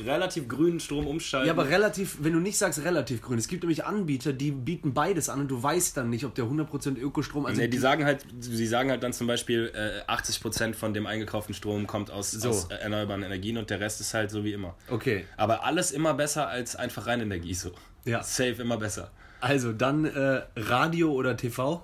relativ 0.06 0.48
grünen 0.48 0.80
Strom 0.80 1.08
umschalten. 1.08 1.48
Ja, 1.48 1.54
aber 1.54 1.70
relativ, 1.70 2.18
wenn 2.22 2.34
du 2.34 2.40
nicht 2.40 2.58
sagst 2.58 2.84
relativ 2.84 3.22
grün, 3.22 3.38
es 3.38 3.48
gibt 3.48 3.64
nämlich 3.64 3.86
Anbieter, 3.86 4.34
die 4.34 4.52
bieten 4.52 4.94
beides 4.94 5.30
an 5.30 5.40
und 5.42 5.48
du 5.48 5.62
weißt 5.62 5.98
dann 5.98 6.10
nicht, 6.10 6.26
ob 6.26 6.36
der 6.36 6.46
100% 6.46 6.98
Ökostrom, 7.00 7.46
also 7.46 7.60
Nee, 7.60 7.68
die 7.68 7.78
sagen 7.78 8.06
halt, 8.06 8.26
sie 8.58 8.68
sagen 8.68 8.92
halt 8.92 9.02
dann 9.04 9.14
zum 9.14 9.28
Beispiel, 9.28 9.72
äh, 9.74 10.12
80% 10.12 10.74
von 10.76 10.94
dem 10.94 11.06
eingekauften 11.08 11.56
Strom 11.56 11.88
kommt 11.88 12.12
aus, 12.12 12.32
So. 12.32 12.50
aus 12.50 12.66
erneuerbaren 12.70 13.24
Energien 13.24 13.58
und 13.58 13.70
der 13.70 13.80
Rest 13.80 14.02
ist 14.02 14.14
halt 14.14 14.30
so 14.32 14.44
wie 14.44 14.52
immer. 14.54 14.76
Okay, 14.90 15.26
Aber 15.38 15.64
alles 15.64 15.92
immer 15.92 16.14
besser 16.14 16.48
als 16.50 16.76
einfach 16.76 17.08
Reinenergie 17.08 17.54
so. 17.54 17.72
Ja. 18.04 18.22
Safe 18.24 18.62
immer 18.62 18.78
besser. 18.78 19.12
also 19.40 19.72
dann 19.72 20.04
äh, 20.06 20.42
Radio 20.58 21.12
oder 21.14 21.38
TV, 21.38 21.82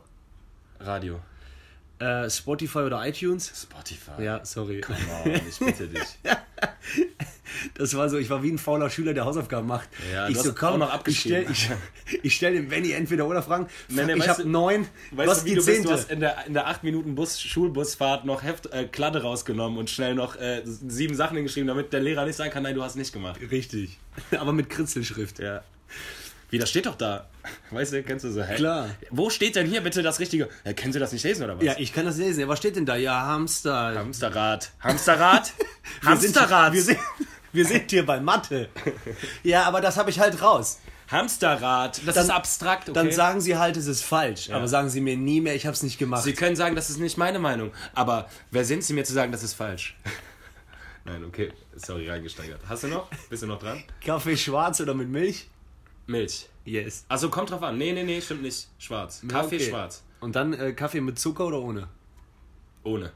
Radio. 0.82 1.20
äh, 2.00 2.30
Spotify 2.30 2.80
oder 2.80 3.06
iTunes. 3.08 3.52
Spotify. 3.56 4.22
Ja, 4.24 4.44
sorry. 4.44 4.82
Come 4.82 4.98
on, 5.26 5.32
ich 5.48 5.60
bitte 5.66 5.88
dich. 5.88 6.02
Das 7.76 7.96
war 7.96 8.10
so, 8.10 8.18
ich 8.18 8.30
war 8.30 8.44
wie 8.44 8.52
ein 8.52 8.58
fauler 8.58 8.90
Schüler, 8.90 9.14
der 9.14 9.26
Hausaufgaben 9.26 9.68
macht. 9.68 9.90
Ja, 10.14 10.28
ich 10.28 10.38
so, 10.38 10.52
auch 10.52 10.78
noch 10.78 10.88
ich 10.88 10.94
abgeschrieben. 10.94 11.46
ich, 11.52 11.70
ich 12.24 12.36
stell 12.36 12.54
dem 12.54 12.70
Benny 12.70 12.92
entweder 12.92 13.28
oder 13.28 13.44
Fragen. 13.44 13.68
Fuck, 13.68 14.06
nee, 14.06 14.14
ich 14.14 14.28
habe 14.28 14.46
neun, 14.46 14.88
Weißt 15.12 15.30
was 15.30 15.40
du, 15.44 15.46
wie 15.46 15.56
du 15.56 15.66
bist? 15.66 15.86
Du 15.86 15.92
hast 15.92 16.12
in 16.12 16.20
der, 16.20 16.46
in 16.48 16.54
der 16.54 16.68
8 16.68 16.84
Minuten 16.84 17.16
Bus, 17.16 17.40
Schulbusfahrt 17.42 18.26
noch 18.26 18.44
Heft, 18.44 18.68
äh, 18.74 18.86
Kladde 18.86 19.22
rausgenommen 19.22 19.78
und 19.78 19.90
schnell 19.90 20.16
noch 20.16 20.36
äh, 20.36 20.62
sieben 20.66 21.16
Sachen 21.16 21.36
hingeschrieben, 21.36 21.68
damit 21.68 21.94
der 21.94 22.02
Lehrer 22.02 22.26
nicht 22.26 22.36
sagen 22.36 22.52
kann, 22.52 22.64
nein, 22.64 22.76
du 22.76 22.84
hast 22.84 22.96
nicht 22.96 23.14
gemacht. 23.14 23.40
Richtig. 23.52 23.98
Aber 24.40 24.54
mit 24.54 24.70
Kritzelschrift. 24.70 25.40
Ja. 25.40 25.64
Wie, 26.54 26.60
das 26.60 26.70
steht 26.70 26.86
doch 26.86 26.94
da. 26.94 27.28
Weißt 27.72 27.94
du, 27.94 28.04
kennst 28.04 28.26
du 28.26 28.32
so, 28.32 28.44
hä? 28.44 28.54
Klar. 28.54 28.90
Wo 29.10 29.32
steht 29.32 29.56
denn 29.56 29.66
hier 29.66 29.82
bitte 29.82 30.04
das 30.04 30.20
Richtige? 30.20 30.50
Ja, 30.64 30.74
können 30.74 30.94
Sie 30.94 31.00
das 31.00 31.12
nicht 31.12 31.24
lesen 31.24 31.44
oder 31.44 31.58
was? 31.58 31.64
Ja, 31.64 31.74
ich 31.80 31.92
kann 31.94 32.06
das 32.06 32.18
lesen. 32.18 32.42
Ja, 32.42 32.48
was 32.48 32.60
steht 32.60 32.76
denn 32.76 32.86
da? 32.86 32.96
Ja, 32.96 33.26
Hamster. 33.26 33.96
Hamsterrad. 33.96 34.72
Hamsterrad? 34.80 35.52
Wir 36.02 36.16
sind- 36.18 36.36
Hamsterrad. 36.36 36.74
Wir 36.74 36.84
sind, 36.84 37.00
wir 37.54 37.66
sind 37.66 37.92
hier 37.92 38.06
bei 38.06 38.20
Mathe. 38.20 38.70
Ja, 39.44 39.64
aber 39.64 39.80
das 39.80 39.98
habe 39.98 40.10
ich 40.10 40.20
halt 40.20 40.42
raus. 40.42 40.80
Hamsterrad. 41.10 42.02
Das 42.06 42.16
Dann- 42.16 42.26
ist 42.26 42.30
abstrakt, 42.32 42.90
okay? 42.90 42.94
Dann 42.94 43.12
sagen 43.12 43.40
Sie 43.40 43.58
halt, 43.58 43.78
es 43.78 43.88
ist 43.88 44.04
falsch. 44.04 44.50
Aber 44.50 44.68
sagen 44.68 44.90
Sie 44.90 45.00
mir 45.00 45.16
nie 45.16 45.42
mehr, 45.42 45.56
ich 45.56 45.66
habe 45.66 45.74
es 45.74 45.84
nicht 45.84 46.00
gemacht. 46.00 46.24
Sie 46.24 46.34
können 46.34 46.56
sagen, 46.56 46.76
das 46.76 46.90
ist 46.90 46.98
nicht 47.00 47.18
meine 47.18 47.40
Meinung. 47.40 47.72
Aber 47.94 48.28
wer 48.52 48.66
sind 48.66 48.84
Sie 48.84 48.94
mir 48.94 49.04
zu 49.04 49.14
sagen, 49.14 49.32
das 49.32 49.44
ist 49.44 49.54
falsch? 49.54 49.96
Nein, 51.06 51.24
okay. 51.26 51.52
Sorry, 51.76 52.10
reingesteigert. 52.10 52.62
Hast 52.68 52.84
du 52.84 52.88
noch? 52.88 53.10
Bist 53.30 53.44
du 53.44 53.48
noch 53.48 53.60
dran? 53.60 53.84
Kaffee 54.04 54.38
schwarz 54.38 54.80
oder 54.82 54.94
mit 54.94 55.10
Milch? 55.10 55.50
Milch. 56.08 56.48
Yes. 56.66 57.06
Also 57.10 57.30
kommt 57.30 57.52
drauf 57.52 57.62
an. 57.62 57.78
Nee, 57.78 57.92
nee, 57.92 58.04
nee, 58.04 58.22
stimmt 58.22 58.42
nicht. 58.42 58.68
Schwarz. 58.78 59.22
Kaffee 59.28 59.58
okay. 59.58 59.70
schwarz. 59.70 60.04
Und 60.22 60.36
dann 60.36 60.54
äh, 60.54 60.72
Kaffee 60.74 61.02
mit 61.02 61.20
Zucker 61.20 61.48
oder 61.48 61.60
ohne? 61.60 61.90
Ohne. 62.84 63.12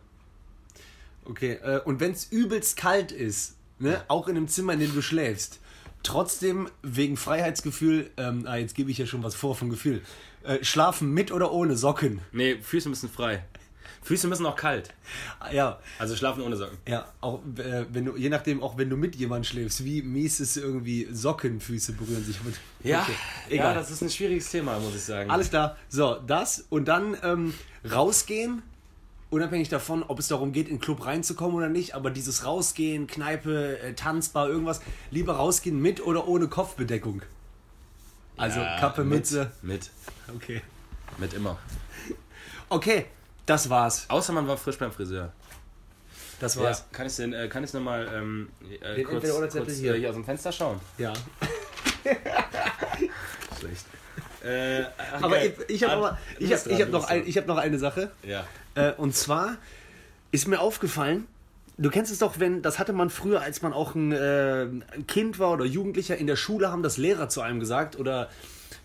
Okay. 1.24 1.53
Äh, 1.63 1.79
und 1.79 2.00
wenn 2.01 2.12
es 2.12 2.25
übelst 2.25 2.75
kalt 2.75 3.12
ist, 3.13 3.56
ne, 3.80 4.02
auch 4.08 4.28
in 4.28 4.38
einem 4.38 4.48
Zimmer, 4.48 4.74
in 4.74 4.80
dem 4.80 4.94
du 4.94 5.02
schläfst, 5.02 5.60
trotzdem 6.04 6.70
wegen 6.84 7.18
Freiheitsgefühl, 7.18 8.10
ähm, 8.18 8.46
ah, 8.48 8.56
jetzt 8.58 8.76
gebe 8.76 8.92
ich 8.92 8.98
ja 8.98 9.06
schon 9.06 9.24
was 9.24 9.36
vor 9.36 9.56
vom 9.56 9.70
Gefühl, 9.70 10.02
äh, 10.44 10.64
schlafen 10.64 11.12
mit 11.14 11.32
oder 11.32 11.52
ohne 11.52 11.76
Socken? 11.76 12.22
Nee, 12.32 12.58
Füße 12.62 12.90
müssen 12.90 13.10
frei. 13.10 13.44
Füße 14.04 14.28
müssen 14.30 14.46
auch 14.46 14.56
kalt. 14.56 14.94
Ah, 15.40 15.52
Ja, 15.52 15.80
Also 16.00 16.16
schlafen 16.16 16.42
ohne 16.42 16.56
Socken. 16.56 16.78
ja, 16.88 17.12
auch 17.20 17.42
äh, 17.58 17.86
wenn 17.92 18.06
du, 18.06 18.16
je 18.16 18.30
nachdem, 18.30 18.64
auch 18.64 18.78
wenn 18.78 18.90
du 18.90 18.96
mit 18.96 19.16
jemandem 19.18 19.44
schläfst, 19.44 19.84
wie 19.84 20.02
mies 20.02 20.40
ist 20.40 20.56
irgendwie 20.56 21.08
Sockenfüße 21.12 21.92
berühren 21.94 22.24
sich 22.24 22.42
mit. 22.44 22.56
Ja, 22.84 23.02
Okay, 23.02 23.12
ja, 23.50 23.56
egal. 23.56 23.76
das 23.76 23.92
ist 23.92 24.02
ein 24.02 24.10
schwieriges 24.10 24.50
Thema, 24.50 24.80
muss 24.80 24.96
ich 24.96 25.02
sagen. 25.02 25.30
Alles 25.30 25.50
klar. 25.50 25.76
So, 25.90 26.16
das 26.26 26.66
und 26.70 26.88
dann 26.88 27.18
ähm, 27.22 27.54
rausgehen, 27.92 28.62
unabhängig 29.30 29.70
davon, 29.70 30.04
ob 30.04 30.20
es 30.20 30.28
darum 30.28 30.52
geht, 30.52 30.68
in 30.70 30.76
den 30.76 30.82
Club 30.82 31.06
reinzukommen 31.06 31.56
oder 31.56 31.70
nicht, 31.70 31.96
aber 31.96 32.10
dieses 32.12 32.46
Rausgehen, 32.46 33.08
Kneipe, 33.08 33.80
äh, 33.80 33.94
Tanzbar, 33.94 34.50
irgendwas, 34.50 34.82
lieber 35.12 35.36
rausgehen 35.36 35.80
mit 35.82 36.06
oder 36.06 36.28
ohne 36.28 36.48
Kopfbedeckung. 36.48 37.22
Also 38.38 38.60
Ja, 38.60 38.80
Kappe, 38.80 39.04
mit, 39.04 39.20
Mütze. 39.20 39.52
Mit. 39.62 39.90
Okay. 40.34 40.62
Mit 41.18 41.34
immer. 41.34 41.58
Okay, 42.70 43.06
das 43.46 43.70
war's. 43.70 44.06
Außer 44.10 44.34
man 44.34 44.48
war 44.48 44.58
frisch 44.58 44.78
beim 44.78 44.92
Friseur. 44.92 45.32
Das 46.40 46.56
Ja, 46.56 46.64
war's. 46.64 46.86
kann 46.92 47.08
ich 47.08 47.16
denn, 47.16 47.34
äh, 47.34 47.48
kann 47.48 47.64
ich 47.64 47.74
nochmal 47.74 48.08
ähm, 48.14 48.50
äh, 48.82 49.02
kurz, 49.04 49.28
kurz 49.28 49.54
hier. 49.54 49.66
hier. 49.76 49.94
hier 49.96 50.10
aus 50.10 50.16
dem 50.16 50.26
Fenster 50.26 50.52
schauen? 50.52 50.80
Ja. 50.98 51.14
Schlecht. 53.60 53.86
Äh, 54.44 54.84
Aber 55.22 55.44
ich, 55.44 55.53
ich 55.67 55.84
habe 55.84 56.17
ich 56.39 56.53
hab, 56.53 56.67
ich 56.67 56.88
noch, 56.89 57.08
ein, 57.10 57.27
ich 57.27 57.38
hab 57.38 57.48
noch 57.48 57.58
eine 57.58 57.79
Sache. 57.79 58.12
Ja. 58.24 58.46
Äh, 58.75 58.94
und 58.94 59.15
zwar 59.15 59.58
ist 60.32 60.48
mir 60.48 60.60
aufgefallen, 60.60 61.27
du 61.77 61.89
kennst 61.89 62.12
es 62.12 62.20
doch, 62.20 62.39
wenn, 62.39 62.62
das 62.62 62.79
hatte 62.79 62.94
man 62.94 63.10
früher, 63.10 63.41
als 63.41 63.62
man 63.62 63.74
auch 63.74 63.96
ein, 63.96 64.12
äh, 64.12 64.67
Kind 65.08 65.39
war 65.39 65.51
oder 65.51 65.65
Jugendlicher, 65.65 66.17
in 66.17 66.27
der 66.27 66.36
Schule 66.36 66.72
haben 66.72 66.84
das 66.84 66.98
Lehrer 66.98 67.29
zu 67.29 67.41
einem 67.41 67.60
gesagt 67.60 67.98
oder 67.98 68.29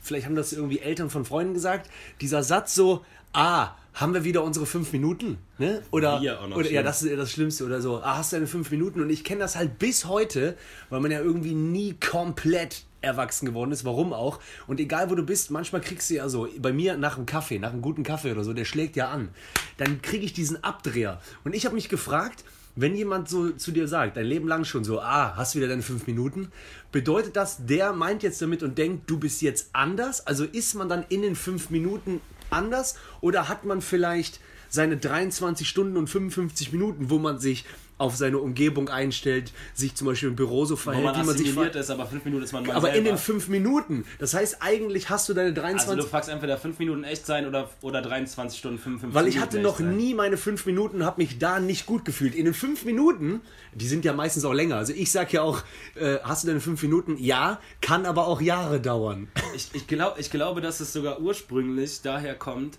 vielleicht 0.00 0.26
haben 0.26 0.36
das 0.36 0.52
irgendwie 0.52 0.80
Eltern 0.80 1.10
von 1.10 1.24
Freunden 1.24 1.54
gesagt, 1.54 1.90
dieser 2.20 2.42
Satz 2.42 2.74
so, 2.74 3.04
ah, 3.32 3.70
haben 3.94 4.14
wir 4.14 4.24
wieder 4.24 4.42
unsere 4.42 4.66
fünf 4.66 4.92
Minuten? 4.92 5.38
Ne? 5.58 5.82
Oder, 5.90 6.20
oder 6.54 6.70
ja, 6.70 6.82
das 6.82 7.02
ist 7.02 7.18
das 7.18 7.30
Schlimmste 7.30 7.64
oder 7.64 7.80
so, 7.80 7.98
ah, 7.98 8.16
hast 8.18 8.32
du 8.32 8.36
deine 8.36 8.46
fünf 8.46 8.70
Minuten? 8.70 9.00
Und 9.02 9.10
ich 9.10 9.22
kenne 9.24 9.40
das 9.40 9.56
halt 9.56 9.78
bis 9.78 10.06
heute, 10.06 10.56
weil 10.88 11.00
man 11.00 11.10
ja 11.10 11.20
irgendwie 11.20 11.54
nie 11.54 11.94
komplett 11.94 12.84
erwachsen 13.02 13.46
geworden 13.46 13.72
ist, 13.72 13.84
warum 13.84 14.12
auch. 14.12 14.40
Und 14.66 14.80
egal 14.80 15.10
wo 15.10 15.14
du 15.14 15.22
bist, 15.22 15.50
manchmal 15.50 15.80
kriegst 15.80 16.08
du 16.10 16.14
ja 16.14 16.28
so, 16.28 16.48
bei 16.58 16.72
mir 16.72 16.96
nach 16.96 17.16
einem 17.16 17.26
Kaffee, 17.26 17.58
nach 17.58 17.72
einem 17.72 17.82
guten 17.82 18.02
Kaffee 18.02 18.32
oder 18.32 18.44
so, 18.44 18.52
der 18.52 18.64
schlägt 18.64 18.96
ja 18.96 19.10
an, 19.10 19.28
dann 19.76 20.00
kriege 20.02 20.24
ich 20.24 20.32
diesen 20.32 20.62
Abdreher. 20.64 21.20
Und 21.44 21.54
ich 21.54 21.64
habe 21.66 21.74
mich 21.74 21.88
gefragt, 21.88 22.44
wenn 22.74 22.96
jemand 22.96 23.28
so 23.28 23.50
zu 23.50 23.70
dir 23.70 23.86
sagt, 23.86 24.16
dein 24.16 24.24
Leben 24.24 24.48
lang 24.48 24.64
schon 24.64 24.84
so, 24.84 25.00
ah, 25.00 25.34
hast 25.36 25.54
du 25.54 25.58
wieder 25.58 25.68
deine 25.68 25.82
fünf 25.82 26.06
Minuten, 26.06 26.50
bedeutet 26.90 27.36
das, 27.36 27.66
der 27.66 27.92
meint 27.92 28.22
jetzt 28.22 28.40
damit 28.40 28.62
und 28.62 28.78
denkt, 28.78 29.10
du 29.10 29.18
bist 29.18 29.42
jetzt 29.42 29.70
anders? 29.74 30.26
Also 30.26 30.44
ist 30.44 30.74
man 30.74 30.88
dann 30.88 31.04
in 31.08 31.22
den 31.22 31.36
fünf 31.36 31.70
Minuten 31.70 32.20
anders 32.50 32.96
oder 33.20 33.48
hat 33.48 33.64
man 33.64 33.82
vielleicht 33.82 34.40
seine 34.68 34.96
23 34.96 35.68
Stunden 35.68 35.98
und 35.98 36.08
55 36.08 36.72
Minuten, 36.72 37.10
wo 37.10 37.18
man 37.18 37.38
sich 37.38 37.66
auf 38.02 38.16
seine 38.16 38.38
Umgebung 38.38 38.88
einstellt, 38.88 39.52
sich 39.74 39.94
zum 39.94 40.06
Beispiel 40.08 40.28
im 40.28 40.36
Büro 40.36 40.64
so 40.64 40.76
verhält, 40.76 41.04
man 41.04 41.14
wie 41.14 41.18
man 41.26 41.36
sich 41.36 41.46
assimiliert 41.48 41.72
ver- 41.74 41.80
ist, 41.80 41.90
aber 41.90 42.06
fünf 42.06 42.24
Minuten 42.24 42.44
ist 42.44 42.52
man 42.52 42.66
mal 42.66 42.74
aber 42.76 42.88
in 42.88 42.94
selber. 42.94 43.08
den 43.10 43.18
fünf 43.18 43.48
Minuten. 43.48 44.04
Das 44.18 44.34
heißt, 44.34 44.58
eigentlich 44.60 45.08
hast 45.10 45.28
du 45.28 45.34
deine 45.34 45.52
23 45.52 45.88
Also 45.90 46.02
du 46.02 46.08
fragst 46.08 46.28
entweder 46.28 46.58
5 46.58 46.78
Minuten 46.78 47.04
echt 47.04 47.24
sein 47.26 47.46
oder, 47.46 47.70
oder 47.80 48.02
23 48.02 48.58
Stunden 48.58 48.78
55 48.78 49.14
Weil 49.14 49.28
ich 49.28 49.34
Minuten 49.36 49.48
hatte 49.50 49.62
noch 49.62 49.78
sein. 49.78 49.96
nie 49.96 50.14
meine 50.14 50.36
fünf 50.36 50.66
Minuten 50.66 50.96
und 50.96 51.04
habe 51.06 51.20
mich 51.22 51.38
da 51.38 51.60
nicht 51.60 51.86
gut 51.86 52.04
gefühlt. 52.04 52.34
In 52.34 52.44
den 52.44 52.54
fünf 52.54 52.84
Minuten, 52.84 53.40
die 53.74 53.86
sind 53.86 54.04
ja 54.04 54.12
meistens 54.12 54.44
auch 54.44 54.52
länger. 54.52 54.76
Also 54.76 54.92
ich 54.92 55.10
sag 55.10 55.32
ja 55.32 55.42
auch, 55.42 55.62
äh, 55.94 56.18
hast 56.24 56.42
du 56.44 56.48
deine 56.48 56.60
fünf 56.60 56.82
Minuten? 56.82 57.16
Ja, 57.18 57.60
kann 57.80 58.04
aber 58.06 58.26
auch 58.26 58.40
Jahre 58.40 58.80
dauern. 58.80 59.28
Ich, 59.54 59.68
ich, 59.74 59.86
glaub, 59.86 60.18
ich 60.18 60.30
glaube, 60.30 60.62
dass 60.62 60.80
es 60.80 60.94
sogar 60.94 61.20
ursprünglich 61.20 62.00
daher 62.02 62.34
kommt. 62.34 62.78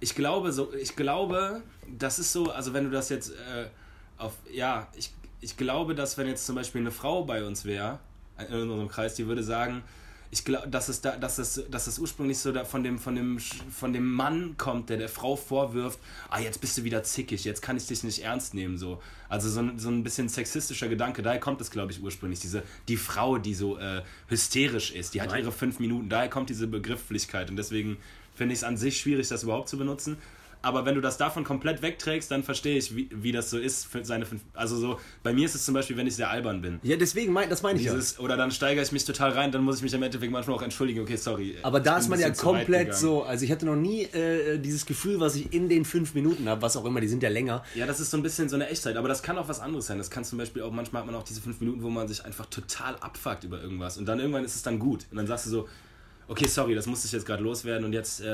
Ich 0.00 0.14
glaube, 0.14 0.52
so, 0.52 0.72
ich 0.74 0.96
glaube, 0.96 1.62
das 1.98 2.18
ist 2.18 2.32
so, 2.32 2.50
also 2.50 2.72
wenn 2.72 2.84
du 2.84 2.90
das 2.90 3.08
jetzt 3.08 3.30
äh, 3.30 3.66
auf, 4.20 4.34
ja, 4.52 4.88
ich, 4.96 5.12
ich 5.40 5.56
glaube, 5.56 5.94
dass 5.94 6.18
wenn 6.18 6.26
jetzt 6.26 6.46
zum 6.46 6.54
Beispiel 6.54 6.80
eine 6.80 6.90
Frau 6.90 7.24
bei 7.24 7.44
uns 7.44 7.64
wäre, 7.64 7.98
in 8.48 8.54
unserem 8.54 8.88
Kreis, 8.88 9.14
die 9.14 9.26
würde 9.26 9.42
sagen, 9.42 9.82
ich 10.32 10.44
glaube, 10.44 10.68
dass 10.68 10.88
es 10.88 11.00
da, 11.00 11.16
dass 11.16 11.38
es, 11.38 11.64
dass 11.70 11.88
es 11.88 11.98
ursprünglich 11.98 12.38
so 12.38 12.52
da 12.52 12.64
von 12.64 12.84
dem, 12.84 12.98
von 12.98 13.16
dem, 13.16 13.40
von 13.40 13.92
dem 13.92 14.12
Mann 14.12 14.56
kommt, 14.56 14.88
der 14.88 14.96
der 14.96 15.08
Frau 15.08 15.34
vorwirft, 15.34 15.98
ah, 16.28 16.38
jetzt 16.38 16.60
bist 16.60 16.78
du 16.78 16.84
wieder 16.84 17.02
zickig, 17.02 17.44
jetzt 17.44 17.62
kann 17.62 17.76
ich 17.76 17.86
dich 17.86 18.04
nicht 18.04 18.22
ernst 18.22 18.54
nehmen, 18.54 18.78
so. 18.78 19.02
Also 19.28 19.48
so 19.48 19.60
ein, 19.60 19.78
so 19.78 19.88
ein 19.88 20.04
bisschen 20.04 20.28
sexistischer 20.28 20.88
Gedanke, 20.88 21.22
daher 21.22 21.40
kommt 21.40 21.60
es, 21.60 21.70
glaube 21.70 21.90
ich, 21.90 22.00
ursprünglich, 22.00 22.38
diese, 22.38 22.62
die 22.86 22.96
Frau, 22.96 23.38
die 23.38 23.54
so 23.54 23.78
äh, 23.78 24.02
hysterisch 24.28 24.92
ist, 24.92 25.14
die 25.14 25.20
hat 25.20 25.36
ihre 25.36 25.52
fünf 25.52 25.80
Minuten, 25.80 26.08
daher 26.08 26.30
kommt 26.30 26.48
diese 26.48 26.68
Begrifflichkeit 26.68 27.50
und 27.50 27.56
deswegen 27.56 27.96
finde 28.34 28.52
ich 28.52 28.60
es 28.60 28.64
an 28.64 28.76
sich 28.76 29.00
schwierig, 29.00 29.28
das 29.28 29.42
überhaupt 29.42 29.68
zu 29.68 29.78
benutzen. 29.78 30.16
Aber 30.62 30.84
wenn 30.84 30.94
du 30.94 31.00
das 31.00 31.16
davon 31.16 31.44
komplett 31.44 31.82
wegträgst, 31.82 32.30
dann 32.30 32.42
verstehe 32.42 32.76
ich, 32.76 32.94
wie, 32.94 33.08
wie 33.12 33.32
das 33.32 33.50
so 33.50 33.58
ist. 33.58 33.86
Für 33.86 34.04
seine 34.04 34.26
fünf, 34.26 34.42
also 34.54 34.76
so, 34.76 35.00
bei 35.22 35.32
mir 35.32 35.46
ist 35.46 35.54
es 35.54 35.64
zum 35.64 35.74
Beispiel, 35.74 35.96
wenn 35.96 36.06
ich 36.06 36.16
sehr 36.16 36.30
albern 36.30 36.60
bin. 36.60 36.80
Ja, 36.82 36.96
deswegen, 36.96 37.32
mein, 37.32 37.48
das 37.48 37.62
meine 37.62 37.78
ich 37.78 37.86
ja. 37.86 37.92
Dieses, 37.92 38.18
oder 38.18 38.36
dann 38.36 38.50
steigere 38.50 38.82
ich 38.82 38.92
mich 38.92 39.04
total 39.04 39.32
rein, 39.32 39.52
dann 39.52 39.62
muss 39.62 39.76
ich 39.76 39.82
mich 39.82 39.94
im 39.94 40.02
Endeffekt 40.02 40.32
manchmal 40.32 40.56
auch 40.56 40.62
entschuldigen, 40.62 41.00
okay, 41.00 41.16
sorry. 41.16 41.56
Aber 41.62 41.80
da 41.80 41.98
ist 41.98 42.08
man 42.08 42.20
ja 42.20 42.30
komplett 42.30 42.94
so, 42.94 43.22
also 43.22 43.44
ich 43.44 43.50
hatte 43.50 43.66
noch 43.66 43.76
nie 43.76 44.02
äh, 44.02 44.58
dieses 44.58 44.86
Gefühl, 44.86 45.20
was 45.20 45.36
ich 45.36 45.52
in 45.52 45.68
den 45.68 45.84
fünf 45.84 46.14
Minuten 46.14 46.48
habe, 46.48 46.62
was 46.62 46.76
auch 46.76 46.84
immer, 46.84 47.00
die 47.00 47.08
sind 47.08 47.22
ja 47.22 47.28
länger. 47.28 47.64
Ja, 47.74 47.86
das 47.86 48.00
ist 48.00 48.10
so 48.10 48.16
ein 48.16 48.22
bisschen 48.22 48.48
so 48.48 48.56
eine 48.56 48.68
Echtzeit, 48.68 48.96
aber 48.96 49.08
das 49.08 49.22
kann 49.22 49.38
auch 49.38 49.48
was 49.48 49.60
anderes 49.60 49.86
sein. 49.86 49.98
Das 49.98 50.10
kann 50.10 50.24
zum 50.24 50.38
Beispiel 50.38 50.62
auch, 50.62 50.72
manchmal 50.72 51.02
hat 51.02 51.06
man 51.06 51.14
auch 51.14 51.24
diese 51.24 51.40
fünf 51.40 51.60
Minuten, 51.60 51.82
wo 51.82 51.90
man 51.90 52.08
sich 52.08 52.24
einfach 52.24 52.46
total 52.46 52.96
abfuckt 52.96 53.44
über 53.44 53.62
irgendwas 53.62 53.98
und 53.98 54.06
dann 54.06 54.20
irgendwann 54.20 54.44
ist 54.44 54.56
es 54.56 54.62
dann 54.62 54.78
gut. 54.78 55.06
Und 55.10 55.16
dann 55.16 55.26
sagst 55.26 55.46
du 55.46 55.50
so, 55.50 55.68
okay, 56.30 56.46
sorry, 56.46 56.74
das 56.74 56.86
musste 56.86 57.06
ich 57.06 57.12
jetzt 57.12 57.26
gerade 57.26 57.42
loswerden 57.42 57.84
und 57.84 57.92
jetzt 57.92 58.20
äh, 58.20 58.26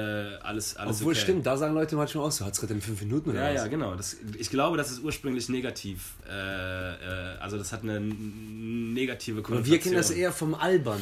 alles, 0.42 0.76
alles 0.76 0.98
Obwohl, 1.00 1.12
okay. 1.14 1.22
stimmt, 1.22 1.46
da 1.46 1.56
sagen 1.56 1.74
Leute 1.74 1.96
manchmal 1.96 2.26
auch 2.26 2.30
so, 2.30 2.44
hat 2.44 2.52
es 2.52 2.60
gerade 2.60 2.74
in 2.74 2.80
fünf 2.82 3.00
Minuten 3.00 3.30
oder 3.30 3.40
Ja, 3.40 3.48
was? 3.54 3.62
ja, 3.62 3.66
genau. 3.68 3.94
Das, 3.94 4.16
ich 4.38 4.50
glaube, 4.50 4.76
das 4.76 4.90
ist 4.90 5.00
ursprünglich 5.02 5.48
negativ. 5.48 6.14
Äh, 6.28 6.32
äh, 6.32 7.38
also 7.40 7.56
das 7.58 7.72
hat 7.72 7.82
eine 7.82 7.98
negative 8.00 9.38
Aber 9.38 9.46
Konnotation. 9.46 9.72
wir 9.72 9.80
kennen 9.80 9.96
das 9.96 10.10
eher 10.10 10.30
vom 10.32 10.54
Albern. 10.54 11.00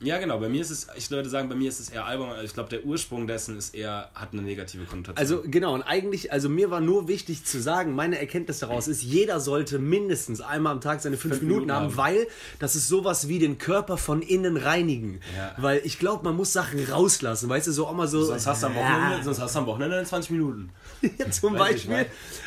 Ja, 0.00 0.18
genau. 0.18 0.38
Bei 0.38 0.48
mir 0.50 0.60
ist 0.60 0.70
es, 0.70 0.86
ich 0.94 1.10
würde 1.10 1.28
sagen, 1.30 1.48
bei 1.48 1.54
mir 1.54 1.70
ist 1.70 1.80
es 1.80 1.88
eher 1.88 2.04
albern. 2.04 2.32
Ich 2.44 2.52
glaube, 2.52 2.68
der 2.68 2.84
Ursprung 2.84 3.26
dessen 3.26 3.56
ist 3.56 3.74
eher, 3.74 4.10
hat 4.14 4.32
eine 4.32 4.42
negative 4.42 4.84
Konnotation. 4.84 5.16
Also 5.16 5.42
genau, 5.50 5.72
und 5.72 5.82
eigentlich, 5.82 6.32
also 6.32 6.50
mir 6.50 6.70
war 6.70 6.80
nur 6.80 7.08
wichtig 7.08 7.44
zu 7.46 7.62
sagen, 7.62 7.94
meine 7.94 8.18
Erkenntnis 8.18 8.58
daraus 8.58 8.88
ist, 8.88 9.02
jeder 9.02 9.40
sollte 9.40 9.78
mindestens 9.78 10.42
einmal 10.42 10.72
am 10.72 10.82
Tag 10.82 11.00
seine 11.00 11.16
fünf, 11.16 11.36
Fünf 11.36 11.42
Minuten, 11.42 11.66
Minuten 11.66 11.72
haben, 11.72 11.86
haben. 11.86 11.96
weil 11.96 12.26
das 12.58 12.76
ist 12.76 12.88
sowas 12.88 13.28
wie 13.28 13.38
den 13.38 13.56
Körper 13.56 13.96
von 13.96 14.20
innen 14.20 14.58
reinigen. 14.58 15.20
Ja. 15.34 15.54
Weil 15.56 15.80
ich 15.84 15.98
glaube, 15.98 16.24
man 16.24 16.36
muss 16.36 16.52
Sachen 16.52 16.84
rauslassen, 16.84 17.48
weißt 17.48 17.66
du, 17.66 17.72
so 17.72 17.86
auch 17.86 17.94
mal 17.94 18.06
so. 18.06 18.22
sonst 18.22 18.46
hast 18.46 18.62
du 18.62 18.66
am 18.66 18.74
Wochenende, 18.74 19.24
sonst 19.24 19.40
hast 19.40 19.54
du 19.54 19.60
am 19.60 19.66
Wochenende 19.66 20.04
20 20.04 20.30
Minuten. 20.30 20.70
Ja, 21.18 21.30
zum 21.30 21.54
Beispiel. 21.54 22.06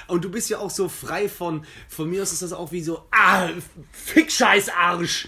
Und 0.09 0.25
du 0.25 0.29
bist 0.31 0.49
ja 0.49 0.57
auch 0.59 0.69
so 0.69 0.89
frei 0.89 1.29
von, 1.29 1.63
von 1.87 2.09
mir 2.09 2.21
aus 2.23 2.31
ist 2.33 2.41
das 2.41 2.53
auch 2.53 2.71
wie 2.71 2.81
so, 2.81 3.03
ah, 3.11 3.49
fick 3.91 4.31
scheiß 4.31 4.69
Arsch. 4.69 5.27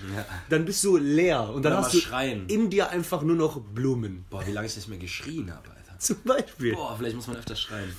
Dann 0.49 0.65
bist 0.65 0.83
du 0.83 0.97
leer 0.97 1.49
und 1.49 1.63
dann 1.63 1.73
Oder 1.73 1.83
hast 1.83 1.93
du 1.93 1.99
schreien. 1.99 2.47
in 2.47 2.69
dir 2.69 2.89
einfach 2.89 3.21
nur 3.21 3.35
noch 3.35 3.59
Blumen. 3.59 4.25
Boah, 4.29 4.45
wie 4.45 4.51
lange 4.51 4.67
ich 4.67 4.75
nicht 4.75 4.87
mehr 4.87 4.97
geschrien 4.97 5.51
habe, 5.53 5.69
Alter. 5.69 5.81
Zum 5.99 6.17
Beispiel. 6.23 6.73
Boah, 6.73 6.95
vielleicht 6.97 7.15
muss 7.15 7.27
man 7.27 7.37
öfter 7.37 7.55
schreien. 7.55 7.93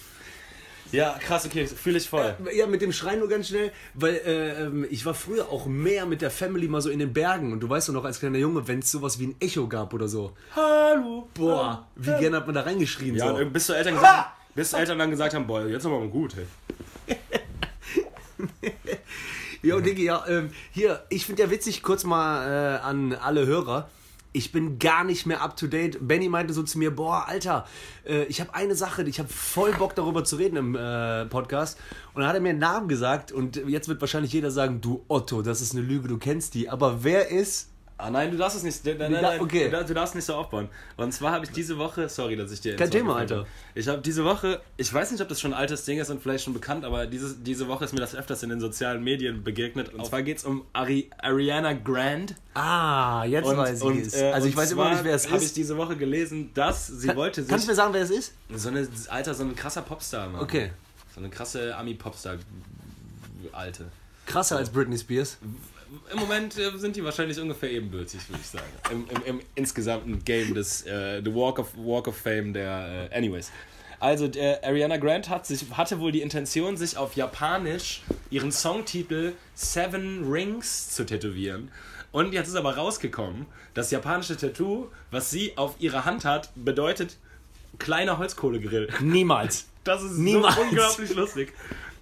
Ja, 0.91 1.17
krass, 1.19 1.47
okay, 1.47 1.67
fühle 1.67 1.97
ich 1.97 2.07
voll. 2.07 2.37
Ja, 2.55 2.67
mit 2.67 2.83
dem 2.83 2.93
Schreien 2.93 3.21
nur 3.21 3.29
ganz 3.29 3.49
schnell, 3.49 3.73
weil 3.95 4.15
äh, 4.27 4.65
ähm, 4.65 4.87
ich 4.91 5.07
war 5.07 5.15
früher 5.15 5.49
auch 5.49 5.65
mehr 5.65 6.05
mit 6.05 6.21
der 6.21 6.31
Family 6.31 6.69
mal 6.69 6.83
so 6.83 6.91
in 6.91 6.99
den 6.99 7.15
Bergen 7.15 7.51
und 7.55 7.61
du 7.61 7.69
weißt 7.71 7.89
doch 7.89 7.95
noch 7.95 8.05
als 8.05 8.19
kleiner 8.19 8.37
Junge, 8.37 8.69
wenn 8.69 8.81
es 8.81 8.91
sowas 8.91 9.19
wie 9.19 9.29
ein 9.29 9.37
Echo 9.41 9.69
gab 9.69 9.95
oder 9.95 10.07
so. 10.07 10.35
Hallo. 10.55 11.31
Boah, 11.33 11.87
wie 11.97 12.11
gerne 12.19 12.37
hat 12.37 12.45
man 12.47 12.55
da 12.55 12.61
reingeschrien 12.61 13.15
Ja, 13.15 13.29
so. 13.29 13.37
und 13.37 13.55
bis 13.55 13.65
zu 13.67 13.73
Eltern 13.73 13.95
gesagt, 13.95 14.33
bis 14.55 14.73
Eltern 14.73 14.99
dann 14.99 15.11
gesagt 15.11 15.35
haben, 15.35 15.47
boah, 15.47 15.67
jetzt 15.67 15.87
aber 15.87 16.01
mal 16.01 16.09
gut, 16.09 16.37
hey. 16.37 16.47
Und 19.73 19.87
Diggi, 19.87 20.05
ja, 20.05 20.25
ähm, 20.29 20.51
hier, 20.73 21.05
ich 21.09 21.25
finde 21.27 21.43
ja 21.43 21.51
witzig, 21.51 21.83
kurz 21.83 22.05
mal 22.05 22.47
äh, 22.47 22.79
an 22.81 23.13
alle 23.15 23.47
Hörer. 23.47 23.89
Ich 24.35 24.51
bin 24.51 24.79
gar 24.79 25.05
nicht 25.05 25.27
mehr 25.27 25.43
up 25.43 25.57
to 25.57 25.67
date. 25.67 25.99
Benny 26.01 26.29
meinte 26.29 26.55
so 26.55 26.63
zu 26.63 26.79
mir, 26.79 26.95
boah, 26.95 27.29
Alter, 27.29 27.67
äh, 28.07 28.25
ich 28.25 28.41
habe 28.41 28.55
eine 28.55 28.75
Sache, 28.75 29.03
ich 29.03 29.19
habe 29.19 29.29
voll 29.29 29.73
Bock 29.73 29.95
darüber 29.95 30.25
zu 30.25 30.37
reden 30.37 30.57
im 30.57 30.75
äh, 30.75 31.27
Podcast. 31.27 31.79
Und 32.15 32.21
dann 32.21 32.29
hat 32.29 32.35
er 32.35 32.41
mir 32.41 32.51
einen 32.51 32.59
Namen 32.59 32.89
gesagt 32.89 33.31
und 33.31 33.57
jetzt 33.57 33.89
wird 33.89 34.01
wahrscheinlich 34.01 34.33
jeder 34.33 34.51
sagen, 34.51 34.81
du 34.81 35.05
Otto, 35.09 35.43
das 35.43 35.61
ist 35.61 35.75
eine 35.75 35.83
Lüge, 35.83 36.09
du 36.09 36.19
kennst 36.19 36.55
die. 36.55 36.71
Aber 36.71 37.05
wer 37.05 37.31
ist 37.31 37.72
Ah 38.05 38.11
nein, 38.11 38.33
du 38.33 38.37
darfst 38.37 38.57
es 38.57 38.65
nicht. 38.65 38.85
Nein, 38.85 38.97
nein, 38.99 39.23
nein, 39.23 39.41
okay. 39.41 39.67
du, 39.67 39.71
darfst, 39.71 39.91
du 39.91 39.95
darfst 39.95 40.15
nicht 40.17 40.25
so 40.25 40.35
aufbauen. 40.35 40.69
Und 40.97 41.13
zwar 41.13 41.31
habe 41.31 41.45
ich 41.45 41.53
diese 41.53 41.79
Woche, 41.79 42.09
sorry, 42.09 42.35
dass 42.35 42.51
ich 42.51 42.61
dir. 42.61 42.75
Kein 42.75 42.91
Thema. 42.91 43.15
Alter. 43.15 43.47
Ich 43.77 43.87
habe 43.87 44.03
diese 44.03 44.25
Woche, 44.25 44.61
ich 44.77 44.93
weiß 44.93 45.13
nicht, 45.13 45.21
ob 45.21 45.29
das 45.29 45.41
schon 45.41 45.53
ein 45.55 45.59
altes 45.61 45.85
Ding 45.85 46.01
ist 46.01 46.11
und 46.11 46.21
vielleicht 46.21 46.43
schon 46.43 46.53
bekannt, 46.53 46.85
aber 46.85 47.07
diese, 47.07 47.37
diese 47.37 47.69
Woche 47.69 47.85
ist 47.85 47.93
mir 47.95 48.01
das 48.01 48.17
öfters 48.17 48.43
in 48.43 48.49
den 48.51 48.59
sozialen 48.61 49.05
Medien 49.05 49.45
begegnet. 49.45 49.95
Und 49.95 50.05
zwar 50.05 50.23
geht 50.23 50.39
es 50.39 50.45
um 50.45 50.65
Ari, 50.73 51.11
Ariana 51.19 51.75
Grande. 51.75 52.35
Ah, 52.55 53.25
jetzt 53.25 53.47
Und, 53.47 53.57
weiß 53.57 53.79
ich 53.79 53.85
und, 53.85 53.99
es. 54.01 54.15
äh, 54.15 54.33
Also 54.33 54.49
ich 54.49 54.57
weiß 54.57 54.73
immer 54.73 54.91
nicht, 54.91 55.05
wer 55.05 55.15
es 55.15 55.27
Habe 55.29 55.37
ich 55.39 55.45
ist. 55.45 55.57
diese 55.57 55.77
Woche 55.77 55.97
gelesen, 55.97 56.51
dass 56.55 56.89
sie 56.89 57.15
wollte 57.15 57.43
sich. 57.43 57.51
Kannst 57.51 57.67
du 57.67 57.71
mir 57.71 57.77
sagen, 57.77 57.95
wer 57.95 58.03
es 58.03 58.11
ist? 58.11 58.33
so 58.53 58.69
eine, 58.69 58.89
Alter, 59.11 59.33
so 59.33 59.45
ein 59.45 59.55
krasser 59.55 59.83
Popstar, 59.83 60.29
Mann. 60.29 60.43
Okay. 60.43 60.73
So 61.15 61.21
eine 61.21 61.31
krasse 61.31 61.77
Ami-Popstar. 61.77 62.37
Alte. 63.53 63.85
Krasser 64.27 64.57
als 64.57 64.71
Britney 64.71 64.99
Spears. 64.99 65.39
Im 66.13 66.19
Moment 66.19 66.59
äh, 66.59 66.77
sind 66.79 66.97
die 66.97 67.05
wahrscheinlich 67.05 67.39
ungefähr 67.39 67.71
ebenbürtig, 67.71 68.29
würde 68.29 68.41
ich 68.41 68.49
sagen. 68.49 68.65
Im, 68.91 69.07
im, 69.09 69.25
Im 69.25 69.41
insgesamten 69.55 70.25
Game 70.25 70.55
des 70.55 70.87
äh, 70.87 71.23
The 71.25 71.35
Walk 71.35 71.59
of, 71.59 71.77
Walk 71.77 72.09
of 72.09 72.17
Fame 72.17 72.53
der 72.53 73.09
äh, 73.11 73.17
Anyways. 73.17 73.51
Also 74.01 74.27
der 74.27 74.65
Ariana 74.65 74.97
Grande 74.97 75.29
hat 75.29 75.47
sich, 75.47 75.65
hatte 75.73 76.01
wohl 76.01 76.11
die 76.11 76.23
Intention, 76.23 76.77
sich 76.77 76.97
auf 76.97 77.15
Japanisch 77.15 78.03
ihren 78.31 78.51
Songtitel 78.51 79.35
Seven 79.55 80.25
Rings 80.29 80.91
zu 80.91 81.05
tätowieren. 81.07 81.71
Und 82.11 82.33
jetzt 82.33 82.49
ist 82.49 82.57
aber 82.57 82.77
rausgekommen, 82.77 83.47
das 83.75 83.91
japanische 83.91 84.37
Tattoo, 84.37 84.89
was 85.11 85.31
sie 85.31 85.57
auf 85.57 85.77
ihrer 85.79 86.05
Hand 86.05 86.25
hat, 86.25 86.51
bedeutet 86.57 87.17
kleiner 87.79 88.19
Holzkohlegrill. 88.19 88.89
Niemals. 89.01 89.67
Das 89.85 90.03
ist 90.03 90.19
Niemals. 90.19 90.57
so 90.57 90.63
unglaublich 90.63 91.15
lustig. 91.15 91.53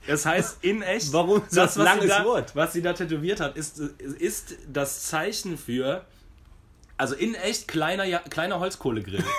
Es 0.07 0.25
heißt 0.27 0.59
in 0.63 0.83
echt. 0.83 1.13
Warum 1.13 1.43
das, 1.53 1.77
ein 1.77 1.85
was 1.85 1.85
langes 1.85 2.09
da, 2.09 2.25
Wort? 2.25 2.57
Was 2.57 2.73
sie 2.73 2.83
da 2.83 2.93
tätowiert 2.93 3.41
hat, 3.41 3.57
ist, 3.57 3.79
ist 3.79 4.57
das 4.73 5.05
Zeichen 5.05 5.59
für. 5.59 6.05
Also 6.97 7.15
in 7.15 7.35
echt 7.35 7.69
kleiner, 7.69 8.05
Ja- 8.05 8.19
kleiner 8.19 8.61
Holzkohlegrill. 8.61 9.25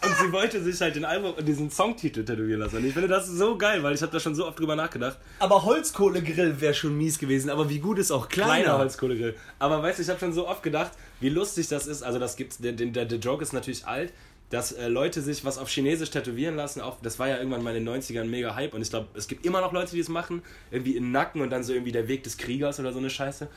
Und 0.00 0.16
sie 0.16 0.32
wollte 0.32 0.62
sich 0.62 0.80
halt 0.80 0.94
den 0.94 1.04
Album 1.04 1.34
und 1.34 1.44
diesen 1.46 1.70
Songtitel 1.70 2.24
tätowieren 2.24 2.60
lassen. 2.60 2.76
Und 2.76 2.84
ich 2.86 2.92
finde 2.94 3.08
das 3.08 3.26
so 3.26 3.58
geil, 3.58 3.82
weil 3.82 3.94
ich 3.94 4.00
habe 4.00 4.12
da 4.12 4.20
schon 4.20 4.34
so 4.34 4.46
oft 4.46 4.58
drüber 4.58 4.76
nachgedacht. 4.76 5.18
Aber 5.40 5.64
Holzkohlegrill 5.64 6.60
wäre 6.60 6.72
schon 6.72 6.96
mies 6.96 7.18
gewesen, 7.18 7.50
aber 7.50 7.68
wie 7.68 7.80
gut 7.80 7.98
ist 7.98 8.12
auch 8.12 8.28
kleiner. 8.28 8.62
Kleiner 8.62 8.78
Holzkohlegrill. 8.78 9.34
Aber 9.58 9.82
weißt 9.82 9.98
du, 9.98 10.02
ich 10.04 10.08
habe 10.08 10.20
schon 10.20 10.32
so 10.32 10.46
oft 10.46 10.62
gedacht, 10.62 10.92
wie 11.20 11.28
lustig 11.30 11.66
das 11.68 11.88
ist. 11.88 12.02
Also 12.04 12.18
das 12.20 12.36
gibt's, 12.36 12.58
der, 12.58 12.72
der, 12.72 13.06
der 13.06 13.18
Joke 13.18 13.42
ist 13.42 13.52
natürlich 13.52 13.86
alt, 13.86 14.12
dass 14.50 14.72
äh, 14.72 14.88
Leute 14.88 15.20
sich 15.20 15.44
was 15.44 15.58
auf 15.58 15.68
Chinesisch 15.68 16.10
tätowieren 16.10 16.56
lassen. 16.56 16.80
Auch, 16.80 16.96
das 17.02 17.18
war 17.18 17.28
ja 17.28 17.36
irgendwann 17.36 17.62
mal 17.62 17.76
in 17.76 17.84
den 17.84 17.94
90ern 17.94 18.24
mega 18.24 18.54
Hype 18.54 18.74
und 18.74 18.82
ich 18.82 18.90
glaube, 18.90 19.08
es 19.14 19.28
gibt 19.28 19.44
immer 19.44 19.60
noch 19.60 19.72
Leute, 19.72 19.92
die 19.92 19.98
das 19.98 20.08
machen. 20.08 20.42
Irgendwie 20.70 20.96
im 20.96 21.12
Nacken 21.12 21.40
und 21.40 21.50
dann 21.50 21.62
so 21.64 21.72
irgendwie 21.72 21.92
der 21.92 22.08
Weg 22.08 22.22
des 22.22 22.38
Kriegers 22.38 22.80
oder 22.80 22.92
so 22.92 22.98
eine 22.98 23.10
Scheiße. 23.10 23.48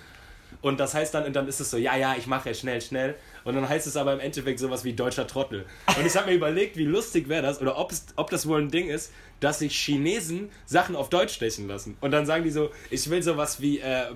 Und 0.62 0.80
das 0.80 0.94
heißt 0.94 1.14
dann, 1.14 1.26
und 1.26 1.36
dann 1.36 1.48
ist 1.48 1.60
es 1.60 1.72
so, 1.72 1.78
ja, 1.78 1.96
ja, 1.96 2.16
ich 2.18 2.28
mache 2.28 2.50
ja 2.50 2.56
schnell, 2.56 2.82
schnell. 2.82 3.16
Und 3.44 3.56
dann 3.56 3.68
heißt 3.68 3.88
es 3.88 3.96
aber 3.96 4.14
im 4.14 4.20
Endeffekt 4.20 4.60
sowas 4.60 4.84
wie 4.84 4.94
deutscher 4.94 5.26
Trottel. 5.26 5.66
Und 5.98 6.06
ich 6.06 6.16
habe 6.16 6.30
mir 6.30 6.36
überlegt, 6.36 6.78
wie 6.78 6.84
lustig 6.84 7.30
wäre 7.30 7.42
das, 7.42 7.62
oder 7.62 7.78
ob, 7.78 7.92
es, 7.92 8.06
ob 8.16 8.30
das 8.30 8.48
wohl 8.48 8.62
ein 8.62 8.70
Ding 8.70 8.90
ist, 8.90 9.12
dass 9.40 9.60
sich 9.60 9.76
Chinesen 9.76 10.50
Sachen 10.66 10.96
auf 10.96 11.10
Deutsch 11.10 11.34
stechen 11.34 11.68
lassen. 11.68 11.98
Und 12.00 12.12
dann 12.12 12.26
sagen 12.26 12.44
die 12.44 12.52
so, 12.52 12.70
ich 12.92 13.10
will 13.10 13.24
sowas 13.24 13.60
wie 13.60 13.80
äh, 13.80 14.12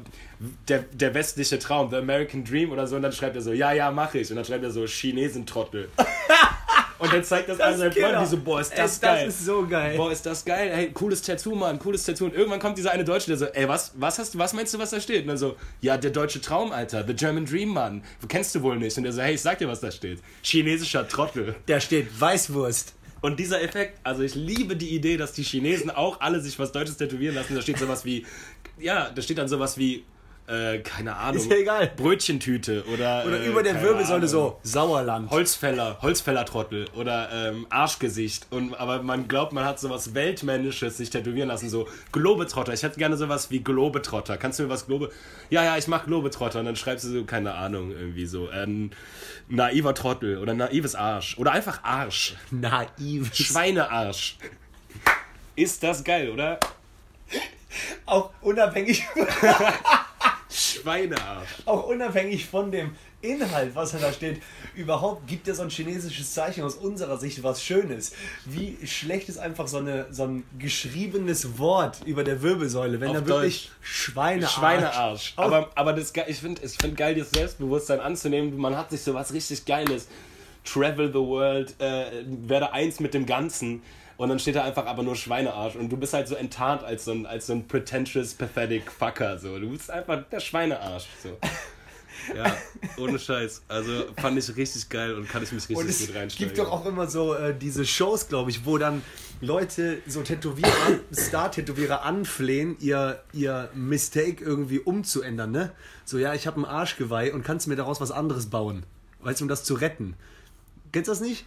der, 0.68 0.84
der 0.92 1.14
westliche 1.16 1.58
Traum, 1.58 1.90
the 1.90 1.96
American 1.96 2.44
Dream 2.44 2.72
oder 2.72 2.86
so. 2.86 2.96
Und 2.96 3.02
dann 3.02 3.14
schreibt 3.14 3.36
er 3.36 3.42
so, 3.42 3.52
ja, 3.52 3.72
ja, 3.72 3.92
mache 3.92 4.20
ich. 4.20 4.30
Und 4.30 4.36
dann 4.36 4.46
schreibt 4.46 4.64
er 4.64 4.72
so, 4.72 4.86
Chinesentrottel. 4.86 5.90
Und 6.98 7.12
dann 7.12 7.24
zeigt 7.24 7.50
das, 7.50 7.60
an 7.60 7.78
seinen 7.78 7.92
Freunden, 7.92 8.20
die 8.20 8.26
so, 8.26 8.38
boah, 8.38 8.62
ist 8.62 8.78
das 8.78 8.98
Ey, 8.98 9.02
geil. 9.02 9.26
Das 9.26 9.36
ist 9.36 9.46
so 9.46 9.68
geil. 9.68 9.98
Boah, 9.98 10.12
ist 10.12 10.26
das 10.26 10.46
geil. 10.46 10.72
Hey, 10.74 10.92
cooles 10.92 11.22
Tattoo, 11.22 11.56
Mann, 11.56 11.80
cooles 11.80 12.04
Tattoo. 12.04 12.26
Und 12.26 12.34
irgendwann 12.34 12.60
kommt 12.60 12.78
dieser 12.78 12.92
eine 12.92 13.04
Deutsche, 13.04 13.28
der 13.28 13.38
so, 13.38 13.46
ey, 13.46 13.68
was, 13.68 13.92
was 13.96 14.20
hast 14.20 14.34
du, 14.34 14.40
was 14.40 14.54
meinst 14.54 14.74
du, 14.74 14.80
was 14.80 14.92
da 14.92 15.00
steht? 15.00 15.24
Und 15.24 15.28
dann 15.28 15.38
so, 15.38 15.56
ja, 15.82 15.98
der 15.98 16.12
deutsche 16.12 16.42
Traum, 16.42 16.72
Alter, 16.72 17.04
the 17.06 17.14
German 17.14 17.46
Dream, 17.46 17.70
Mann. 17.70 18.04
Kennst 18.28 18.56
du 18.56 18.62
wohl 18.62 18.78
nicht. 18.78 18.98
Und 18.98 19.04
der 19.04 19.14
so, 19.14 19.22
hey, 19.22 19.36
ich 19.36 19.42
sag 19.42 19.58
dir, 19.58 19.68
was 19.68 19.82
da 19.82 19.92
steht. 19.92 20.20
Chinesischer 20.42 21.08
Trottel. 21.08 21.56
Da 21.66 21.80
steht 21.80 22.20
Weißwurst. 22.20 22.94
Und 23.22 23.40
dieser 23.40 23.62
Effekt, 23.62 24.00
also 24.04 24.22
ich 24.22 24.36
liebe 24.36 24.76
die 24.76 24.90
Idee, 24.90 25.18
dass 25.18 25.34
die 25.34 25.44
Chinesen 25.44 25.90
auch 25.90 26.22
alle 26.22 26.40
sich 26.40 26.60
was 26.60 26.72
Deutsches 26.72 26.98
tätowieren 26.98 27.36
lassen. 27.36 27.56
Da 27.56 27.62
steht 27.62 27.80
sowas 27.80 28.06
wie, 28.06 28.26
ja, 28.78 29.10
da 29.10 29.22
steht 29.22 29.38
dann 29.38 29.48
sowas 29.48 29.78
wie, 29.78 30.06
äh, 30.48 30.80
keine 30.80 31.16
Ahnung. 31.16 31.42
Ist 31.42 31.50
ja 31.50 31.58
egal. 31.58 31.92
Brötchentüte 31.96 32.84
oder. 32.94 33.26
Oder 33.26 33.42
äh, 33.42 33.48
über 33.48 33.64
der 33.64 33.82
Wirbelsäule 33.82 34.28
so 34.28 34.60
Sauerland. 34.62 35.32
Holzfäller, 35.32 35.98
Holzfällertrottel 36.02 36.86
oder 36.96 37.30
ähm, 37.34 37.66
Arschgesicht. 37.70 38.48
Und, 38.52 38.76
aber 38.76 39.02
man 39.02 39.28
glaubt, 39.28 39.54
man 39.54 39.66
hat 39.66 39.80
sowas 39.80 40.14
Weltmännisches 40.14 40.98
sich 40.98 41.10
tätowieren 41.10 41.48
lassen, 41.48 41.70
so 41.70 41.88
Globetrotter. 42.12 42.74
Ich 42.74 42.84
hätte 42.84 43.00
gerne 43.00 43.18
sowas 43.18 43.50
wie 43.50 43.64
Globetrotter. 43.64 44.38
Kannst 44.38 44.60
du 44.60 44.64
mir 44.64 44.70
was 44.70 44.86
Globe... 44.86 45.12
Ja, 45.50 45.64
ja, 45.64 45.78
ich 45.78 45.88
mach 45.88 46.06
Globetrotter. 46.06 46.60
Und 46.60 46.66
dann 46.66 46.76
schreibst 46.76 47.06
du 47.06 47.10
so, 47.10 47.24
keine 47.24 47.56
Ahnung, 47.56 47.92
irgendwie 47.92 48.28
so, 48.28 48.48
ein 48.50 48.92
naiver 49.48 49.96
Trottel 49.96 50.38
oder 50.38 50.54
naives 50.54 50.94
Arsch. 50.94 51.38
Oder 51.40 51.54
einfach 51.54 51.84
Arsch. 51.84 52.36
Naiv. 52.52 53.34
Schweinearsch. 53.34 54.38
Ist 55.56 55.82
das 55.84 56.04
geil, 56.04 56.30
oder? 56.30 56.60
Auch 58.06 58.32
unabhängig, 58.42 59.04
Schweinearsch. 60.86 61.50
auch 61.66 61.88
unabhängig 61.88 62.46
von 62.46 62.72
dem 62.72 62.96
Inhalt, 63.22 63.74
was 63.76 63.92
da 63.92 64.14
steht, 64.14 64.42
überhaupt 64.76 65.28
gibt 65.28 65.48
ja 65.48 65.54
so 65.56 65.64
ein 65.64 65.70
chinesisches 65.70 66.34
Zeichen 66.34 66.64
aus 66.64 66.76
unserer 66.76 67.18
Sicht 67.18 67.42
was 67.44 67.64
Schönes. 67.64 68.14
Wie 68.46 68.78
schlecht 68.86 69.30
ist 69.30 69.38
einfach 69.38 69.68
so, 69.68 69.78
eine, 69.78 70.08
so 70.12 70.24
ein 70.24 70.44
geschriebenes 70.60 71.58
Wort 71.58 72.00
über 72.06 72.24
der 72.24 72.42
Wirbelsäule, 72.42 73.00
wenn 73.00 73.10
Auf 73.10 73.18
da 73.18 73.28
wirklich 73.28 73.72
Schweinearsch. 73.82 74.54
Schweinearsch. 74.54 75.34
Aber, 75.38 75.72
aber 75.76 75.94
das, 75.94 76.14
ich 76.28 76.38
finde 76.38 76.62
ich 76.64 76.74
find 76.74 76.96
geil, 76.96 77.16
das 77.16 77.32
Selbstbewusstsein 77.32 78.00
anzunehmen. 78.00 78.56
Man 78.58 78.78
hat 78.78 78.92
sich 78.92 79.02
so 79.02 79.14
was 79.14 79.34
richtig 79.34 79.66
Geiles. 79.66 80.08
Travel 80.64 81.10
the 81.10 81.20
world, 81.20 81.76
äh, 81.80 82.24
werde 82.26 82.74
eins 82.74 83.00
mit 83.00 83.14
dem 83.14 83.26
Ganzen. 83.26 83.84
Und 84.18 84.30
dann 84.30 84.40
steht 84.40 84.56
da 84.56 84.64
einfach 84.64 84.86
aber 84.86 85.04
nur 85.04 85.16
Schweinearsch. 85.16 85.76
Und 85.76 85.90
du 85.90 85.98
bist 85.98 86.14
halt 86.14 86.28
so 86.28 86.36
enttarnt 86.36 86.84
als 86.84 87.06
so 87.06 87.12
ein, 87.12 87.26
als 87.26 87.48
so 87.48 87.54
ein 87.54 87.68
pretentious, 87.68 88.34
pathetic 88.34 88.90
Fucker. 88.92 89.38
So. 89.38 89.60
Du 89.60 89.70
bist 89.70 89.92
einfach 89.92 90.24
der 90.32 90.40
Schweinearsch. 90.40 91.08
So. 91.22 91.38
Ja, 92.34 92.56
ohne 92.98 93.20
Scheiß. 93.20 93.64
Also 93.68 94.06
fand 94.20 94.38
ich 94.38 94.56
richtig 94.56 94.90
geil 94.90 95.14
und 95.16 95.30
kann 95.30 95.44
ich 95.44 95.52
mich 95.52 95.64
richtig 95.64 95.78
Und 95.78 95.90
es 95.90 96.08
gut 96.08 96.16
reinsteigen. 96.16 96.48
gibt 96.48 96.58
doch 96.58 96.72
auch 96.72 96.86
immer 96.86 97.08
so 97.08 97.36
äh, 97.36 97.54
diese 97.56 97.86
Shows, 97.86 98.28
glaube 98.30 98.50
ich, 98.50 98.66
wo 98.66 98.78
dann 98.78 99.04
Leute, 99.42 100.00
so 100.08 100.22
Tätowierer, 100.22 100.72
Star-Tätowierer 101.14 102.04
anflehen, 102.04 102.78
ihr, 102.80 103.22
ihr 103.34 103.70
Mistake 103.74 104.44
irgendwie 104.44 104.80
umzuändern, 104.80 105.52
ne? 105.52 105.72
So, 106.06 106.18
ja, 106.18 106.34
ich 106.34 106.48
habe 106.48 106.62
ein 106.62 106.66
Arschgeweih 106.66 107.34
und 107.34 107.44
kannst 107.44 107.68
mir 107.68 107.76
daraus 107.76 108.02
was 108.02 108.12
anderes 108.12 108.48
bauen. 108.48 108.86
Weißt 109.22 109.42
du, 109.42 109.46
um 109.46 109.50
das 109.50 109.64
zu 109.64 109.74
retten. 109.76 110.16
Kennst 110.92 111.08
du 111.08 111.12
das 111.12 111.22
nicht? 111.22 111.46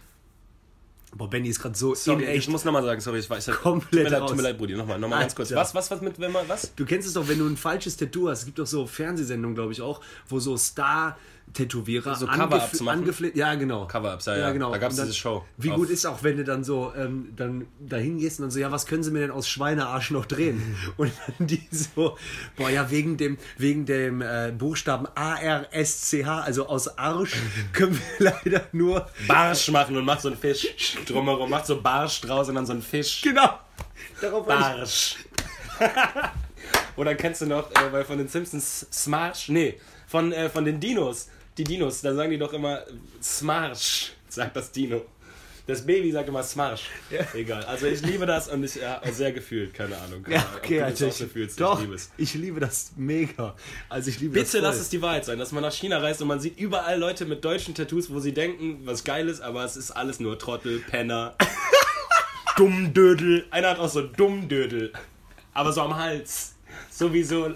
Boah, 1.15 1.27
Benny 1.29 1.49
ist 1.49 1.59
gerade 1.59 1.75
so 1.75 1.95
Sorry, 1.95 2.23
in 2.23 2.29
ich 2.29 2.37
echt. 2.37 2.49
muss 2.49 2.63
nochmal 2.63 2.83
sagen, 2.83 3.01
sorry, 3.01 3.19
ich 3.19 3.29
weiß. 3.29 3.47
Ich 3.47 3.55
Komplett 3.55 3.91
tut 3.91 4.03
mir 4.03 4.09
leid, 4.09 4.21
raus. 4.21 4.29
tut 4.29 4.37
mir 4.37 4.43
leid, 4.43 4.57
Brudi, 4.57 4.75
nochmal, 4.75 4.99
nochmal 4.99 5.21
ganz 5.21 5.33
kurz. 5.35 5.51
Was, 5.51 5.73
was, 5.73 5.89
was 5.89 6.01
mit, 6.01 6.19
wenn 6.19 6.31
man, 6.31 6.47
was? 6.47 6.73
Du 6.75 6.85
kennst 6.85 7.07
es 7.07 7.13
doch, 7.15 7.27
wenn 7.27 7.39
du 7.39 7.47
ein 7.47 7.57
falsches 7.57 7.97
Tattoo 7.97 8.29
hast. 8.29 8.39
Es 8.39 8.45
gibt 8.45 8.59
doch 8.59 8.67
so 8.67 8.85
Fernsehsendungen, 8.85 9.55
glaube 9.55 9.71
ich 9.71 9.81
auch, 9.81 10.01
wo 10.27 10.39
so 10.39 10.55
Star-Tätowierer 11.53 12.15
So 12.15 12.27
Cover-Ups 12.27 12.81
machen? 12.81 12.99
angefleht. 12.99 13.35
Ja, 13.35 13.55
genau. 13.55 13.85
Cover-Ups, 13.87 14.25
ja, 14.25 14.37
ja. 14.37 14.51
genau. 14.51 14.69
Da 14.69 14.75
Und 14.75 14.81
dann- 14.81 14.89
diese 15.07 15.13
Show 15.13 15.45
Wie 15.57 15.69
gut 15.69 15.89
ist 15.89 16.05
auch, 16.05 16.23
wenn 16.23 16.37
du 16.37 16.43
dann 16.43 16.63
so 16.63 16.93
ähm, 16.95 17.33
dann 17.35 17.67
dahin 17.79 18.17
gehst 18.17 18.39
und 18.39 18.43
dann 18.45 18.51
so, 18.51 18.59
ja, 18.59 18.71
was 18.71 18.85
können 18.85 19.03
sie 19.03 19.11
mir 19.11 19.19
denn 19.19 19.31
aus 19.31 19.47
Schweinearsch 19.49 20.11
noch 20.11 20.25
drehen? 20.25 20.61
Und 20.97 21.11
dann 21.37 21.47
die 21.47 21.61
so, 21.71 22.17
boah, 22.55 22.69
ja, 22.69 22.89
wegen 22.91 23.17
dem, 23.17 23.37
wegen 23.57 23.85
dem 23.85 24.21
äh, 24.21 24.51
Buchstaben 24.57 25.07
A-R-S-C-H, 25.15 26.41
also 26.41 26.67
aus 26.67 26.97
Arsch, 26.97 27.35
können 27.73 27.99
wir 28.17 28.31
leider 28.43 28.61
nur. 28.71 29.07
Barsch 29.27 29.69
machen 29.71 29.95
und 29.97 30.05
macht 30.05 30.21
so 30.21 30.29
einen 30.29 30.37
Fisch 30.37 30.67
drumherum, 31.05 31.49
macht 31.49 31.65
so 31.65 31.81
Barsch 31.81 32.21
draus 32.21 32.49
und 32.49 32.55
dann 32.55 32.65
so 32.65 32.73
einen 32.73 32.81
Fisch. 32.81 33.21
Genau! 33.21 33.59
Darauf 34.21 34.45
Barsch. 34.45 35.15
Oder 36.97 37.15
kennst 37.15 37.41
du 37.41 37.45
noch, 37.45 37.71
äh, 37.71 37.91
weil 37.91 38.03
von 38.03 38.17
den 38.17 38.27
Simpsons 38.27 38.85
Smarsh? 38.91 39.47
Nee, 39.49 39.79
von, 40.07 40.31
äh, 40.33 40.49
von 40.49 40.65
den 40.65 40.79
Dinos. 40.79 41.29
Die 41.59 41.63
Dinos, 41.65 42.01
da 42.01 42.15
sagen 42.15 42.31
die 42.31 42.37
doch 42.37 42.53
immer 42.53 42.83
Smarsh, 43.21 44.13
sagt 44.29 44.55
das 44.55 44.71
Dino. 44.71 45.01
Das 45.67 45.85
Baby 45.85 46.11
sagt 46.11 46.27
immer 46.29 46.41
Smarsh. 46.41 46.83
Ja. 47.11 47.19
Egal. 47.35 47.63
Also 47.65 47.85
ich 47.85 48.01
liebe 48.01 48.25
das 48.25 48.47
und 48.47 48.63
ich 48.63 48.75
ja, 48.75 48.99
sehr 49.11 49.31
gefühlt, 49.33 49.71
keine 49.73 49.95
Ahnung. 49.97 50.23
Keine 50.23 50.35
Ja, 50.37 50.41
Ahnung, 50.41 50.53
ob 50.55 50.63
okay, 50.63 50.75
du 50.75 50.79
das 50.79 50.89
Alter. 50.93 51.07
auch 51.07 51.11
so 51.11 51.27
fühlst, 51.27 51.61
Doch, 51.61 51.75
ich 51.79 51.81
liebe 51.83 51.95
es. 51.95 52.09
ich 52.17 52.33
liebe 52.33 52.59
das 52.59 52.91
mega. 52.95 53.55
Also 53.89 54.09
ich 54.09 54.19
liebe 54.19 54.33
das 54.39 54.45
Bitte 54.51 54.63
voll. 54.63 54.67
lass 54.71 54.79
es 54.79 54.89
die 54.89 55.01
Wahrheit 55.03 55.25
sein, 55.25 55.37
dass 55.37 55.51
man 55.51 55.61
nach 55.61 55.73
China 55.73 55.99
reist 55.99 56.21
und 56.23 56.27
man 56.29 56.39
sieht 56.39 56.57
überall 56.57 56.97
Leute 56.97 57.25
mit 57.25 57.43
deutschen 57.45 57.75
Tattoos, 57.75 58.09
wo 58.09 58.19
sie 58.19 58.33
denken, 58.33 58.79
was 58.85 59.03
geil 59.03 59.27
ist, 59.29 59.41
aber 59.41 59.63
es 59.65 59.75
ist 59.77 59.91
alles 59.91 60.19
nur 60.19 60.39
Trottel, 60.39 60.79
Penner, 60.79 61.35
Dummdödel. 62.57 63.45
Einer 63.51 63.69
hat 63.71 63.79
auch 63.79 63.89
so 63.89 64.01
Dummdödel, 64.01 64.91
aber 65.53 65.71
so 65.73 65.81
am 65.81 65.95
Hals. 65.97 66.55
Sowieso 66.91 67.51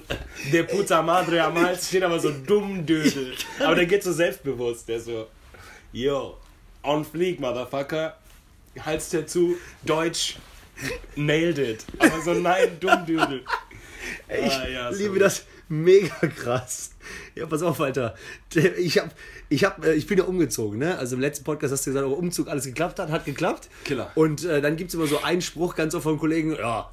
der 0.52 0.64
Puta 0.64 1.02
Madre 1.02 1.44
am 1.44 1.60
Hals 1.60 1.88
steht 1.88 2.04
aber 2.04 2.20
so 2.20 2.32
Dummdödel. 2.32 3.34
Aber 3.60 3.76
der 3.76 3.86
geht 3.86 4.04
so 4.04 4.12
selbstbewusst, 4.14 4.88
der 4.88 5.00
so, 5.00 5.28
yo, 5.92 6.38
on 6.84 7.04
fleek, 7.04 7.40
Motherfucker. 7.40 8.18
Halstattoo, 8.80 9.56
Deutsch, 9.84 10.38
nailed 11.16 11.58
it. 11.60 11.86
Aber 12.00 12.22
so 12.22 12.34
nein, 12.34 12.78
Dummdödel. 12.80 13.44
Ich 14.28 14.52
Ah, 14.54 14.68
ja, 14.68 14.90
liebe 14.90 15.20
das 15.20 15.46
mega 15.70 16.16
krass. 16.28 16.92
Ja, 17.36 17.46
pass 17.46 17.62
auf, 17.62 17.80
Alter. 17.82 18.16
Ich, 18.78 18.98
hab, 18.98 19.14
ich, 19.50 19.64
hab, 19.64 19.84
äh, 19.86 19.94
ich 19.94 20.08
bin 20.08 20.18
ja 20.18 20.24
umgezogen, 20.26 20.80
ne? 20.80 20.98
Also 20.98 21.16
im 21.16 21.22
letzten 21.22 21.44
Podcast 21.44 21.74
hast 21.74 21.86
du 21.86 21.92
gesagt, 21.92 22.06
ob 22.08 22.18
Umzug 22.18 22.48
alles 22.48 22.66
geklappt 22.66 23.00
hat, 23.00 23.10
hat 23.10 23.26
geklappt. 23.26 23.70
Killer. 23.86 24.12
Und 24.16 24.44
äh, 24.46 24.62
dann 24.62 24.76
gibt 24.76 24.90
es 24.90 24.96
immer 24.96 25.08
so 25.08 25.22
einen 25.22 25.42
Spruch 25.42 25.76
ganz 25.76 25.96
oft 25.96 26.04
vom 26.04 26.18
Kollegen, 26.20 26.56
ja, 26.56 26.92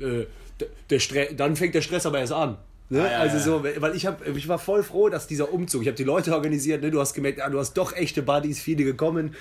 äh, 0.00 0.26
der, 0.90 0.98
Stre 1.00 1.28
dann 1.36 1.56
fängt 1.56 1.74
der 1.74 1.82
Stress 1.82 2.06
aber 2.06 2.18
erst 2.20 2.32
an. 2.32 2.56
Ne? 2.90 3.00
Ah, 3.00 3.10
ja, 3.10 3.18
also 3.20 3.38
so, 3.38 3.64
weil 3.64 3.96
ich 3.96 4.04
hab, 4.04 4.26
ich 4.28 4.46
war 4.46 4.58
voll 4.58 4.82
froh, 4.82 5.08
dass 5.08 5.26
dieser 5.26 5.50
Umzug, 5.54 5.80
ich 5.80 5.88
habe 5.88 5.96
die 5.96 6.04
Leute 6.04 6.34
organisiert, 6.34 6.82
ne? 6.82 6.90
du 6.90 7.00
hast 7.00 7.14
gemerkt, 7.14 7.38
ja, 7.38 7.48
du 7.48 7.58
hast 7.58 7.72
doch 7.78 7.94
echte 7.96 8.22
Buddies, 8.22 8.60
viele 8.60 8.84
gekommen. 8.84 9.34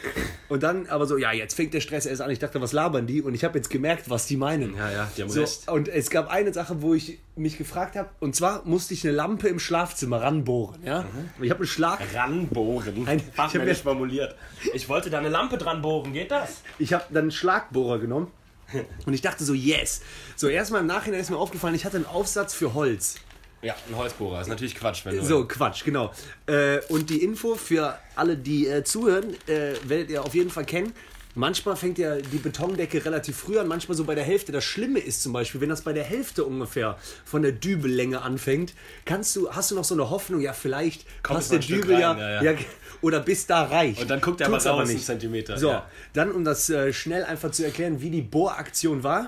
Und 0.48 0.64
dann 0.64 0.88
aber 0.88 1.06
so, 1.08 1.18
ja, 1.18 1.34
jetzt 1.34 1.54
fängt 1.54 1.74
der 1.74 1.82
Stress 1.82 2.06
erst 2.06 2.22
an. 2.22 2.32
Ich 2.32 2.40
dachte, 2.40 2.62
was 2.62 2.72
labern 2.72 3.06
die? 3.06 3.22
Und 3.22 3.34
ich 3.34 3.44
habe 3.44 3.58
jetzt 3.60 3.70
gemerkt, 3.70 4.10
was 4.10 4.28
die 4.28 4.38
meinen. 4.38 4.78
Ja, 4.78 4.90
ja, 4.92 5.12
die 5.18 5.24
haben 5.24 5.30
So, 5.30 5.42
recht. 5.42 5.68
und 5.70 5.90
es 5.90 6.10
gab 6.10 6.30
eine 6.32 6.54
Sache, 6.54 6.82
wo 6.82 6.94
ich 6.94 7.20
mich 7.36 7.58
gefragt 7.58 7.98
habe, 7.98 8.08
und 8.22 8.34
zwar 8.34 8.64
musste 8.66 8.94
ich 8.94 9.04
eine 9.06 9.14
Lampe 9.16 9.50
im 9.50 9.60
Schlafzimmer 9.60 10.22
ranbohren. 10.22 10.82
Ja? 10.86 11.02
Mhm. 11.02 11.44
Ich 11.44 11.50
habe 11.52 11.60
einen 11.60 11.68
Schlag, 11.68 12.00
Ranbohren. 12.16 13.04
Nein, 13.04 13.18
ich 13.20 13.26
hab 13.38 13.52
Fachmännisch 13.52 13.80
mir- 13.80 13.84
formuliert. 13.92 14.36
Ich 14.74 14.88
wollte 14.88 15.10
da 15.10 15.20
eine 15.20 15.30
Lampe 15.30 15.58
dran 15.58 15.82
bohren, 15.82 16.14
geht 16.14 16.32
das? 16.32 16.62
ich 16.80 16.94
habe 16.94 17.04
dann 17.10 17.24
einen 17.24 17.32
Schlagbohrer 17.32 18.00
genommen 18.00 18.32
und 19.06 19.14
ich 19.14 19.22
dachte 19.22 19.44
so, 19.44 19.54
yes. 19.54 20.02
So, 20.36 20.48
erstmal 20.48 20.82
im 20.82 20.88
Nachhinein 20.88 21.20
ist 21.20 21.30
mir 21.30 21.38
aufgefallen, 21.38 21.76
ich 21.76 21.86
hatte 21.86 21.98
einen 21.98 22.06
Aufsatz 22.06 22.54
für 22.54 22.74
Holz. 22.74 23.16
Ja, 23.62 23.76
ein 23.90 23.96
Holzbohrer. 23.96 24.42
Ist 24.42 24.48
natürlich 24.48 24.76
Quatsch, 24.76 25.06
wenn 25.06 25.16
du. 25.16 25.24
So, 25.24 25.46
Quatsch, 25.46 25.86
genau. 25.86 26.12
Äh, 26.48 26.80
und 26.90 27.10
die 27.10 27.24
Info 27.24 27.56
für 27.56 27.98
alle, 28.16 28.36
die 28.36 28.68
äh, 28.68 28.84
zuhören, 28.84 29.36
äh, 29.48 29.76
werdet 29.86 30.10
ihr 30.10 30.24
auf 30.24 30.36
jeden 30.36 30.50
Fall 30.50 30.66
kennen. 30.66 30.94
Manchmal 31.36 31.76
fängt 31.76 31.98
ja 31.98 32.16
die 32.18 32.38
Betondecke 32.38 33.04
relativ 33.04 33.38
früh 33.38 33.58
an, 33.58 33.68
manchmal 33.68 33.98
so 33.98 34.04
bei 34.04 34.14
der 34.14 34.24
Hälfte. 34.24 34.52
Das 34.52 34.64
Schlimme 34.64 35.00
ist 35.00 35.24
zum 35.24 35.34
Beispiel, 35.34 35.62
wenn 35.62 35.70
das 35.70 35.82
bei 35.82 35.94
der 35.94 36.04
Hälfte 36.04 36.46
ungefähr 36.46 36.98
von 37.26 37.42
der 37.42 37.52
Dübellänge 37.52 38.22
anfängt, 38.22 38.74
kannst 39.06 39.36
du, 39.36 39.50
hast 39.52 39.72
du 39.72 39.76
noch 39.76 39.84
so 39.84 39.96
eine 39.96 40.10
Hoffnung, 40.10 40.42
ja, 40.42 40.54
vielleicht 40.54 41.06
Kommt 41.24 41.40
passt 41.40 41.52
der 41.52 41.60
Dübel 41.60 42.00
ja, 42.00 42.12
rein, 42.12 42.20
ja, 42.20 42.44
ja. 42.44 42.52
ja. 42.52 42.58
oder 43.02 43.20
bis 43.20 43.48
da 43.48 43.64
reicht. 43.64 44.02
Und 44.02 44.10
dann 44.10 44.22
guckt 44.22 44.42
er 44.42 44.48
aber 44.48 44.58
Tut's 44.58 44.68
raus 44.68 44.90
einen 44.90 45.00
Zentimeter, 45.00 45.58
So, 45.58 45.70
ja. 45.70 45.90
dann 46.14 46.32
um 46.32 46.44
das 46.44 46.70
äh, 46.70 46.94
schnell 46.94 47.24
einfach 47.24 47.52
zu 47.52 47.64
erklären, 47.64 48.02
wie 48.02 48.12
die 48.12 48.22
Bohraktion 48.22 49.04
war. 49.04 49.26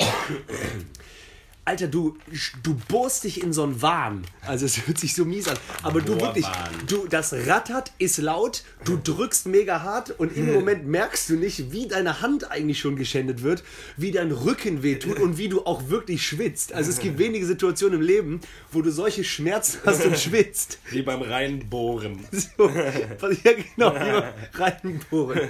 Alter, 1.68 1.88
du, 1.88 2.16
du 2.62 2.76
bohrst 2.88 3.24
dich 3.24 3.42
in 3.42 3.52
so 3.52 3.64
einen 3.64 3.82
Wahn. 3.82 4.24
Also 4.42 4.68
es 4.68 4.86
hört 4.86 5.00
sich 5.00 5.16
so 5.16 5.26
mies 5.26 5.48
an. 5.48 5.58
Aber 5.82 6.00
du 6.00 6.22
wirklich, 6.22 6.46
du, 6.86 7.08
das 7.08 7.34
rattert, 7.34 7.92
ist 7.98 8.20
laut, 8.20 8.64
du 8.84 9.00
drückst 9.04 9.48
mega 9.48 9.82
hart 9.82 10.12
und 10.12 10.38
im 10.38 10.46
Moment 10.54 10.86
merkst 10.86 11.28
du 11.28 11.36
nicht, 11.36 11.72
wie 11.72 11.88
deine 11.88 12.22
Hand 12.22 12.52
eigentlich 12.52 12.80
schon 12.80 12.96
geschändet 12.96 13.42
wird, 13.42 13.64
wie 13.98 14.12
dein 14.12 14.32
Rücken 14.32 14.84
wehtut 14.84 15.20
und 15.20 15.40
wie 15.40 15.50
du 15.50 15.66
auch 15.66 15.90
wirklich 15.90 16.22
schwitzt. 16.28 16.72
Also 16.72 16.92
es 16.92 17.00
gibt 17.00 17.18
wenige 17.18 17.48
Situationen 17.48 18.00
im 18.00 18.06
Leben, 18.06 18.42
wo 18.72 18.84
du 18.84 18.92
solche 18.92 19.24
Schmerzen 19.24 19.80
hast 19.86 20.06
und 20.06 20.20
schwitzt. 20.20 20.78
Wie 20.92 21.02
beim 21.02 21.24
Reinbohren. 21.24 22.20
So, 22.58 22.70
ja 22.70 23.52
genau, 23.54 23.96
wie 23.96 23.98
beim 23.98 24.24
reinbohren. 24.54 25.50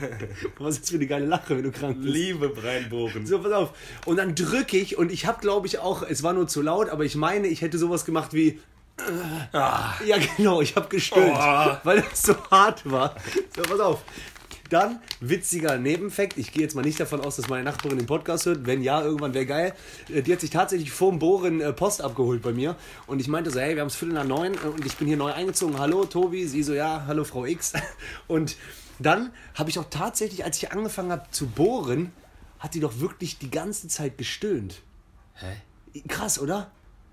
Was 0.59 0.77
ist 0.77 0.89
für 0.89 0.95
eine 0.95 1.07
geile 1.07 1.25
Lache, 1.25 1.57
wenn 1.57 1.63
du 1.63 1.71
krank 1.71 1.97
bist. 2.01 2.13
Liebe 2.13 2.51
Reinbohren. 2.63 3.25
So, 3.25 3.39
pass 3.39 3.51
auf. 3.51 3.73
Und 4.05 4.17
dann 4.17 4.33
drücke 4.33 4.77
ich 4.77 4.97
und 4.97 5.11
ich 5.11 5.25
habe, 5.25 5.41
glaube 5.41 5.67
ich, 5.67 5.79
auch, 5.79 6.04
es 6.09 6.23
war 6.23 6.33
nur 6.33 6.47
zu 6.47 6.61
laut, 6.61 6.89
aber 6.89 7.03
ich 7.05 7.15
meine, 7.15 7.47
ich 7.47 7.61
hätte 7.61 7.77
sowas 7.77 8.05
gemacht 8.05 8.33
wie. 8.33 8.59
äh, 8.97 9.57
Ja, 9.57 10.17
genau, 10.37 10.61
ich 10.61 10.75
habe 10.75 10.87
gestöhnt, 10.89 11.35
Oh. 11.37 11.77
weil 11.83 12.01
das 12.01 12.21
so 12.23 12.35
hart 12.51 12.89
war. 12.89 13.15
So, 13.55 13.61
pass 13.63 13.79
auf. 13.79 14.03
Dann, 14.71 14.99
witziger 15.19 15.77
Nebenfakt, 15.77 16.39
ich 16.39 16.51
gehe 16.51 16.63
jetzt 16.63 16.73
mal 16.75 16.81
nicht 16.81 16.99
davon 16.99 17.21
aus, 17.21 17.35
dass 17.35 17.49
meine 17.49 17.63
Nachbarin 17.63 17.99
den 17.99 18.07
Podcast 18.07 18.47
hört. 18.47 18.65
Wenn 18.65 18.81
ja, 18.81 18.99
irgendwann 18.99 19.35
wäre 19.35 19.45
geil. 19.45 19.73
Äh, 20.11 20.23
Die 20.23 20.33
hat 20.33 20.41
sich 20.41 20.49
tatsächlich 20.49 20.91
vorm 20.91 21.19
Bohren 21.19 21.61
äh, 21.61 21.71
Post 21.71 22.01
abgeholt 22.01 22.41
bei 22.41 22.51
mir. 22.51 22.75
Und 23.05 23.19
ich 23.19 23.27
meinte 23.27 23.51
so, 23.51 23.59
hey, 23.59 23.75
wir 23.75 23.81
haben 23.81 23.89
es 23.89 23.95
Viertel 23.95 24.15
nach 24.15 24.23
neun 24.23 24.55
und 24.55 24.83
ich 24.83 24.95
bin 24.97 25.07
hier 25.07 25.17
neu 25.17 25.31
eingezogen. 25.31 25.77
Hallo, 25.77 26.05
Tobi. 26.05 26.47
Sie 26.47 26.63
so, 26.63 26.73
ja, 26.73 27.03
hallo, 27.05 27.23
Frau 27.25 27.45
X. 27.45 27.73
Und 28.27 28.55
dann 28.97 29.31
habe 29.53 29.69
ich 29.69 29.77
auch 29.77 29.85
tatsächlich, 29.89 30.43
als 30.45 30.57
ich 30.57 30.71
angefangen 30.71 31.11
habe 31.11 31.25
zu 31.29 31.45
bohren, 31.47 32.11
hat 32.57 32.73
die 32.73 32.79
doch 32.79 32.99
wirklich 32.99 33.37
die 33.37 33.51
ganze 33.51 33.87
Zeit 33.87 34.17
gestöhnt. 34.17 34.81
Hä? 35.35 35.57
Krass, 36.07 36.39
oder? 36.39 36.71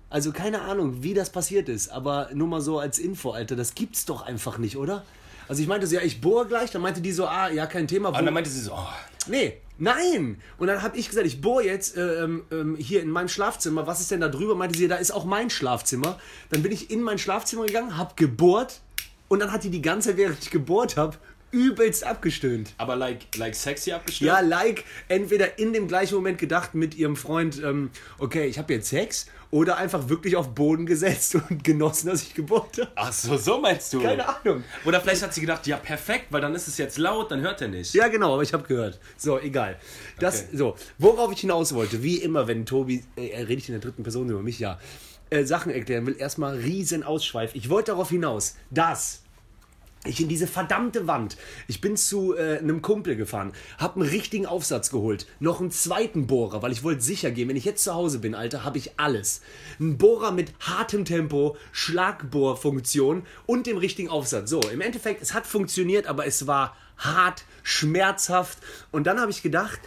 Also 0.09 0.31
keine 0.31 0.61
Ahnung, 0.61 1.01
wie 1.01 1.13
das 1.13 1.31
passiert 1.31 1.69
ist, 1.69 1.89
aber 1.89 2.29
nur 2.33 2.47
mal 2.47 2.61
so 2.61 2.79
als 2.79 2.99
Info, 2.99 3.31
Alter, 3.31 3.55
das 3.55 3.73
gibt's 3.73 4.05
doch 4.05 4.21
einfach 4.21 4.57
nicht, 4.57 4.77
oder? 4.77 5.03
Also 5.47 5.61
ich 5.61 5.67
meinte 5.67 5.87
so, 5.87 5.95
ja, 5.95 6.01
ich 6.01 6.21
bohre 6.21 6.45
gleich, 6.45 6.71
dann 6.71 6.81
meinte 6.81 7.01
die 7.01 7.11
so, 7.11 7.25
ah, 7.25 7.49
ja, 7.49 7.65
kein 7.65 7.87
Thema. 7.87 8.09
Und 8.09 8.23
dann 8.23 8.33
meinte 8.33 8.49
sie 8.49 8.61
so, 8.61 8.73
oh, 8.73 8.87
Nee, 9.27 9.61
nein! 9.77 10.41
Und 10.57 10.67
dann 10.67 10.81
habe 10.81 10.97
ich 10.97 11.07
gesagt, 11.07 11.25
ich 11.25 11.41
bohre 11.41 11.63
jetzt 11.63 11.97
ähm, 11.97 12.43
ähm, 12.51 12.75
hier 12.75 13.01
in 13.01 13.09
meinem 13.09 13.29
Schlafzimmer. 13.29 13.87
Was 13.87 14.01
ist 14.01 14.11
denn 14.11 14.21
da 14.21 14.27
drüber? 14.27 14.55
Meinte 14.55 14.77
sie, 14.77 14.87
da 14.87 14.95
ist 14.95 15.11
auch 15.11 15.25
mein 15.25 15.49
Schlafzimmer. 15.49 16.19
Dann 16.49 16.61
bin 16.61 16.71
ich 16.71 16.91
in 16.91 17.01
mein 17.01 17.17
Schlafzimmer 17.17 17.65
gegangen, 17.65 17.97
hab 17.97 18.17
gebohrt 18.17 18.81
und 19.29 19.39
dann 19.39 19.51
hat 19.51 19.63
die 19.63 19.69
die 19.69 19.81
ganze 19.81 20.09
Zeit, 20.09 20.17
während 20.17 20.39
ich 20.39 20.51
gebohrt 20.51 20.97
habe, 20.97 21.17
übelst 21.53 22.03
abgestöhnt. 22.03 22.73
aber 22.77 22.95
like, 22.95 23.35
like 23.37 23.55
sexy 23.55 23.91
abgestimmt? 23.93 24.27
Ja, 24.27 24.39
like, 24.41 24.83
entweder 25.07 25.57
in 25.59 25.71
dem 25.71 25.87
gleichen 25.87 26.15
Moment 26.15 26.37
gedacht 26.39 26.73
mit 26.75 26.95
ihrem 26.95 27.15
Freund, 27.15 27.61
ähm, 27.63 27.91
okay, 28.17 28.45
ich 28.47 28.57
habe 28.57 28.73
jetzt 28.73 28.89
Sex, 28.89 29.27
oder 29.51 29.77
einfach 29.77 30.09
wirklich 30.09 30.35
auf 30.35 30.55
Boden 30.55 30.87
gesetzt 30.87 31.35
und 31.35 31.63
genossen, 31.63 32.07
dass 32.07 32.23
ich 32.23 32.33
gebohrt 32.33 32.79
habe. 32.79 32.91
Ach 32.95 33.13
so, 33.13 33.37
so 33.37 33.59
meinst 33.59 33.93
du? 33.93 34.01
Keine 34.01 34.27
Ahnung. 34.27 34.63
Oder 34.83 34.99
vielleicht 34.99 35.21
hat 35.21 35.31
sie 35.31 35.41
gedacht, 35.41 35.67
ja 35.67 35.77
perfekt, 35.77 36.25
weil 36.31 36.41
dann 36.41 36.55
ist 36.55 36.67
es 36.67 36.79
jetzt 36.79 36.97
laut, 36.97 37.29
dann 37.29 37.41
hört 37.41 37.61
er 37.61 37.67
nicht. 37.67 37.93
Ja, 37.93 38.07
genau, 38.07 38.33
aber 38.33 38.41
ich 38.41 38.51
habe 38.51 38.63
gehört. 38.67 38.99
So, 39.15 39.39
egal. 39.39 39.77
Das, 40.19 40.45
Okay. 40.45 40.57
so, 40.57 40.75
worauf 40.97 41.31
ich 41.31 41.41
hinaus 41.41 41.75
wollte, 41.75 42.01
wie 42.01 42.17
immer, 42.17 42.47
wenn 42.47 42.65
Tobi, 42.65 43.03
äh, 43.15 43.27
er 43.27 43.47
redet 43.47 43.69
in 43.69 43.73
der 43.75 43.81
dritten 43.81 44.01
Person 44.01 44.27
über 44.27 44.41
mich, 44.41 44.57
ja, 44.57 44.79
äh, 45.29 45.43
Sachen 45.43 45.71
erklären 45.71 46.07
will, 46.07 46.15
erstmal 46.17 46.55
riesen 46.57 47.03
Ausschweif. 47.03 47.51
Ich 47.53 47.69
wollte 47.69 47.91
darauf 47.91 48.09
hinaus, 48.09 48.55
dass 48.71 49.21
ich 50.05 50.19
in 50.19 50.27
diese 50.27 50.47
verdammte 50.47 51.07
Wand, 51.07 51.37
ich 51.67 51.79
bin 51.79 51.95
zu 51.95 52.35
äh, 52.35 52.57
einem 52.57 52.81
Kumpel 52.81 53.15
gefahren, 53.15 53.53
hab 53.77 53.95
einen 53.95 54.07
richtigen 54.07 54.45
Aufsatz 54.45 54.89
geholt, 54.89 55.27
noch 55.39 55.61
einen 55.61 55.71
zweiten 55.71 56.27
Bohrer, 56.27 56.61
weil 56.61 56.71
ich 56.71 56.83
wollte 56.83 57.01
sicher 57.01 57.31
gehen, 57.31 57.47
wenn 57.49 57.55
ich 57.55 57.65
jetzt 57.65 57.83
zu 57.83 57.93
Hause 57.93 58.19
bin, 58.19 58.35
Alter, 58.35 58.63
habe 58.63 58.77
ich 58.77 58.99
alles. 58.99 59.41
Ein 59.79 59.97
Bohrer 59.97 60.31
mit 60.31 60.53
hartem 60.59 61.05
Tempo, 61.05 61.55
Schlagbohrfunktion 61.71 63.25
und 63.45 63.65
dem 63.65 63.77
richtigen 63.77 64.09
Aufsatz. 64.09 64.49
So, 64.49 64.61
im 64.61 64.81
Endeffekt, 64.81 65.21
es 65.21 65.33
hat 65.33 65.47
funktioniert, 65.47 66.07
aber 66.07 66.25
es 66.25 66.47
war 66.47 66.75
hart, 66.97 67.45
schmerzhaft 67.63 68.57
und 68.91 69.07
dann 69.07 69.19
habe 69.19 69.31
ich 69.31 69.41
gedacht, 69.41 69.79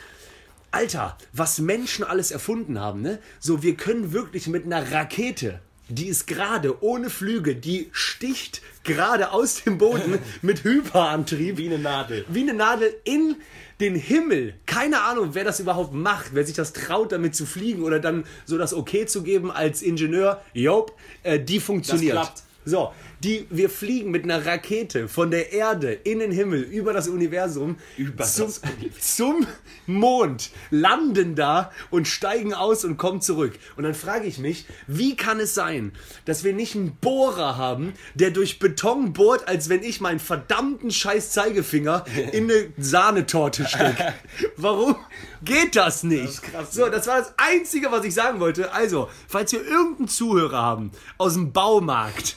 Alter, 0.71 1.17
was 1.33 1.59
Menschen 1.59 2.05
alles 2.05 2.31
erfunden 2.31 2.81
haben, 2.81 3.01
ne? 3.01 3.19
So, 3.39 3.63
wir 3.63 3.77
können 3.77 4.13
wirklich 4.13 4.47
mit 4.47 4.65
einer 4.65 4.93
Rakete, 4.93 5.61
die 5.89 6.09
ist 6.09 6.27
gerade, 6.27 6.83
ohne 6.83 7.11
Flüge, 7.11 7.55
die 7.55 7.89
sticht 7.93 8.61
gerade 8.85 9.33
aus 9.33 9.63
dem 9.63 9.79
Boden 9.79 10.19
mit 10.43 10.65
Hyperantrieb. 10.65 11.59
Wie 11.59 11.67
eine 11.67 11.79
Nadel. 11.79 12.25
Wie 12.29 12.41
eine 12.41 12.55
Nadel 12.55 12.95
in 13.05 13.37
den 13.81 13.95
Himmel. 13.95 14.55
Keine 14.67 15.03
Ahnung, 15.03 15.31
wer 15.33 15.45
das 15.45 15.61
überhaupt 15.61 15.93
macht, 15.93 16.35
wer 16.35 16.45
sich 16.45 16.57
das 16.57 16.73
traut, 16.73 17.13
damit 17.13 17.37
zu 17.37 17.47
fliegen 17.47 17.83
oder 17.83 18.01
dann 18.01 18.25
so 18.45 18.59
das 18.59 18.75
Okay 18.75 19.07
zu 19.07 19.23
geben 19.23 19.51
als 19.51 19.83
Ingenieur. 19.83 20.43
Jop, 20.55 20.97
äh, 21.23 21.39
die 21.39 21.61
funktioniert. 21.61 22.13
klappt. 22.13 22.43
So, 22.65 22.93
die, 23.25 23.47
wir 23.51 23.71
fliegen 23.71 24.11
mit 24.11 24.25
einer 24.25 24.45
Rakete 24.45 25.09
von 25.09 25.31
der 25.31 25.53
Erde 25.53 25.93
in 25.93 26.19
den 26.19 26.31
Himmel 26.31 26.63
über 26.63 26.93
das 26.93 27.09
Universum 27.09 27.77
Über 27.97 28.19
das 28.19 28.35
zum, 28.35 28.53
Universum. 28.63 29.01
zum 29.01 29.47
Mond, 29.87 30.51
landen 30.71 31.35
da 31.35 31.71
und 31.91 32.09
steigen 32.09 32.53
aus 32.55 32.85
und 32.85 32.97
kommen 32.99 33.21
zurück. 33.21 33.59
Und 33.77 33.85
dann 33.85 33.95
frage 33.95 34.27
ich 34.27 34.39
mich, 34.39 34.67
wie 34.87 35.17
kann 35.17 35.41
es 35.41 35.55
sein, 35.55 35.93
dass 36.25 36.45
wir 36.45 36.53
nicht 36.53 36.75
einen 36.75 36.97
Bohrer 36.97 37.57
haben, 37.57 37.95
der 38.15 38.31
durch 38.31 38.59
Beton 38.59 39.13
bohrt, 39.13 39.49
als 39.49 39.69
wenn 39.69 39.83
ich 39.83 40.01
meinen 40.01 40.21
verdammten 40.21 40.91
scheiß 40.91 41.31
Zeigefinger 41.31 42.05
in 42.33 42.45
eine 42.51 42.73
Sahnetorte 42.79 43.67
stecke? 43.67 44.15
Warum 44.57 44.97
geht 45.43 45.77
das 45.77 46.03
nicht? 46.03 46.25
ist 46.25 46.43
krass, 46.43 46.73
so, 46.73 46.89
das 46.89 47.07
war 47.07 47.19
das 47.19 47.33
Einzige, 47.37 47.91
was 47.91 48.05
ich 48.05 48.15
sagen 48.15 48.41
wollte. 48.41 48.73
Also, 48.73 49.09
falls 49.29 49.53
wir 49.53 49.65
irgendeinen 49.65 50.09
Zuhörer 50.09 50.59
haben 50.61 50.91
aus 51.19 51.35
dem 51.35 51.53
Baumarkt, 51.53 52.37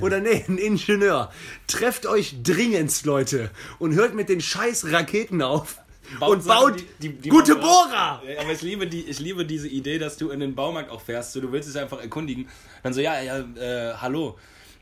oder 0.00 0.15
nee, 0.20 0.44
ein 0.48 0.58
Ingenieur. 0.58 1.30
Trefft 1.66 2.06
euch 2.06 2.36
dringendst, 2.42 3.06
Leute, 3.06 3.50
und 3.78 3.94
hört 3.94 4.14
mit 4.14 4.28
den 4.28 4.40
scheiß 4.40 4.90
Raketen 4.92 5.42
auf 5.42 5.78
und 6.20 6.42
Sachen, 6.42 6.72
baut 6.72 6.80
die- 7.00 7.08
die- 7.10 7.18
die 7.18 7.28
gute 7.28 7.56
Bohrer. 7.56 8.22
Aber 8.40 8.52
ich 8.52 8.62
liebe, 8.62 8.86
die, 8.86 9.02
ich 9.02 9.18
liebe 9.18 9.44
diese 9.44 9.68
Idee, 9.68 9.98
dass 9.98 10.16
du 10.16 10.30
in 10.30 10.40
den 10.40 10.54
Baumarkt 10.54 10.90
auch 10.90 11.00
fährst. 11.00 11.32
So, 11.32 11.40
du 11.40 11.50
willst 11.52 11.68
es 11.68 11.76
einfach 11.76 12.00
erkundigen. 12.00 12.48
Dann 12.82 12.92
so, 12.92 13.00
ja, 13.00 13.20
ja, 13.20 13.38
äh, 13.40 13.94
hallo. 14.00 14.38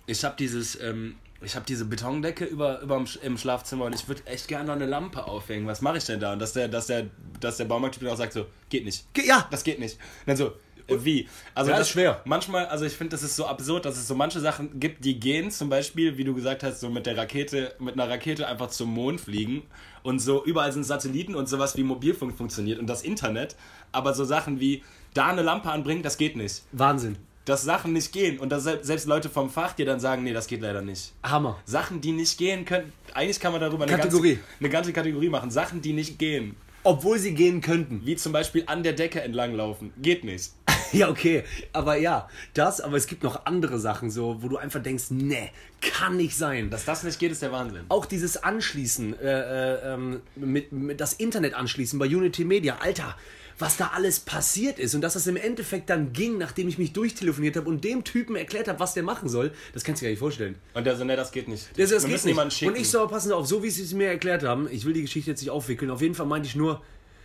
Ich 0.07 0.23
habe 0.25 0.35
dieses, 0.39 0.79
ähm, 0.83 1.15
ich 1.41 1.55
habe 1.57 1.65
diese 1.67 1.85
Betondecke 1.87 2.45
über, 2.45 2.81
über 2.83 3.03
im 3.23 3.39
Schlafzimmer 3.39 3.87
und 3.87 3.95
ich 3.95 4.07
würde 4.09 4.23
echt 4.27 4.49
gerne 4.49 4.67
noch 4.67 4.75
eine 4.75 4.87
Lampe 4.87 5.25
aufhängen. 5.27 5.67
Was 5.67 5.81
mache 5.81 5.97
ich 5.99 6.05
denn 6.05 6.21
da? 6.21 6.35
Und 6.35 6.41
dass 6.41 6.53
der, 6.53 6.69
dass 6.69 6.87
der, 6.89 7.07
dass 7.41 7.57
der 7.57 7.65
Baumarkttyp 7.65 8.03
dann 8.03 8.13
auch 8.13 8.17
sagt 8.19 8.33
so, 8.35 8.47
geht 8.69 8.85
nicht. 8.85 9.13
Ge- 9.15 9.27
ja. 9.27 9.47
Das 9.51 9.65
geht 9.65 9.79
nicht. 9.79 9.95
Und 9.95 10.29
dann 10.29 10.37
so, 10.37 10.53
wie? 10.89 11.29
Also 11.55 11.71
Ja, 11.71 11.79
das 11.79 11.87
ist 11.89 11.93
schwer. 11.93 12.21
Manchmal, 12.25 12.67
also 12.67 12.85
ich 12.85 12.93
finde, 12.95 13.11
das 13.13 13.23
ist 13.23 13.37
so 13.37 13.47
absurd, 13.47 13.85
dass 13.85 13.97
es 13.97 14.07
so 14.07 14.15
manche 14.15 14.41
Sachen 14.41 14.79
gibt, 14.81 15.05
die 15.05 15.19
gehen, 15.19 15.51
zum 15.51 15.69
Beispiel, 15.69 16.17
wie 16.19 16.25
du 16.25 16.35
gesagt 16.35 16.63
hast, 16.63 16.81
so 16.81 16.91
mit 16.91 17.07
der 17.07 17.17
Rakete, 17.17 17.75
mit 17.79 17.95
einer 17.95 18.09
Rakete 18.09 18.47
einfach 18.47 18.69
zum 18.69 18.93
Mond 18.93 19.21
fliegen 19.21 19.63
und 20.03 20.19
so 20.21 20.45
überall 20.45 20.73
sind 20.73 20.85
Satelliten 20.85 21.35
und 21.35 21.49
sowas 21.49 21.77
wie 21.77 21.83
Mobilfunk 21.83 22.37
funktioniert 22.37 22.79
und 22.79 22.87
das 22.87 23.03
Internet, 23.03 23.57
aber 23.93 24.15
so 24.15 24.25
Sachen 24.25 24.61
wie 24.61 24.83
da 25.15 25.29
eine 25.29 25.43
Lampe 25.43 25.71
anbringen, 25.71 26.03
das 26.03 26.19
geht 26.19 26.37
nicht. 26.37 26.63
Wahnsinn. 26.73 27.17
Dass 27.45 27.63
Sachen 27.63 27.93
nicht 27.93 28.11
gehen 28.13 28.39
und 28.39 28.51
dass 28.51 28.65
selbst 28.65 29.07
Leute 29.07 29.29
vom 29.29 29.51
Fach 29.51 29.75
dir 29.75 29.85
dann 29.85 30.01
sagen, 30.01 30.23
nee, 30.25 30.33
das 30.33 30.47
geht 30.47 30.63
leider 30.63 30.81
nicht. 30.81 31.13
Hammer. 31.23 31.59
Sachen, 31.67 32.01
die 32.01 32.13
nicht 32.13 32.39
gehen 32.39 32.65
können, 32.65 32.93
eigentlich 33.13 33.39
kann 33.39 33.53
man 33.53 33.61
darüber 33.61 33.85
eine 33.85 33.97
Kategorie. 33.97 34.37
ganze, 34.37 34.49
eine 34.61 34.69
ganze 34.71 34.93
Kategorie 34.95 35.29
machen. 35.29 35.51
Sachen, 35.51 35.83
die 35.83 35.93
nicht 35.93 36.19
gehen, 36.19 36.57
Obwohl 36.85 37.19
sie 37.19 37.35
gehen 37.35 37.61
könnten. 37.61 38.01
wie 38.05 38.17
zum 38.17 38.33
Beispiel 38.33 38.65
an 38.67 38.83
der 38.83 38.95
Decke 38.95 39.21
entlanglaufen, 39.21 39.93
geht 40.01 40.25
nicht. 40.25 40.53
Ja, 40.95 41.09
okay. 41.11 41.45
Aber 41.73 41.97
ja, 41.97 42.29
das, 42.55 42.81
aber 42.81 42.97
es 42.97 43.07
gibt 43.07 43.23
noch 43.23 43.47
andere 43.47 43.79
Sachen, 43.79 44.11
so, 44.11 44.43
wo 44.43 44.49
du 44.49 44.57
einfach 44.57 44.83
denkst, 44.83 45.05
nee, 45.11 45.51
kann 45.81 46.17
nicht 46.17 46.37
sein. 46.37 46.71
Dass 46.71 46.85
das 46.85 47.03
nicht 47.03 47.19
geht, 47.19 47.33
ist 47.33 47.43
der 47.43 47.53
Wahnsinn. 47.53 47.83
auch 47.89 48.07
dieses 48.07 48.43
Anschließen, 48.43 49.19
äh, 49.19 49.75
äh, 49.75 49.95
ähm, 49.95 50.21
mit, 50.37 50.73
mit 50.73 51.01
das 51.01 51.15
Internet 51.15 51.55
anschließen 51.55 51.99
bei 51.99 52.07
Unity 52.07 52.45
Media, 52.45 52.79
Alter, 52.81 53.17
was 53.59 53.77
da 53.77 53.93
alles 53.95 54.21
passiert 54.21 54.79
ist 54.79 54.95
und 54.95 55.01
dass 55.01 55.15
das 55.15 55.27
im 55.27 55.37
Endeffekt 55.37 55.89
dann 55.91 56.13
ging, 56.13 56.39
nachdem 56.39 56.69
ich 56.69 56.79
mich 56.79 56.93
durchtelefoniert 56.93 57.57
habe 57.57 57.69
und 57.69 57.85
dem 57.85 58.03
Typen 58.03 58.37
erklärt 58.37 58.69
habe, 58.69 58.81
was 58.81 58.95
der 58.95 59.03
machen 59.03 59.29
soll, 59.29 59.53
das 59.73 59.85
kannst 59.85 60.01
du 60.01 60.05
dir 60.05 60.09
gar 60.09 60.13
nicht 60.13 60.19
vorstellen. 60.19 60.57
Und 60.75 60.85
der 60.85 60.97
so, 60.97 61.05
ne, 61.05 61.17
das 61.17 61.31
geht 61.31 61.49
nicht. 61.49 61.69
Das, 61.77 61.91
das 61.91 62.03
Wir 62.07 62.17
geht 62.17 62.25
nicht. 62.25 62.63
Und 62.63 62.77
ich 62.77 62.89
so, 62.89 63.07
passen 63.07 63.29
Sie 63.29 63.37
auf, 63.37 63.47
so 63.47 63.63
wie 63.63 63.71
Sie 63.71 63.83
es 63.83 63.93
mir 63.93 64.09
erklärt 64.09 64.43
haben, 64.43 64.69
ich 64.71 64.85
will 64.85 64.93
die 64.93 65.03
Geschichte 65.03 65.31
jetzt 65.31 65.41
nicht 65.41 65.51
aufwickeln, 65.51 65.91
auf 65.91 66.01
jeden 66.01 66.15
Fall 66.15 66.27
meinte 66.27 66.49
ich 66.49 66.57
nur, 66.57 66.83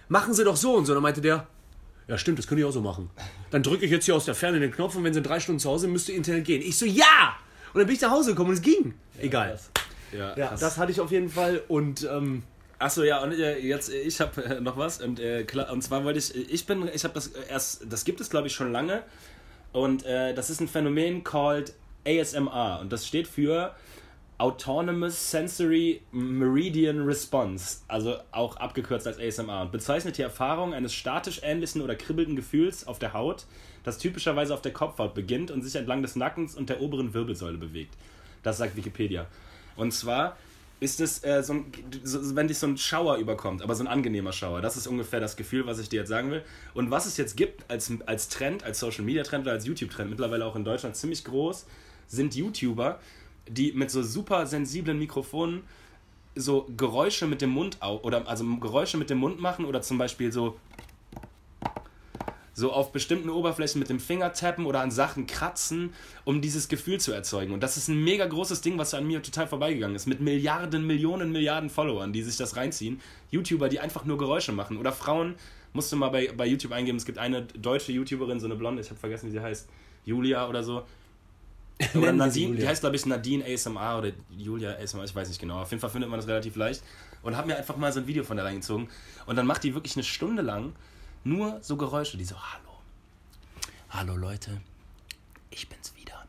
machen 0.08 0.34
Sie 0.34 0.44
doch 0.44 0.56
so 0.56 0.76
und 0.76 0.86
so. 0.86 0.94
Dann 0.94 1.04
meinte 1.04 1.22
der, 1.22 1.48
ja 2.10 2.18
stimmt, 2.18 2.38
das 2.40 2.48
können 2.48 2.60
ich 2.60 2.66
auch 2.66 2.72
so 2.72 2.82
machen. 2.82 3.10
Dann 3.52 3.64
drücke 3.64 3.86
ich 3.86 3.92
jetzt 3.92 4.04
hier 4.06 4.16
aus 4.16 4.26
der 4.26 4.36
Ferne 4.36 4.60
den 4.60 4.72
Knopf 4.72 4.96
und 4.96 5.04
wenn 5.06 5.14
Sie 5.14 5.20
in 5.20 5.24
drei 5.24 5.40
Stunden 5.40 5.60
zu 5.60 5.70
Hause 5.70 5.82
sind, 5.84 5.94
müsste 5.94 6.12
Internet 6.12 6.44
gehen. 6.46 6.62
Ich 6.62 6.78
so, 6.78 6.86
ja! 6.86 7.38
Und 7.74 7.80
dann 7.80 7.88
bin 7.88 7.96
ich 7.96 8.02
nach 8.02 8.12
Hause 8.12 8.32
gekommen 8.32 8.50
und 8.50 8.56
es 8.56 8.62
ging. 8.62 8.94
Egal. 9.20 9.58
Ja, 10.12 10.36
Ja, 10.36 10.48
krass. 10.48 10.60
das 10.60 10.78
hatte 10.78 10.92
ich 10.92 11.00
auf 11.00 11.12
jeden 11.12 11.30
Fall 11.30 11.62
und 11.68 12.04
ähm, 12.12 12.44
Achso, 12.82 13.04
ja, 13.04 13.22
und 13.22 13.34
äh, 13.34 13.60
jetzt, 13.60 13.92
äh, 13.92 14.00
ich 14.00 14.22
habe 14.22 14.44
äh, 14.44 14.62
noch 14.62 14.78
was. 14.78 15.02
Und, 15.02 15.20
äh, 15.20 15.46
und 15.70 15.82
zwar 15.82 16.06
wollte 16.06 16.18
ich, 16.20 16.34
ich 16.34 16.66
bin, 16.66 16.90
ich 16.94 17.04
habe 17.04 17.14
das 17.14 17.28
erst, 17.28 17.86
das 17.90 18.06
gibt 18.06 18.22
es 18.22 18.30
glaube 18.30 18.48
ich 18.48 18.54
schon 18.54 18.72
lange. 18.72 19.04
Und 19.74 20.06
äh, 20.06 20.34
das 20.34 20.50
ist 20.50 20.62
ein 20.62 20.68
Phänomen 20.70 21.24
called 21.24 21.74
ASMR. 22.08 22.80
Und 22.82 22.92
das 22.92 23.06
steht 23.06 23.28
für 23.28 23.76
Autonomous 24.40 25.32
Sensory 25.32 26.02
Meridian 26.12 27.02
Response, 27.06 27.80
also 27.90 28.16
auch 28.32 28.56
abgekürzt 28.56 29.06
als 29.06 29.20
ASMR, 29.20 29.66
bezeichnet 29.66 30.18
die 30.18 30.22
Erfahrung 30.22 30.74
eines 30.74 30.94
statisch 30.94 31.42
ähnlichen 31.44 31.82
oder 31.82 31.94
kribbelnden 31.96 32.38
Gefühls 32.38 32.88
auf 32.88 33.00
der 33.00 33.12
Haut, 33.12 33.46
das 33.84 33.98
typischerweise 33.98 34.54
auf 34.54 34.62
der 34.62 34.72
Kopfhaut 34.72 35.14
beginnt 35.14 35.52
und 35.52 35.62
sich 35.62 35.76
entlang 35.76 36.02
des 36.02 36.16
Nackens 36.16 36.56
und 36.56 36.70
der 36.70 36.80
oberen 36.80 37.14
Wirbelsäule 37.14 37.58
bewegt. 37.58 37.96
Das 38.42 38.58
sagt 38.58 38.78
Wikipedia. 38.78 39.28
Und 39.76 39.92
zwar 39.92 40.38
ist 40.80 41.02
es, 41.02 41.22
äh, 41.26 41.44
so 41.44 41.54
ein, 41.56 41.66
so, 42.04 42.34
wenn 42.38 42.48
dich 42.48 42.60
so 42.60 42.68
ein 42.68 42.78
Schauer 42.78 43.18
überkommt, 43.18 43.62
aber 43.62 43.76
so 43.76 43.84
ein 43.84 43.88
angenehmer 43.88 44.32
Schauer. 44.32 44.62
Das 44.62 44.78
ist 44.78 44.88
ungefähr 44.88 45.20
das 45.20 45.36
Gefühl, 45.36 45.68
was 45.68 45.80
ich 45.80 45.90
dir 45.90 46.00
jetzt 46.00 46.10
sagen 46.10 46.32
will. 46.32 46.44
Und 46.74 46.92
was 46.92 47.06
es 47.06 47.18
jetzt 47.18 47.36
gibt 47.36 47.70
als, 47.70 47.92
als 48.06 48.30
Trend, 48.30 48.64
als 48.64 48.80
Social 48.80 49.04
Media 49.04 49.24
Trend 49.24 49.44
oder 49.44 49.52
als 49.52 49.66
YouTube-Trend, 49.66 50.10
mittlerweile 50.10 50.46
auch 50.46 50.56
in 50.56 50.64
Deutschland 50.64 50.96
ziemlich 50.96 51.26
groß, 51.26 51.66
sind 52.08 52.36
YouTuber, 52.36 53.00
die 53.48 53.72
mit 53.74 53.92
so 53.92 54.04
super 54.04 54.46
sensiblen 54.46 55.00
Mikrofonen 55.00 55.64
so 56.36 56.68
Geräusche 56.78 57.28
mit 57.28 57.42
dem 57.42 57.50
Mund 57.50 57.82
au 57.82 57.98
oder 57.98 58.28
also 58.28 58.46
Geräusche 58.58 58.98
mit 58.98 59.10
dem 59.10 59.18
Mund 59.18 59.40
machen 59.40 59.66
oder 59.66 59.82
zum 59.82 59.98
Beispiel 59.98 60.32
so 60.32 60.58
so 62.54 62.74
auf 62.74 62.92
bestimmten 62.92 63.30
Oberflächen 63.30 63.80
mit 63.80 63.90
dem 63.90 64.00
Finger 64.00 64.34
tappen 64.34 64.66
oder 64.66 64.82
an 64.82 64.92
Sachen 64.92 65.26
kratzen, 65.26 65.94
um 66.26 66.42
dieses 66.42 66.68
Gefühl 66.68 67.00
zu 67.00 67.14
erzeugen. 67.14 67.54
Und 67.54 67.64
das 67.64 67.78
ist 67.78 67.88
ein 67.88 68.04
mega 68.04 68.26
großes 68.26 68.60
Ding, 68.60 68.78
was 68.78 68.94
an 68.94 69.08
mir 69.08 69.24
total 69.24 69.48
vorbeigegangen 69.48 69.96
ist. 69.96 70.08
Mit 70.08 70.20
Milliarden, 70.20 70.86
Millionen, 70.86 71.32
Milliarden 71.32 71.70
Followern, 71.70 72.12
die 72.12 72.22
sich 72.22 72.36
das 72.36 72.58
reinziehen. 72.58 73.00
YouTuber, 73.32 73.70
die 73.70 73.80
einfach 73.80 74.04
nur 74.04 74.18
Geräusche 74.18 74.52
machen. 74.52 74.76
Oder 74.76 74.92
Frauen, 74.92 75.36
musst 75.74 75.92
du 75.92 75.96
mal 75.96 76.10
bei, 76.10 76.32
bei 76.36 76.46
YouTube 76.46 76.74
eingeben, 76.74 76.98
es 76.98 77.06
gibt 77.06 77.18
eine 77.18 77.44
deutsche 77.44 77.92
YouTuberin, 77.92 78.40
so 78.40 78.46
eine 78.46 78.56
Blonde, 78.56 78.82
ich 78.82 78.90
habe 78.90 79.00
vergessen, 79.00 79.28
wie 79.28 79.32
sie 79.32 79.42
heißt. 79.42 79.70
Julia 80.06 80.48
oder 80.48 80.64
so. 80.64 80.84
Oder 81.96 82.12
Nadine, 82.12 82.58
die 82.58 82.68
heißt 82.68 82.82
glaube 82.82 82.98
ich 82.98 83.06
Nadine 83.06 83.46
ASMR 83.46 84.00
oder 84.00 84.12
Julia 84.30 84.74
ASMR, 84.74 85.06
ich 85.06 85.16
weiß 85.16 85.30
nicht 85.30 85.40
genau. 85.40 85.62
Auf 85.62 85.72
jeden 85.72 85.80
Fall 85.80 85.90
findet 85.90 86.10
man 86.10 86.20
das 86.20 86.28
relativ 86.28 86.58
leicht. 86.58 86.84
Und 87.24 87.38
hab 87.38 87.46
mir 87.46 87.58
einfach 87.58 87.78
mal 87.78 87.92
so 87.94 88.02
ein 88.02 88.08
Video 88.08 88.24
von 88.24 88.36
der 88.36 88.46
reingezogen. 88.46 88.90
Und 89.26 89.36
dann 89.38 89.46
macht 89.46 89.64
die 89.64 89.74
wirklich 89.74 89.96
eine 89.96 90.04
Stunde 90.04 90.42
lang 90.42 90.74
nur 91.24 91.60
so 91.62 91.78
Geräusche, 91.78 92.18
die 92.18 92.26
so, 92.26 92.36
hallo. 92.36 92.80
Hallo 93.90 94.16
Leute, 94.16 94.62
ich 95.52 95.70
bin's 95.70 95.94
wieder. 95.96 96.26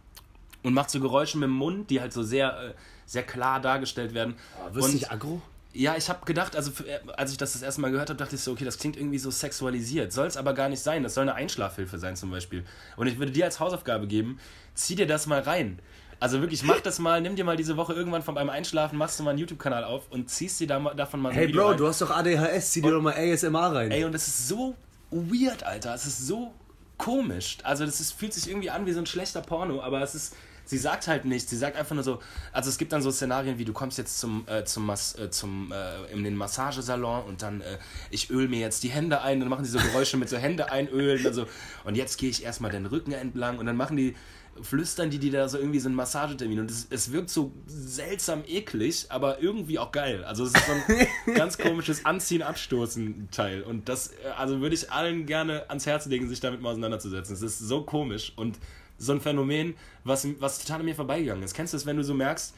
Und 0.62 0.74
macht 0.74 0.90
so 0.90 1.00
Geräusche 1.00 1.36
mit 1.38 1.48
dem 1.48 1.54
Mund, 1.54 1.90
die 1.90 2.00
halt 2.00 2.12
so 2.12 2.22
sehr, 2.22 2.60
äh, 2.60 2.74
sehr 3.06 3.22
klar 3.24 3.60
dargestellt 3.60 4.14
werden. 4.14 4.36
Wirst 4.72 4.88
du 4.88 4.92
nicht 4.92 5.10
aggro? 5.10 5.42
Ja, 5.72 5.96
ich 5.96 6.08
habe 6.08 6.24
gedacht, 6.26 6.56
also 6.56 6.70
äh, 6.84 6.98
als 7.16 7.30
ich 7.32 7.38
das 7.38 7.52
das 7.52 7.62
erste 7.62 7.80
Mal 7.80 7.90
gehört 7.90 8.10
habe, 8.10 8.18
dachte 8.18 8.34
ich 8.34 8.40
so, 8.40 8.52
okay, 8.52 8.64
das 8.64 8.78
klingt 8.78 8.96
irgendwie 8.96 9.18
so 9.18 9.30
sexualisiert. 9.30 10.12
Soll 10.12 10.26
es 10.26 10.36
aber 10.36 10.52
gar 10.52 10.68
nicht 10.68 10.82
sein. 10.82 11.02
Das 11.02 11.14
soll 11.14 11.22
eine 11.22 11.34
Einschlafhilfe 11.34 11.98
sein 11.98 12.16
zum 12.16 12.30
Beispiel. 12.30 12.64
Und 12.96 13.06
ich 13.06 13.18
würde 13.18 13.32
dir 13.32 13.44
als 13.44 13.60
Hausaufgabe 13.60 14.06
geben, 14.06 14.40
zieh 14.74 14.96
dir 14.96 15.06
das 15.06 15.26
mal 15.26 15.40
rein. 15.40 15.78
Also 16.18 16.40
wirklich, 16.40 16.62
mach 16.64 16.80
das 16.80 16.98
mal, 16.98 17.20
nimm 17.20 17.36
dir 17.36 17.44
mal 17.44 17.56
diese 17.56 17.76
Woche 17.76 17.94
irgendwann 17.94 18.22
von 18.22 18.34
beim 18.34 18.50
Einschlafen, 18.50 18.98
machst 18.98 19.18
du 19.18 19.22
mal 19.22 19.30
einen 19.30 19.38
YouTube-Kanal 19.38 19.84
auf 19.84 20.10
und 20.10 20.28
ziehst 20.28 20.60
dir 20.60 20.66
da 20.66 20.78
mal, 20.78 20.94
davon 20.94 21.20
mal 21.20 21.32
so 21.32 21.38
Hey 21.38 21.48
Video 21.48 21.62
Bro, 21.62 21.68
rein. 21.70 21.76
du 21.78 21.86
hast 21.86 22.02
doch 22.02 22.10
ADHS, 22.10 22.72
zieh 22.72 22.82
dir 22.82 22.90
doch 22.90 23.00
mal 23.00 23.14
ASMR 23.14 23.74
rein. 23.74 23.90
Ey, 23.90 24.04
und 24.04 24.12
das 24.12 24.28
ist 24.28 24.48
so 24.48 24.74
weird, 25.10 25.62
Alter. 25.62 25.94
Es 25.94 26.04
ist 26.04 26.26
so 26.26 26.52
komisch. 26.98 27.58
Also 27.62 27.86
das 27.86 28.00
ist, 28.00 28.12
fühlt 28.12 28.34
sich 28.34 28.48
irgendwie 28.48 28.68
an 28.70 28.84
wie 28.84 28.92
so 28.92 28.98
ein 28.98 29.06
schlechter 29.06 29.40
Porno, 29.40 29.80
aber 29.80 30.02
es 30.02 30.14
ist. 30.14 30.36
Sie 30.70 30.78
sagt 30.78 31.08
halt 31.08 31.24
nichts, 31.24 31.50
sie 31.50 31.56
sagt 31.56 31.76
einfach 31.76 31.96
nur 31.96 32.04
so, 32.04 32.20
also 32.52 32.70
es 32.70 32.78
gibt 32.78 32.92
dann 32.92 33.02
so 33.02 33.10
Szenarien 33.10 33.58
wie, 33.58 33.64
du 33.64 33.72
kommst 33.72 33.98
jetzt 33.98 34.20
zum, 34.20 34.46
äh, 34.46 34.64
zum, 34.64 34.86
Mas, 34.86 35.18
äh, 35.18 35.28
zum 35.28 35.72
äh, 35.72 36.12
in 36.12 36.22
den 36.22 36.36
Massagesalon 36.36 37.24
und 37.24 37.42
dann, 37.42 37.60
äh, 37.60 37.78
ich 38.10 38.30
öl 38.30 38.46
mir 38.46 38.60
jetzt 38.60 38.84
die 38.84 38.90
Hände 38.90 39.20
ein, 39.20 39.40
dann 39.40 39.48
machen 39.48 39.64
die 39.64 39.68
so 39.68 39.78
Geräusche 39.78 40.16
mit 40.16 40.28
so 40.28 40.36
Hände 40.36 40.70
einölen 40.70 41.26
und 41.26 41.34
so, 41.34 41.46
und 41.82 41.96
jetzt 41.96 42.18
gehe 42.18 42.30
ich 42.30 42.44
erstmal 42.44 42.70
den 42.70 42.86
Rücken 42.86 43.10
entlang 43.10 43.58
und 43.58 43.66
dann 43.66 43.76
machen 43.76 43.96
die, 43.96 44.14
flüstern 44.62 45.10
die 45.10 45.18
die 45.18 45.30
da 45.30 45.48
so 45.48 45.58
irgendwie 45.58 45.80
so 45.80 45.88
einen 45.88 45.96
Massagetermin 45.96 46.60
und 46.60 46.70
es, 46.70 46.86
es 46.90 47.12
wirkt 47.12 47.30
so 47.30 47.52
seltsam 47.66 48.42
eklig, 48.46 49.06
aber 49.08 49.40
irgendwie 49.42 49.78
auch 49.78 49.90
geil. 49.90 50.24
Also 50.24 50.44
es 50.44 50.54
ist 50.54 50.66
so 50.66 50.72
ein 50.72 51.34
ganz 51.34 51.58
komisches 51.58 52.04
Anziehen, 52.04 52.42
Abstoßen 52.42 53.28
Teil 53.30 53.62
und 53.62 53.88
das, 53.88 54.08
äh, 54.08 54.28
also 54.36 54.60
würde 54.60 54.74
ich 54.74 54.92
allen 54.92 55.26
gerne 55.26 55.68
ans 55.68 55.86
Herz 55.86 56.06
legen, 56.06 56.28
sich 56.28 56.40
damit 56.40 56.60
mal 56.60 56.70
auseinanderzusetzen. 56.70 57.34
Es 57.34 57.42
ist 57.42 57.58
so 57.58 57.82
komisch 57.82 58.32
und 58.36 58.58
so 59.00 59.12
ein 59.12 59.20
Phänomen, 59.20 59.74
was, 60.04 60.26
was 60.38 60.60
total 60.60 60.80
an 60.80 60.84
mir 60.86 60.94
vorbeigegangen 60.94 61.42
ist. 61.42 61.54
Kennst 61.54 61.72
du 61.72 61.76
es, 61.76 61.86
wenn 61.86 61.96
du 61.96 62.04
so 62.04 62.14
merkst, 62.14 62.54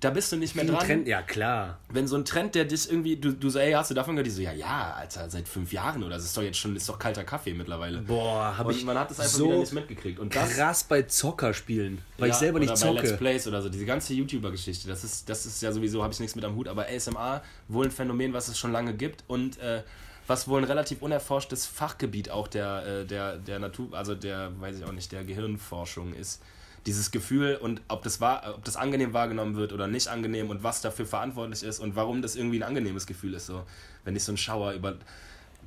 da 0.00 0.10
bist 0.10 0.30
du 0.30 0.36
nicht 0.36 0.54
mehr 0.54 0.64
Ein 0.64 0.70
dran? 0.70 0.86
Trend, 0.86 1.08
ja 1.08 1.22
klar. 1.22 1.80
wenn 1.88 2.06
so 2.06 2.14
ein 2.16 2.24
Trend, 2.24 2.54
der 2.54 2.66
dich 2.66 2.88
irgendwie, 2.88 3.16
du, 3.16 3.32
du 3.32 3.50
so, 3.50 3.58
ey, 3.58 3.72
hast 3.72 3.90
du 3.90 3.94
davon 3.94 4.14
gehört? 4.14 4.28
Die 4.28 4.30
so, 4.30 4.42
ja, 4.42 4.52
ja, 4.52 4.94
Alter, 4.96 5.28
seit 5.28 5.48
fünf 5.48 5.72
Jahren 5.72 6.04
oder 6.04 6.14
das 6.14 6.24
ist 6.24 6.36
doch 6.36 6.42
jetzt 6.42 6.58
schon, 6.58 6.76
ist 6.76 6.88
doch 6.88 7.00
kalter 7.00 7.24
Kaffee 7.24 7.52
mittlerweile. 7.52 8.02
Boah, 8.02 8.56
habe 8.56 8.68
Und 8.68 8.76
ich 8.76 8.84
man 8.84 8.96
hat 8.96 9.10
es 9.10 9.18
einfach 9.18 9.32
so 9.32 9.46
wieder 9.48 9.58
nicht 9.58 9.72
mitgekriegt. 9.72 10.20
Und 10.20 10.36
das, 10.36 10.50
krass 10.54 10.84
bei 10.84 11.02
Zockerspielen, 11.02 11.98
weil 12.16 12.28
ja, 12.28 12.34
ich 12.34 12.38
selber 12.38 12.60
nicht 12.60 12.70
oder 12.70 12.80
bei 12.80 12.90
Let's 12.92 13.08
zocke. 13.08 13.18
Plays 13.18 13.46
oder 13.48 13.60
so, 13.60 13.68
diese 13.70 13.86
ganze 13.86 14.14
YouTuber-Geschichte, 14.14 14.86
das 14.86 15.02
ist, 15.02 15.28
das 15.28 15.46
ist 15.46 15.60
ja 15.62 15.72
sowieso, 15.72 16.04
habe 16.04 16.12
ich 16.12 16.20
nichts 16.20 16.36
mit 16.36 16.44
am 16.44 16.54
Hut, 16.54 16.68
aber 16.68 16.86
ASMR, 16.86 17.42
wohl 17.66 17.86
ein 17.86 17.90
Phänomen, 17.90 18.32
was 18.32 18.46
es 18.46 18.56
schon 18.56 18.70
lange 18.70 18.94
gibt 18.94 19.24
und 19.26 19.58
äh, 19.58 19.82
was 20.28 20.46
wohl 20.46 20.60
ein 20.60 20.64
relativ 20.64 21.02
unerforschtes 21.02 21.66
Fachgebiet 21.66 22.30
auch 22.30 22.46
der, 22.48 22.86
äh, 22.86 23.06
der, 23.06 23.38
der 23.38 23.58
Natur, 23.58 23.94
also 23.94 24.14
der, 24.14 24.52
weiß 24.60 24.78
ich 24.78 24.84
auch 24.84 24.92
nicht, 24.92 25.10
der 25.10 25.24
Gehirnforschung 25.24 26.14
ist. 26.14 26.42
Dieses 26.86 27.10
Gefühl 27.10 27.56
und 27.56 27.82
ob 27.88 28.02
das, 28.02 28.20
war, 28.20 28.54
ob 28.54 28.64
das 28.64 28.76
angenehm 28.76 29.12
wahrgenommen 29.12 29.56
wird 29.56 29.72
oder 29.72 29.88
nicht 29.88 30.08
angenehm 30.08 30.48
und 30.50 30.62
was 30.62 30.80
dafür 30.80 31.06
verantwortlich 31.06 31.62
ist 31.62 31.80
und 31.80 31.96
warum 31.96 32.22
das 32.22 32.36
irgendwie 32.36 32.58
ein 32.58 32.62
angenehmes 32.62 33.06
Gefühl 33.06 33.34
ist, 33.34 33.46
so, 33.46 33.64
wenn 34.04 34.14
ich 34.14 34.22
so 34.22 34.30
einen 34.30 34.38
Schauer 34.38 34.72
über, 34.72 34.94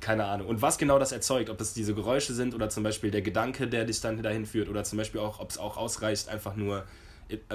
keine 0.00 0.24
Ahnung. 0.24 0.46
Und 0.46 0.62
was 0.62 0.78
genau 0.78 0.98
das 0.98 1.12
erzeugt, 1.12 1.50
ob 1.50 1.60
es 1.60 1.74
diese 1.74 1.94
Geräusche 1.94 2.32
sind 2.32 2.54
oder 2.54 2.70
zum 2.70 2.82
Beispiel 2.82 3.10
der 3.10 3.22
Gedanke, 3.22 3.68
der 3.68 3.84
dich 3.84 4.00
dann 4.00 4.22
dahin 4.22 4.46
führt 4.46 4.68
oder 4.68 4.84
zum 4.84 4.98
Beispiel 4.98 5.20
auch, 5.20 5.38
ob 5.38 5.50
es 5.50 5.58
auch 5.58 5.76
ausreicht, 5.76 6.28
einfach 6.28 6.56
nur 6.56 6.84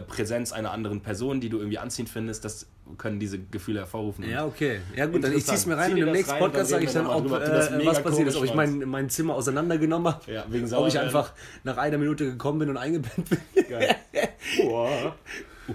Präsenz 0.07 0.51
einer 0.51 0.71
anderen 0.71 1.01
Person, 1.01 1.39
die 1.39 1.49
du 1.49 1.57
irgendwie 1.57 1.77
anziehend 1.77 2.09
findest, 2.09 2.43
das 2.45 2.67
können 2.97 3.19
diese 3.19 3.39
Gefühle 3.39 3.79
hervorrufen. 3.79 4.27
Ja, 4.27 4.45
okay. 4.45 4.81
Ja 4.95 5.05
gut, 5.05 5.23
dann 5.23 5.35
ich 5.35 5.45
zieh's 5.45 5.65
mir 5.65 5.77
rein 5.77 5.93
Zieh 5.93 6.01
und 6.01 6.07
im 6.07 6.13
nächsten 6.13 6.31
rein, 6.31 6.39
Podcast 6.39 6.69
sage 6.69 6.85
ich 6.85 6.91
dann, 6.91 7.05
ob, 7.07 7.23
drüber, 7.23 7.41
äh, 7.43 7.85
was 7.85 8.01
passiert 8.01 8.27
ist, 8.27 8.35
ob 8.37 8.45
ich 8.45 8.53
mein, 8.53 8.79
mein 8.79 9.09
Zimmer 9.09 9.35
auseinandergenommen 9.35 10.13
habe. 10.13 10.31
Ja, 10.31 10.45
wegen 10.49 10.73
ob 10.73 10.87
ich 10.87 10.99
einfach 10.99 11.33
nach 11.63 11.77
einer 11.77 11.97
Minute 11.97 12.25
gekommen 12.25 12.59
bin 12.59 12.69
und 12.69 12.77
eingepennt 12.77 13.29
bin. 13.29 13.67
Geil. 13.69 13.95
Boah. 14.61 15.15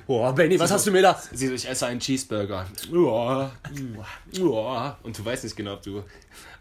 Boah, 0.07 0.35
Benny, 0.35 0.59
was 0.59 0.71
hast 0.71 0.87
du 0.87 0.91
mir 0.91 1.03
da? 1.03 1.23
Sie 1.33 1.49
so, 1.49 1.55
ich 1.55 1.69
esse 1.69 1.87
einen 1.87 2.01
Cheeseburger. 2.01 2.67
Uah, 2.91 3.53
uah. 4.41 4.99
Und 5.03 5.19
du 5.19 5.25
weißt 5.25 5.45
nicht 5.45 5.55
genau, 5.55 5.75
ob 5.75 5.83
du, 5.83 6.03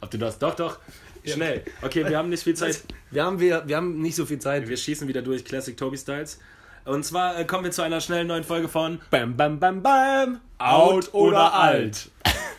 ob 0.02 0.12
du 0.12 0.17
das. 0.17 0.38
Doch, 0.38 0.54
doch. 0.54 0.80
Schnell. 1.24 1.63
Okay, 1.82 2.08
wir 2.08 2.17
haben 2.17 2.30
nicht 2.30 2.44
viel 2.44 2.56
Zeit. 2.56 2.84
Wir 3.10 3.24
haben, 3.24 3.39
wir, 3.39 3.63
wir 3.67 3.78
haben 3.78 4.02
nicht 4.02 4.15
so 4.15 4.26
viel 4.26 4.39
Zeit. 4.39 4.67
Wir 4.67 4.76
schießen 4.76 5.08
wieder 5.08 5.22
durch 5.22 5.46
Classic 5.46 5.78
Toby 5.78 5.98
Styles. 5.98 6.39
Und 6.86 7.06
zwar 7.06 7.38
äh, 7.39 7.46
kommen 7.46 7.63
wir 7.65 7.72
zu 7.72 7.82
einer 7.82 8.02
schnellen 8.02 8.28
neuen 8.28 8.44
Folge 8.44 8.67
von 8.67 9.00
Bam, 9.12 9.36
bam, 9.38 9.60
bam, 9.60 9.82
bam. 9.82 10.39
Out 10.58 11.13
oder 11.13 11.54
alt? 11.54 12.10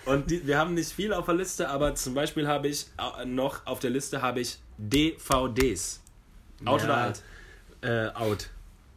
Und 0.04 0.30
die, 0.30 0.46
wir 0.46 0.58
haben 0.58 0.74
nicht 0.74 0.92
viel 0.92 1.12
auf 1.12 1.26
der 1.26 1.34
Liste, 1.34 1.68
aber 1.68 1.94
zum 1.94 2.14
Beispiel 2.14 2.46
habe 2.48 2.68
ich 2.68 2.86
äh, 3.20 3.24
noch 3.24 3.66
auf 3.66 3.78
der 3.78 3.90
Liste 3.90 4.22
habe 4.22 4.40
ich 4.40 4.58
DVDs. 4.78 6.00
Out 6.64 6.80
Ja. 6.82 6.86
oder 6.86 6.96
alt? 6.96 7.22
Äh, 7.82 8.08
out. 8.14 8.48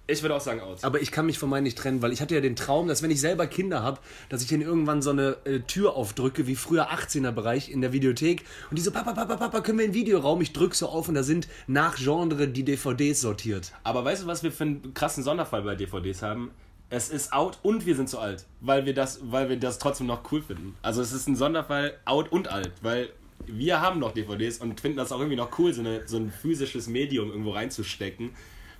Ich 0.07 0.21
würde 0.21 0.35
auch 0.35 0.41
sagen 0.41 0.61
out. 0.61 0.83
Aber 0.83 1.01
ich 1.01 1.11
kann 1.11 1.25
mich 1.25 1.39
von 1.39 1.49
meinen 1.49 1.63
nicht 1.63 1.77
trennen, 1.77 2.01
weil 2.01 2.13
ich 2.13 2.21
hatte 2.21 2.35
ja 2.35 2.41
den 2.41 2.55
Traum, 2.55 2.87
dass 2.87 3.01
wenn 3.01 3.09
ich 3.09 3.19
selber 3.19 3.47
Kinder 3.47 3.81
habe, 3.81 3.99
dass 4.29 4.43
ich 4.43 4.47
denen 4.47 4.61
irgendwann 4.61 5.01
so 5.01 5.09
eine 5.09 5.37
äh, 5.45 5.61
Tür 5.61 5.95
aufdrücke, 5.95 6.45
wie 6.45 6.55
früher 6.55 6.91
18er-Bereich 6.91 7.71
in 7.71 7.81
der 7.81 7.91
Videothek. 7.91 8.45
Und 8.69 8.77
die 8.77 8.83
so, 8.83 8.91
Papa, 8.91 9.13
Papa, 9.13 9.35
Papa, 9.35 9.61
können 9.61 9.79
wir 9.79 9.85
in 9.85 9.91
den 9.91 9.99
Videoraum? 9.99 10.41
Ich 10.41 10.53
drück 10.53 10.75
so 10.75 10.89
auf 10.89 11.07
und 11.07 11.15
da 11.15 11.23
sind 11.23 11.47
nach 11.65 11.95
Genre 11.95 12.47
die 12.47 12.63
DVDs 12.63 13.21
sortiert. 13.21 13.71
Aber 13.83 14.05
weißt 14.05 14.23
du, 14.23 14.27
was 14.27 14.43
wir 14.43 14.51
für 14.51 14.65
einen 14.65 14.93
krassen 14.93 15.23
Sonderfall 15.23 15.63
bei 15.63 15.75
DVDs 15.75 16.21
haben? 16.21 16.51
Es 16.91 17.09
ist 17.09 17.33
out 17.33 17.57
und 17.63 17.87
wir 17.87 17.95
sind 17.95 18.07
zu 18.07 18.19
alt, 18.19 18.45
weil 18.61 18.85
wir 18.85 18.93
das, 18.93 19.19
weil 19.23 19.49
wir 19.49 19.57
das 19.57 19.79
trotzdem 19.79 20.05
noch 20.05 20.31
cool 20.31 20.43
finden. 20.43 20.75
Also 20.83 21.01
es 21.01 21.13
ist 21.13 21.27
ein 21.27 21.35
Sonderfall 21.35 21.97
out 22.05 22.31
und 22.31 22.47
alt, 22.47 22.73
weil 22.83 23.09
wir 23.47 23.81
haben 23.81 23.99
noch 23.99 24.13
DVDs 24.13 24.59
und 24.59 24.79
finden 24.79 24.97
das 24.97 25.11
auch 25.11 25.19
irgendwie 25.19 25.35
noch 25.35 25.57
cool, 25.57 25.73
so, 25.73 25.81
eine, 25.81 26.07
so 26.07 26.17
ein 26.17 26.31
physisches 26.31 26.87
Medium 26.87 27.31
irgendwo 27.31 27.51
reinzustecken. 27.51 28.31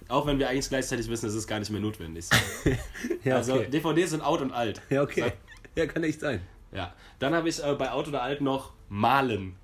Auch 0.07 0.27
wenn 0.27 0.37
wir 0.39 0.49
eigentlich 0.49 0.69
gleichzeitig 0.69 1.09
wissen, 1.09 1.27
es 1.27 1.33
ist 1.35 1.47
gar 1.47 1.59
nicht 1.59 1.71
mehr 1.71 1.81
notwendig. 1.81 2.25
Ja, 3.23 3.37
Also 3.37 3.55
okay. 3.55 3.69
DVDs 3.69 4.11
sind 4.11 4.21
out 4.21 4.41
und 4.41 4.51
alt. 4.51 4.81
Ja, 4.89 5.01
okay. 5.01 5.31
Ja, 5.75 5.85
kann 5.87 6.03
echt 6.03 6.19
sein. 6.19 6.41
Ja. 6.71 6.93
Dann 7.19 7.33
habe 7.33 7.49
ich 7.49 7.63
äh, 7.63 7.73
bei 7.73 7.91
out 7.91 8.07
oder 8.07 8.21
alt 8.21 8.41
noch 8.41 8.73
malen. 8.89 9.55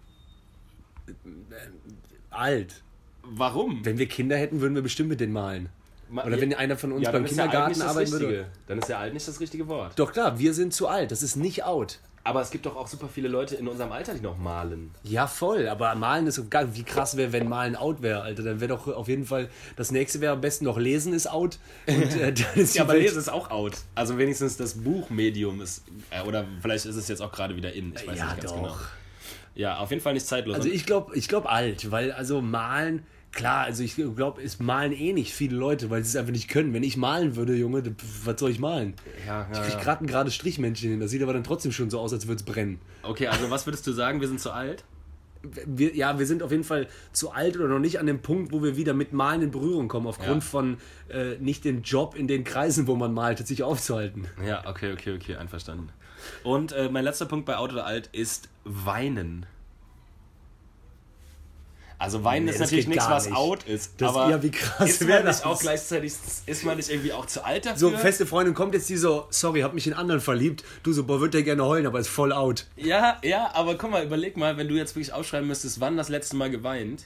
Alt. 2.29 2.81
Warum? 3.23 3.85
Wenn 3.85 3.97
wir 3.97 4.07
Kinder 4.07 4.37
hätten, 4.37 4.61
würden 4.61 4.73
wir 4.75 4.81
bestimmt 4.81 5.09
mit 5.09 5.19
denen 5.19 5.33
malen. 5.33 5.69
Ma- 6.09 6.25
Oder 6.25 6.41
wenn 6.41 6.53
einer 6.53 6.75
von 6.77 6.91
uns 6.91 7.03
Ja, 7.03 7.11
beim 7.11 7.23
ja 7.23 7.29
Kindergarten 7.29 7.81
arbeiten 7.81 8.11
würde. 8.11 8.47
Dann 8.67 8.79
ist 8.79 8.89
ja 8.89 8.97
alt 8.99 9.13
nicht 9.13 9.27
das 9.27 9.39
richtige 9.39 9.67
Wort. 9.67 9.97
Doch 9.97 10.11
klar, 10.11 10.39
wir 10.39 10.53
sind 10.53 10.73
zu 10.73 10.87
alt. 10.87 11.11
Das 11.11 11.23
ist 11.23 11.35
nicht 11.35 11.63
out. 11.63 11.99
Aber 12.23 12.41
es 12.41 12.51
gibt 12.51 12.65
doch 12.67 12.75
auch 12.75 12.87
super 12.87 13.09
viele 13.11 13.27
Leute 13.27 13.55
in 13.55 13.67
unserem 13.67 13.91
Alter, 13.91 14.13
die 14.13 14.21
noch 14.21 14.37
malen. 14.37 14.91
Ja, 15.03 15.25
voll, 15.25 15.67
aber 15.67 15.95
malen 15.95 16.27
ist 16.27 16.35
so 16.35 16.45
geil. 16.47 16.69
Wie 16.73 16.83
krass 16.83 17.17
wäre, 17.17 17.31
wenn 17.33 17.49
malen 17.49 17.75
out 17.75 18.01
wäre, 18.03 18.21
Alter. 18.21 18.43
Dann 18.43 18.59
wäre 18.59 18.69
doch 18.69 18.87
auf 18.87 19.07
jeden 19.07 19.25
Fall, 19.25 19.49
das 19.75 19.89
nächste 19.91 20.21
wäre 20.21 20.33
am 20.33 20.41
besten 20.41 20.65
noch 20.65 20.77
lesen 20.77 21.13
ist 21.13 21.25
out. 21.29 21.57
Und 21.87 22.15
äh, 22.15 22.31
dann 22.31 22.45
ist 22.55 22.75
Ja, 22.75 22.83
aber 22.83 22.93
Welt- 22.93 23.03
Lesen 23.03 23.17
ist 23.19 23.29
auch 23.29 23.49
out. 23.49 23.73
Also 23.95 24.17
wenigstens 24.19 24.55
das 24.57 24.75
Buchmedium 24.83 25.61
ist. 25.61 25.83
Äh, 26.11 26.21
oder 26.27 26.45
vielleicht 26.61 26.85
ist 26.85 26.95
es 26.95 27.07
jetzt 27.07 27.21
auch 27.21 27.31
gerade 27.31 27.55
wieder 27.55 27.73
in. 27.73 27.93
Ich 27.95 28.07
weiß 28.07 28.17
Ja, 28.17 28.25
nicht 28.25 28.41
ganz 28.41 28.51
doch. 28.51 28.61
genau. 28.61 28.75
Ja, 29.55 29.77
auf 29.79 29.89
jeden 29.89 30.01
Fall 30.01 30.13
nicht 30.13 30.25
zeitlos. 30.25 30.55
Also 30.55 30.69
ich 30.69 30.85
glaube 30.85 31.15
ich 31.17 31.27
glaub 31.27 31.45
alt, 31.51 31.91
weil 31.91 32.11
also 32.11 32.41
malen, 32.41 33.03
klar, 33.31 33.63
also 33.65 33.83
ich 33.83 33.95
glaube, 33.95 34.41
es 34.41 34.59
malen 34.59 34.91
eh 34.93 35.13
nicht 35.13 35.33
viele 35.33 35.55
Leute, 35.55 35.89
weil 35.89 36.03
sie 36.03 36.09
es 36.09 36.15
einfach 36.15 36.31
nicht 36.31 36.47
können. 36.49 36.73
Wenn 36.73 36.83
ich 36.83 36.97
malen 36.97 37.35
würde, 37.35 37.55
Junge, 37.55 37.83
was 38.25 38.39
soll 38.39 38.51
ich 38.51 38.59
malen? 38.59 38.93
ja, 39.25 39.47
Ich 39.51 39.57
ja, 39.57 39.63
krieg 39.63 39.73
ja. 39.73 39.79
gerade 39.81 40.03
ein 40.03 40.07
gerades 40.07 40.33
Strichmännchen 40.35 40.89
hin, 40.91 40.99
das 40.99 41.11
sieht 41.11 41.23
aber 41.23 41.33
dann 41.33 41.43
trotzdem 41.43 41.71
schon 41.71 41.89
so 41.89 41.99
aus, 41.99 42.13
als 42.13 42.27
würde 42.27 42.39
es 42.39 42.43
brennen. 42.43 42.79
Okay, 43.03 43.27
also 43.27 43.49
was 43.49 43.65
würdest 43.65 43.85
du 43.87 43.91
sagen? 43.93 44.21
Wir 44.21 44.27
sind 44.27 44.39
zu 44.39 44.51
alt? 44.51 44.83
Wir, 45.65 45.95
ja, 45.95 46.19
wir 46.19 46.27
sind 46.27 46.43
auf 46.43 46.51
jeden 46.51 46.63
Fall 46.63 46.87
zu 47.13 47.31
alt 47.31 47.55
oder 47.57 47.67
noch 47.67 47.79
nicht 47.79 47.99
an 47.99 48.05
dem 48.05 48.19
Punkt, 48.21 48.51
wo 48.51 48.61
wir 48.61 48.77
wieder 48.77 48.93
mit 48.93 49.11
Malen 49.11 49.41
in 49.41 49.49
Berührung 49.51 49.87
kommen, 49.87 50.05
aufgrund 50.05 50.43
Ja. 50.43 50.49
von 50.49 50.77
äh, 51.09 51.37
nicht 51.39 51.65
dem 51.65 51.81
Job 51.81 52.13
in 52.15 52.27
den 52.27 52.43
Kreisen, 52.43 52.85
wo 52.85 52.95
man 52.95 53.11
malt, 53.11 53.47
sich 53.47 53.63
aufzuhalten. 53.63 54.27
Ja, 54.45 54.67
okay, 54.67 54.93
okay, 54.93 55.15
okay, 55.15 55.35
einverstanden. 55.37 55.89
Und 56.43 56.73
äh, 56.73 56.89
mein 56.91 57.03
letzter 57.03 57.25
Punkt 57.25 57.47
bei 57.47 57.57
Out 57.57 57.73
oder 57.73 57.87
Alt 57.87 58.09
ist 58.11 58.49
Weinen. 58.65 59.47
Also 62.01 62.23
Weinen 62.23 62.45
Nee, 62.45 62.51
ist 62.51 62.59
natürlich 62.59 62.87
nichts, 62.87 63.07
was 63.07 63.27
nicht. 63.27 63.35
out 63.37 63.63
ist. 63.65 63.93
Das- 63.97 64.09
aber 64.09 64.29
ja, 64.31 64.41
wie 64.41 64.49
krass 64.49 64.89
ist 64.89 65.07
wär 65.07 65.17
man 65.17 65.25
das? 65.27 65.37
nicht 65.37 65.45
auch 65.45 65.59
gleichzeitig, 65.59 66.13
ist 66.47 66.65
man 66.65 66.77
nicht 66.77 66.89
irgendwie 66.89 67.13
auch 67.13 67.27
zu 67.27 67.45
alt 67.45 67.65
dafür? 67.67 67.77
So, 67.77 67.91
feste 67.97 68.25
Freundin 68.25 68.55
kommt 68.55 68.73
jetzt 68.73 68.89
die 68.89 68.97
so, 68.97 69.27
sorry, 69.29 69.61
hab 69.61 69.73
mich 69.75 69.85
in 69.85 69.93
anderen 69.93 70.19
verliebt. 70.19 70.63
Du 70.81 70.93
so, 70.93 71.03
boah, 71.03 71.19
würd 71.21 71.33
der 71.35 71.43
gerne 71.43 71.63
heulen, 71.63 71.85
aber 71.85 71.99
ist 71.99 72.07
voll 72.07 72.33
out. 72.33 72.65
Ja, 72.75 73.17
ja, 73.23 73.51
aber 73.53 73.75
guck 73.77 73.91
mal, 73.91 74.03
überleg 74.03 74.35
mal, 74.35 74.57
wenn 74.57 74.67
du 74.67 74.75
jetzt 74.75 74.95
wirklich 74.95 75.13
aufschreiben 75.13 75.47
müsstest, 75.47 75.79
wann 75.79 75.95
das 75.95 76.09
letzte 76.09 76.35
Mal 76.35 76.49
geweint. 76.49 77.05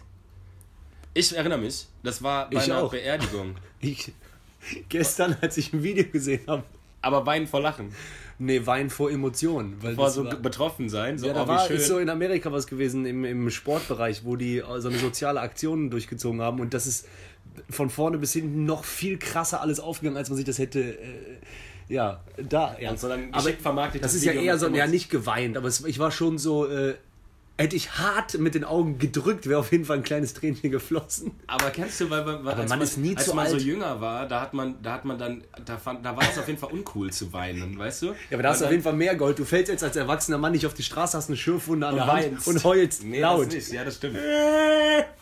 Ich 1.13 1.35
erinnere 1.35 1.59
mich, 1.59 1.87
das 2.03 2.23
war 2.23 2.49
bei 2.49 2.57
Ich 2.57 2.63
einer 2.71 2.83
auch. 2.83 2.91
Beerdigung. 2.91 3.55
Ich, 3.81 4.13
gestern, 4.89 5.35
als 5.41 5.57
ich 5.57 5.71
ein 5.73 5.83
Video 5.83 6.05
gesehen 6.05 6.41
habe, 6.47 6.63
Aber 7.05 7.25
weinen 7.25 7.47
vor 7.47 7.61
Lachen. 7.61 7.93
nee, 8.39 8.65
Wein 8.65 8.89
vor 8.89 9.11
Emotionen. 9.11 9.77
Weil 9.81 9.95
Vor 9.95 10.09
so 10.09 10.25
war, 10.25 10.35
betroffen 10.35 10.89
sein. 10.89 11.17
So, 11.17 11.27
ja, 11.27 11.33
da 11.33 11.43
oh, 11.43 11.47
war 11.47 11.69
ist 11.69 11.87
so 11.87 11.99
in 11.99 12.09
Amerika 12.09 12.51
was 12.51 12.67
gewesen 12.67 13.05
im, 13.05 13.23
im 13.23 13.49
Sportbereich, 13.49 14.25
wo 14.25 14.35
die 14.35 14.57
äh, 14.57 14.81
so 14.81 14.89
eine 14.89 14.97
soziale 14.97 15.39
Aktion 15.39 15.89
durchgezogen 15.89 16.41
haben 16.41 16.59
und 16.59 16.73
das 16.73 16.87
ist 16.87 17.07
von 17.69 17.89
vorne 17.89 18.17
bis 18.17 18.33
hinten 18.33 18.65
noch 18.65 18.83
viel 18.83 19.17
krasser 19.17 19.61
alles 19.61 19.79
aufgegangen, 19.79 20.17
als 20.17 20.29
man 20.29 20.35
sich 20.35 20.45
das 20.45 20.57
hätte. 20.57 20.81
Äh, 20.81 21.37
ja, 21.87 22.21
da. 22.37 22.75
Ja. 22.79 22.89
Und 22.89 22.99
so 22.99 23.07
dann 23.07 23.31
aber 23.31 23.49
vermarktet 23.51 24.03
das 24.03 24.11
das 24.11 24.17
ist 24.17 24.25
ja 24.25 24.31
Video 24.31 24.45
eher 24.45 24.53
mit 24.53 24.61
so, 24.61 24.67
ja, 24.69 24.87
nicht 24.87 25.09
geweint, 25.09 25.55
aber 25.55 25.67
es, 25.67 25.85
ich 25.85 25.99
war 25.99 26.11
schon 26.11 26.37
so. 26.37 26.67
Äh, 26.67 26.95
Hätte 27.57 27.77
ich 27.77 27.91
hart 27.91 28.37
mit 28.37 28.53
den 28.53 28.65
Augen 28.65 28.97
gedrückt, 28.99 29.47
wäre 29.47 29.61
auf 29.61 29.71
jeden 29.71 29.85
Fall 29.85 29.97
ein 29.97 30.03
kleines 30.03 30.33
Tränchen 30.33 30.71
geflossen. 30.71 31.31
Aber 31.47 31.69
kennst 31.69 32.01
du, 32.01 32.09
weil, 32.09 32.25
weil 32.25 32.53
als 32.53 32.69
man 32.69 32.81
ist 32.81 32.97
nie 32.97 33.15
als 33.15 33.25
zu 33.25 33.33
man 33.33 33.45
alt. 33.45 33.51
so 33.51 33.65
jünger 33.65 34.01
war, 34.01 34.27
da 34.27 34.41
hat 34.41 34.53
man, 34.53 34.81
da 34.81 34.91
hat 34.91 35.05
man 35.05 35.17
dann, 35.17 35.41
da 35.63 35.77
fand, 35.77 36.05
da 36.05 36.17
war 36.17 36.23
es 36.29 36.37
auf 36.37 36.47
jeden 36.47 36.59
Fall 36.59 36.73
uncool 36.73 37.13
zu 37.13 37.31
weinen, 37.31 37.77
weißt 37.77 38.01
du? 38.01 38.07
Ja, 38.07 38.13
aber 38.33 38.43
da 38.43 38.49
hast 38.49 38.59
du 38.59 38.65
auf 38.65 38.71
jeden 38.71 38.83
Fall 38.83 38.91
mehr 38.91 39.15
Gold. 39.15 39.39
Du 39.39 39.45
fällst 39.45 39.71
jetzt 39.71 39.85
als 39.85 39.95
erwachsener 39.95 40.37
Mann 40.37 40.51
nicht 40.51 40.65
auf 40.65 40.73
die 40.73 40.83
Straße, 40.83 41.15
hast 41.15 41.29
eine 41.29 41.37
Schürfwunde 41.37 41.87
an 41.87 41.95
der 41.95 42.07
Hand 42.07 42.23
weinst. 42.23 42.47
und 42.49 42.61
heulst 42.65 43.05
nee, 43.05 43.21
laut. 43.21 43.47
Das 43.47 43.53
nicht. 43.53 43.71
Ja, 43.71 43.85
das 43.85 43.95
stimmt. 43.95 44.17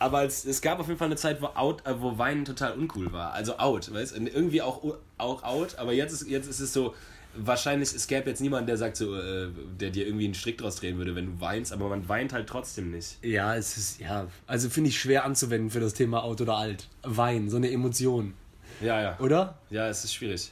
Aber 0.00 0.24
es, 0.24 0.44
es 0.44 0.60
gab 0.60 0.80
auf 0.80 0.88
jeden 0.88 0.98
Fall 0.98 1.06
eine 1.06 1.16
Zeit, 1.16 1.40
wo, 1.40 1.46
out, 1.54 1.86
äh, 1.86 1.94
wo 2.00 2.18
Weinen 2.18 2.44
total 2.44 2.72
uncool 2.72 3.12
war. 3.12 3.32
Also 3.32 3.58
out, 3.58 3.94
weißt 3.94 4.16
du? 4.16 4.26
Irgendwie 4.26 4.60
auch, 4.60 4.82
auch 5.18 5.44
out, 5.44 5.78
aber 5.78 5.92
jetzt 5.92 6.12
ist, 6.12 6.28
jetzt 6.28 6.48
ist 6.48 6.58
es 6.58 6.72
so, 6.72 6.94
wahrscheinlich, 7.36 7.92
es 7.94 8.06
gäbe 8.06 8.30
jetzt 8.30 8.40
niemanden, 8.40 8.66
der 8.66 8.76
sagt 8.76 8.96
so, 8.96 9.14
äh, 9.16 9.48
der 9.80 9.90
dir 9.90 10.06
irgendwie 10.06 10.24
einen 10.26 10.34
Strick 10.34 10.58
draus 10.58 10.76
drehen 10.76 10.98
würde, 10.98 11.14
wenn 11.14 11.26
du 11.26 11.40
weinst, 11.40 11.72
aber 11.72 11.88
man 11.88 12.08
weint 12.08 12.32
halt 12.32 12.48
trotzdem 12.48 12.90
nicht. 12.90 13.18
Ja, 13.24 13.54
es 13.56 13.76
ist, 13.76 14.00
ja, 14.00 14.26
also 14.46 14.68
finde 14.70 14.90
ich 14.90 14.98
schwer 15.00 15.24
anzuwenden 15.24 15.70
für 15.70 15.80
das 15.80 15.94
Thema 15.94 16.24
alt 16.24 16.40
oder 16.40 16.56
alt. 16.56 16.88
Wein, 17.02 17.48
so 17.50 17.56
eine 17.56 17.70
Emotion, 17.70 18.34
Ja, 18.80 19.00
ja. 19.00 19.18
oder? 19.18 19.58
Ja, 19.70 19.88
es 19.88 20.04
ist 20.04 20.14
schwierig. 20.14 20.50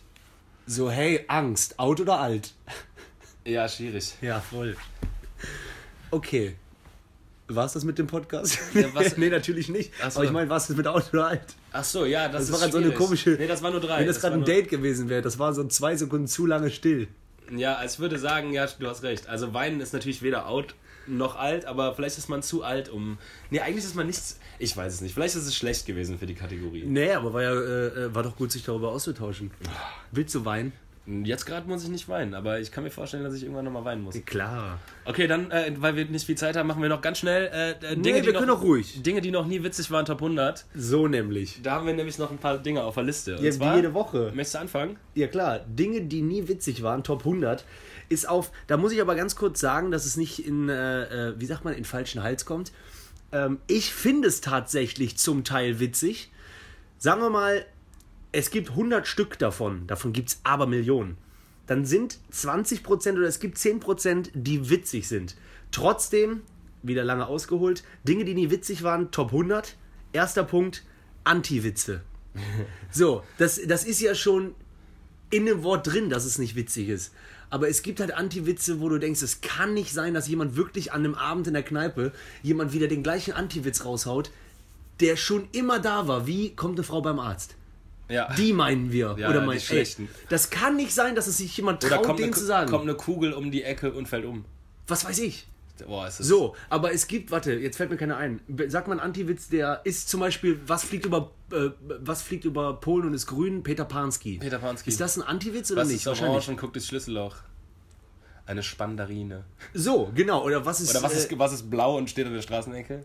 So, 0.67 0.91
hey, 0.91 1.25
Angst, 1.29 1.79
out 1.79 2.01
oder 2.01 2.21
alt? 2.21 2.53
Ja, 3.45 3.69
schwierig. 3.69 4.15
Ja, 4.21 4.41
voll. 4.41 4.77
Okay. 6.11 6.55
War's 7.55 7.73
das 7.75 7.85
mit 7.85 7.99
dem 7.99 8.07
Podcast? 8.07 8.59
Ja, 8.75 8.87
was- 8.95 9.17
nee, 9.17 9.29
natürlich 9.31 9.69
nicht. 9.69 9.93
So. 10.11 10.17
Aber 10.17 10.25
ich 10.25 10.31
meine, 10.31 10.49
war's 10.51 10.67
das 10.69 10.77
mit 10.77 10.87
out 10.87 11.05
oder 11.13 11.27
alt? 11.29 11.43
Ach 11.73 11.85
so, 11.85 12.05
ja, 12.05 12.29
das, 12.29 12.33
Das 12.33 12.43
ist 12.45 12.53
war 12.53 12.59
gerade 12.61 12.73
so 12.73 12.79
eine 12.79 12.91
komische. 12.93 13.31
Nee, 13.39 13.47
das 13.47 13.63
war 13.63 13.71
nur 13.71 13.81
drei. 13.81 14.01
Wenn 14.01 14.07
das, 14.07 14.21
gerade 14.21 14.33
war 14.33 14.37
ein 14.39 14.41
nur- 14.41 14.47
Date 14.47 14.69
gewesen 14.69 15.09
wäre, 15.09 15.23
das 15.23 15.39
war 15.39 15.53
so 15.55 15.65
zwei 15.65 15.97
Sekunden 15.97 16.27
zu 16.27 16.47
lange 16.47 16.71
still. 16.71 17.09
Ja, 17.55 17.75
als 17.75 17.99
würde 17.99 18.19
sagen, 18.19 18.53
ja, 18.53 18.67
du 18.67 18.87
hast 18.89 19.03
recht. 19.03 19.29
Also 19.29 19.53
Weinen 19.53 19.81
ist 19.81 19.93
natürlich 19.93 20.23
weder 20.23 20.47
out 20.49 20.75
noch 21.07 21.37
alt, 21.37 21.65
aber 21.65 21.95
vielleicht 21.95 22.17
ist 22.17 22.29
man 22.29 22.43
zu 22.43 22.63
alt, 22.63 22.89
um. 22.89 23.19
Nee, 23.51 23.61
eigentlich 23.61 23.85
ist 23.85 23.97
man 23.97 24.07
nichts. 24.07 24.39
Ich 24.61 24.77
weiß 24.77 24.95
es 24.95 25.01
nicht. 25.01 25.15
Vielleicht 25.15 25.35
ist 25.35 25.47
es 25.47 25.55
schlecht 25.57 25.85
gewesen 25.85 26.19
für 26.19 26.27
die 26.27 26.35
Kategorie. 26.37 26.85
Nee, 26.87 27.11
aber 27.13 27.33
war 27.35 27.43
ja 27.43 27.53
äh, 27.53 27.87
äh, 28.07 28.15
war 28.15 28.23
doch 28.23 28.37
gut, 28.37 28.53
sich 28.53 28.63
darüber 28.63 28.91
auszutauschen. 28.91 29.51
Willst 30.13 30.35
du 30.35 30.45
weinen? 30.45 30.73
Jetzt 31.05 31.47
gerade 31.47 31.69
muss 31.69 31.83
ich 31.83 31.89
nicht 31.89 32.09
weinen, 32.09 32.33
aber 32.33 32.61
ich 32.61 32.71
kann 32.71 32.85
mir 32.85 32.91
vorstellen, 32.91 33.25
dass 33.25 33.35
ich 33.35 33.43
irgendwann 33.43 33.65
nochmal 33.65 33.85
weinen 33.85 34.03
muss. 34.03 34.15
Klar. 34.25 34.79
Okay, 35.05 35.27
dann, 35.27 35.51
äh, 35.51 35.73
weil 35.79 35.97
wir 35.97 36.05
nicht 36.05 36.25
viel 36.27 36.37
Zeit 36.37 36.57
haben, 36.57 36.69
machen 36.69 36.81
wir 36.81 36.89
noch 36.89 37.01
ganz 37.01 37.19
schnell 37.19 37.51
äh, 37.53 37.71
äh, 37.73 37.97
Dinge, 37.97 37.97
Nee, 37.97 38.21
die 38.21 38.27
wir 38.27 38.33
noch, 38.35 38.41
können 38.41 38.53
auch 38.53 38.63
ruhig. 38.63 39.03
Dinge, 39.03 39.21
die 39.21 39.33
noch 39.33 39.45
nie 39.47 39.65
witzig 39.65 39.91
waren, 39.91 40.05
Top 40.05 40.23
100. 40.23 40.65
So 40.77 41.09
nämlich. 41.09 41.61
Da 41.61 41.73
haben 41.73 41.87
wir 41.89 41.95
nämlich 41.95 42.19
noch 42.19 42.31
ein 42.31 42.39
paar 42.39 42.59
Dinge 42.59 42.85
auf 42.85 42.95
der 42.95 43.03
Liste. 43.03 43.37
Und 43.37 43.43
Ja, 43.45 43.51
zwar, 43.51 43.73
wie 43.73 43.77
jede 43.79 43.95
Woche. 43.95 44.31
Möchtest 44.33 44.55
du 44.55 44.59
anfangen? 44.61 44.97
Ja 45.15 45.27
klar, 45.27 45.59
Dinge, 45.67 46.03
die 46.03 46.23
nie 46.23 46.47
witzig 46.47 46.85
waren, 46.85 47.03
Top 47.03 47.21
100, 47.21 47.65
ist 48.09 48.29
auf, 48.29 48.53
da 48.69 48.77
muss 48.77 48.93
ich 48.93 49.01
aber 49.01 49.17
ganz 49.17 49.35
kurz 49.35 49.59
sagen, 49.59 49.91
dass 49.91 50.07
es 50.07 50.17
nicht 50.17 50.47
in, 50.47 50.69
äh, 50.69 51.31
äh, 51.31 51.35
wie 51.41 51.47
sagt 51.47 51.65
man, 51.65 51.75
in 51.75 51.85
falschen 51.85 52.23
Hals 52.23 52.45
kommt. 52.45 52.71
Ähm, 53.33 53.59
ich 53.67 53.93
finde 53.93 54.29
es 54.29 54.41
tatsächlich 54.41 55.19
zum 55.19 55.43
Teil 55.43 55.81
witzig. 55.81 56.31
Sagen 56.99 57.21
wir 57.23 57.31
mal, 57.31 57.65
es 58.33 58.51
gibt 58.51 58.71
100 58.71 59.07
Stück 59.07 59.39
davon, 59.39 59.87
davon 59.87 60.13
gibt 60.13 60.31
es 60.31 60.41
aber 60.43 60.67
Millionen. 60.67 61.17
Dann 61.67 61.85
sind 61.85 62.19
20% 62.33 63.13
oder 63.13 63.29
es 63.29 63.39
gibt 63.39 63.59
10%, 63.59 64.31
die 64.35 64.69
witzig 64.69 65.07
sind. 65.07 65.37
Trotzdem, 65.71 66.41
wieder 66.83 67.05
lange 67.05 67.27
ausgeholt, 67.27 67.85
Dinge, 68.05 68.25
die 68.25 68.35
nie 68.35 68.51
witzig 68.51 68.83
waren, 68.83 69.11
Top 69.11 69.29
100. 69.29 69.77
Erster 70.13 70.45
Punkt, 70.45 70.85
Anti-Witze. 71.25 72.03
So, 72.91 73.23
das, 73.39 73.61
das 73.67 73.85
ist 73.85 74.01
ja 74.01 74.15
schon 74.15 74.55
in 75.31 75.47
dem 75.47 75.63
Wort 75.63 75.87
drin, 75.87 76.11
dass 76.11 76.27
es 76.27 76.39
nicht 76.39 76.57
witzig 76.57 76.89
ist. 76.91 77.15
Aber 77.49 77.69
es 77.69 77.83
gibt 77.83 78.01
halt 78.01 78.13
Anti-Witze, 78.13 78.81
wo 78.81 78.89
du 78.91 78.99
denkst, 78.99 79.23
es 79.23 79.41
kann 79.41 79.73
nicht 79.73 79.93
sein, 79.93 80.13
dass 80.13 80.29
jemand 80.29 80.57
wirklich 80.57 80.93
an 80.93 81.05
einem 81.05 81.15
Abend 81.15 81.47
in 81.47 81.55
der 81.55 81.63
Kneipe 81.63 82.13
jemand 82.43 82.73
wieder 82.73 82.89
den 82.89 83.03
gleichen 83.03 83.33
Anti-Witz 83.33 83.85
raushaut, 83.87 84.31
der 85.01 85.17
schon 85.17 85.49
immer 85.53 85.79
da 85.79 86.07
war. 86.07 86.27
Wie 86.27 86.55
kommt 86.55 86.79
eine 86.79 86.85
Frau 86.85 87.01
beim 87.01 87.19
Arzt? 87.19 87.57
Ja. 88.09 88.33
Die 88.35 88.53
meinen 88.53 88.93
wir. 88.93 89.17
Ja, 89.19 89.31
Oder 89.31 89.41
die 89.41 89.47
mein, 89.47 89.57
ey, 89.57 89.61
schlechten. 89.63 90.09
das 90.29 90.51
kann 90.51 90.77
nicht 90.77 90.93
sein, 90.93 91.15
dass 91.15 91.27
es 91.27 91.39
sich 91.39 91.57
jemand 91.57 91.83
traut, 91.83 92.03
kommt, 92.03 92.19
denen 92.19 92.31
eine, 92.33 92.37
zu 92.37 92.45
sagen. 92.45 92.71
kommt 92.71 92.83
eine 92.85 92.95
Kugel 92.95 93.33
um 93.33 93.51
die 93.51 93.63
Ecke 93.63 93.93
und 93.93 94.07
fällt 94.09 94.25
um. 94.27 94.45
Was 94.87 95.05
weiß 95.05 95.19
ich. 95.21 95.47
Boah, 95.87 96.07
ist 96.07 96.21
das 96.21 96.27
So, 96.29 96.55
aber 96.69 96.93
es 96.93 97.07
gibt, 97.09 97.31
warte, 97.31 97.55
jetzt 97.55 97.77
fällt 97.77 97.91
mir 97.91 97.97
keiner 97.97 98.17
ein. 98.17 98.41
Be- 98.47 98.71
Sag 98.71 98.87
mal 98.87 98.93
einen 98.93 99.01
Anti-Witz, 99.01 99.49
der 99.49 99.81
ist 99.85 100.09
zum 100.09 100.21
Beispiel, 100.21 100.61
was 100.67 100.85
fliegt 100.85 101.07
über, 101.07 101.31
äh, 101.51 101.71
was 102.01 102.23
fliegt 102.23 102.45
über 102.45 102.75
Polen 102.75 103.07
und 103.09 103.15
ist 103.15 103.27
grün? 103.27 103.63
Peter 103.63 103.85
Panski. 103.85 104.39
Peter 104.39 104.59
Panski. 104.59 104.91
Ist 104.91 105.01
das 105.01 105.17
ein 105.17 105.23
Anti-Witz 105.23 105.73
oder 105.73 105.81
Was 105.83 105.89
nicht? 105.89 106.07
ist 106.07 106.07
orange 106.07 106.49
und 106.51 106.61
guckt 106.61 106.77
durchs 106.77 106.89
Schlüsselloch? 106.89 107.37
Eine 108.47 108.63
Spandarine. 108.63 109.45
So, 109.73 110.13
genau. 110.15 110.45
Oder 110.45 110.65
was 110.67 110.81
ist, 110.81 110.91
Oder 110.91 111.03
was 111.03 111.15
äh, 111.15 111.19
ist, 111.19 111.39
was 111.39 111.53
ist 111.53 111.71
blau 111.71 111.97
und 111.97 112.11
steht 112.11 112.27
an 112.27 112.35
der 112.35 112.43
Straßenecke? 112.43 113.03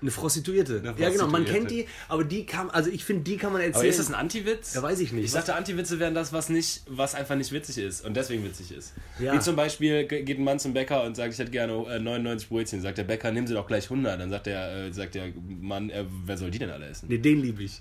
Eine 0.00 0.10
Prostituierte? 0.10 0.78
Eine 0.78 0.94
Ja, 1.00 1.10
genau. 1.10 1.26
Man 1.26 1.44
Prostituierte. 1.44 1.52
kennt 1.52 1.70
die, 1.70 1.86
aber 2.08 2.24
die 2.24 2.46
kann, 2.46 2.70
also 2.70 2.90
ich 2.90 3.04
finde, 3.04 3.24
die 3.24 3.36
kann 3.36 3.52
man 3.52 3.60
erzählen. 3.62 3.76
Aber 3.76 3.86
ist 3.86 3.98
das 3.98 4.08
ein 4.08 4.14
Anti-Witz? 4.14 4.74
Ja, 4.74 4.82
weiß 4.82 5.00
ich 5.00 5.12
nicht. 5.12 5.24
Ich 5.26 5.32
dachte, 5.32 5.54
Anti-Witze 5.54 5.98
wären 5.98 6.14
das, 6.14 6.32
was 6.32 6.48
nicht, 6.48 6.82
was 6.88 7.14
einfach 7.14 7.34
nicht 7.36 7.52
witzig 7.52 7.78
ist 7.78 8.04
und 8.04 8.16
deswegen 8.16 8.44
witzig 8.44 8.72
ist. 8.72 8.94
Ja. 9.18 9.32
Wie 9.34 9.40
zum 9.40 9.56
Beispiel 9.56 10.06
ge- 10.06 10.22
geht 10.22 10.38
ein 10.38 10.44
Mann 10.44 10.58
zum 10.58 10.72
Bäcker 10.74 11.02
und 11.04 11.16
sagt, 11.16 11.32
ich 11.32 11.38
hätte 11.38 11.50
gerne 11.50 11.72
äh, 11.88 11.98
99 11.98 12.48
Brötchen. 12.48 12.80
Sagt 12.80 12.98
der 12.98 13.04
Bäcker, 13.04 13.32
nimm 13.32 13.46
sie 13.46 13.54
doch 13.54 13.66
gleich 13.66 13.84
100. 13.84 14.20
Dann 14.20 14.30
sagt 14.30 14.46
der, 14.46 14.86
äh, 14.86 14.92
sagt 14.92 15.14
der 15.14 15.32
Mann, 15.60 15.90
äh, 15.90 16.04
wer 16.24 16.36
soll 16.38 16.50
die 16.50 16.58
denn 16.58 16.70
alle 16.70 16.86
essen? 16.86 17.06
Nee, 17.08 17.18
den 17.18 17.40
liebe 17.42 17.62
ich. 17.62 17.80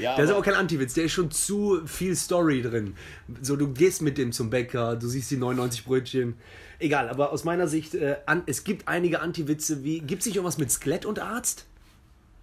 Ja, 0.00 0.16
Der 0.16 0.24
ist 0.24 0.30
aber 0.30 0.42
kein 0.42 0.54
Anti-Witz, 0.54 0.94
der 0.94 1.04
ist 1.04 1.12
schon 1.12 1.30
zu 1.30 1.82
viel 1.86 2.16
Story 2.16 2.62
drin. 2.62 2.96
So, 3.42 3.56
du 3.56 3.72
gehst 3.72 4.02
mit 4.02 4.18
dem 4.18 4.32
zum 4.32 4.50
Bäcker, 4.50 4.96
du 4.96 5.06
siehst 5.08 5.30
die 5.30 5.36
99 5.36 5.84
Brötchen. 5.84 6.34
Egal, 6.78 7.08
aber 7.08 7.32
aus 7.32 7.44
meiner 7.44 7.68
Sicht, 7.68 7.94
äh, 7.94 8.16
an, 8.26 8.42
es 8.46 8.64
gibt 8.64 8.88
einige 8.88 9.20
Anti-Witze, 9.20 9.84
wie, 9.84 10.00
gibt 10.00 10.20
es 10.20 10.26
nicht 10.26 10.36
irgendwas 10.36 10.58
mit 10.58 10.70
Skelett 10.70 11.06
und 11.06 11.18
Arzt? 11.20 11.66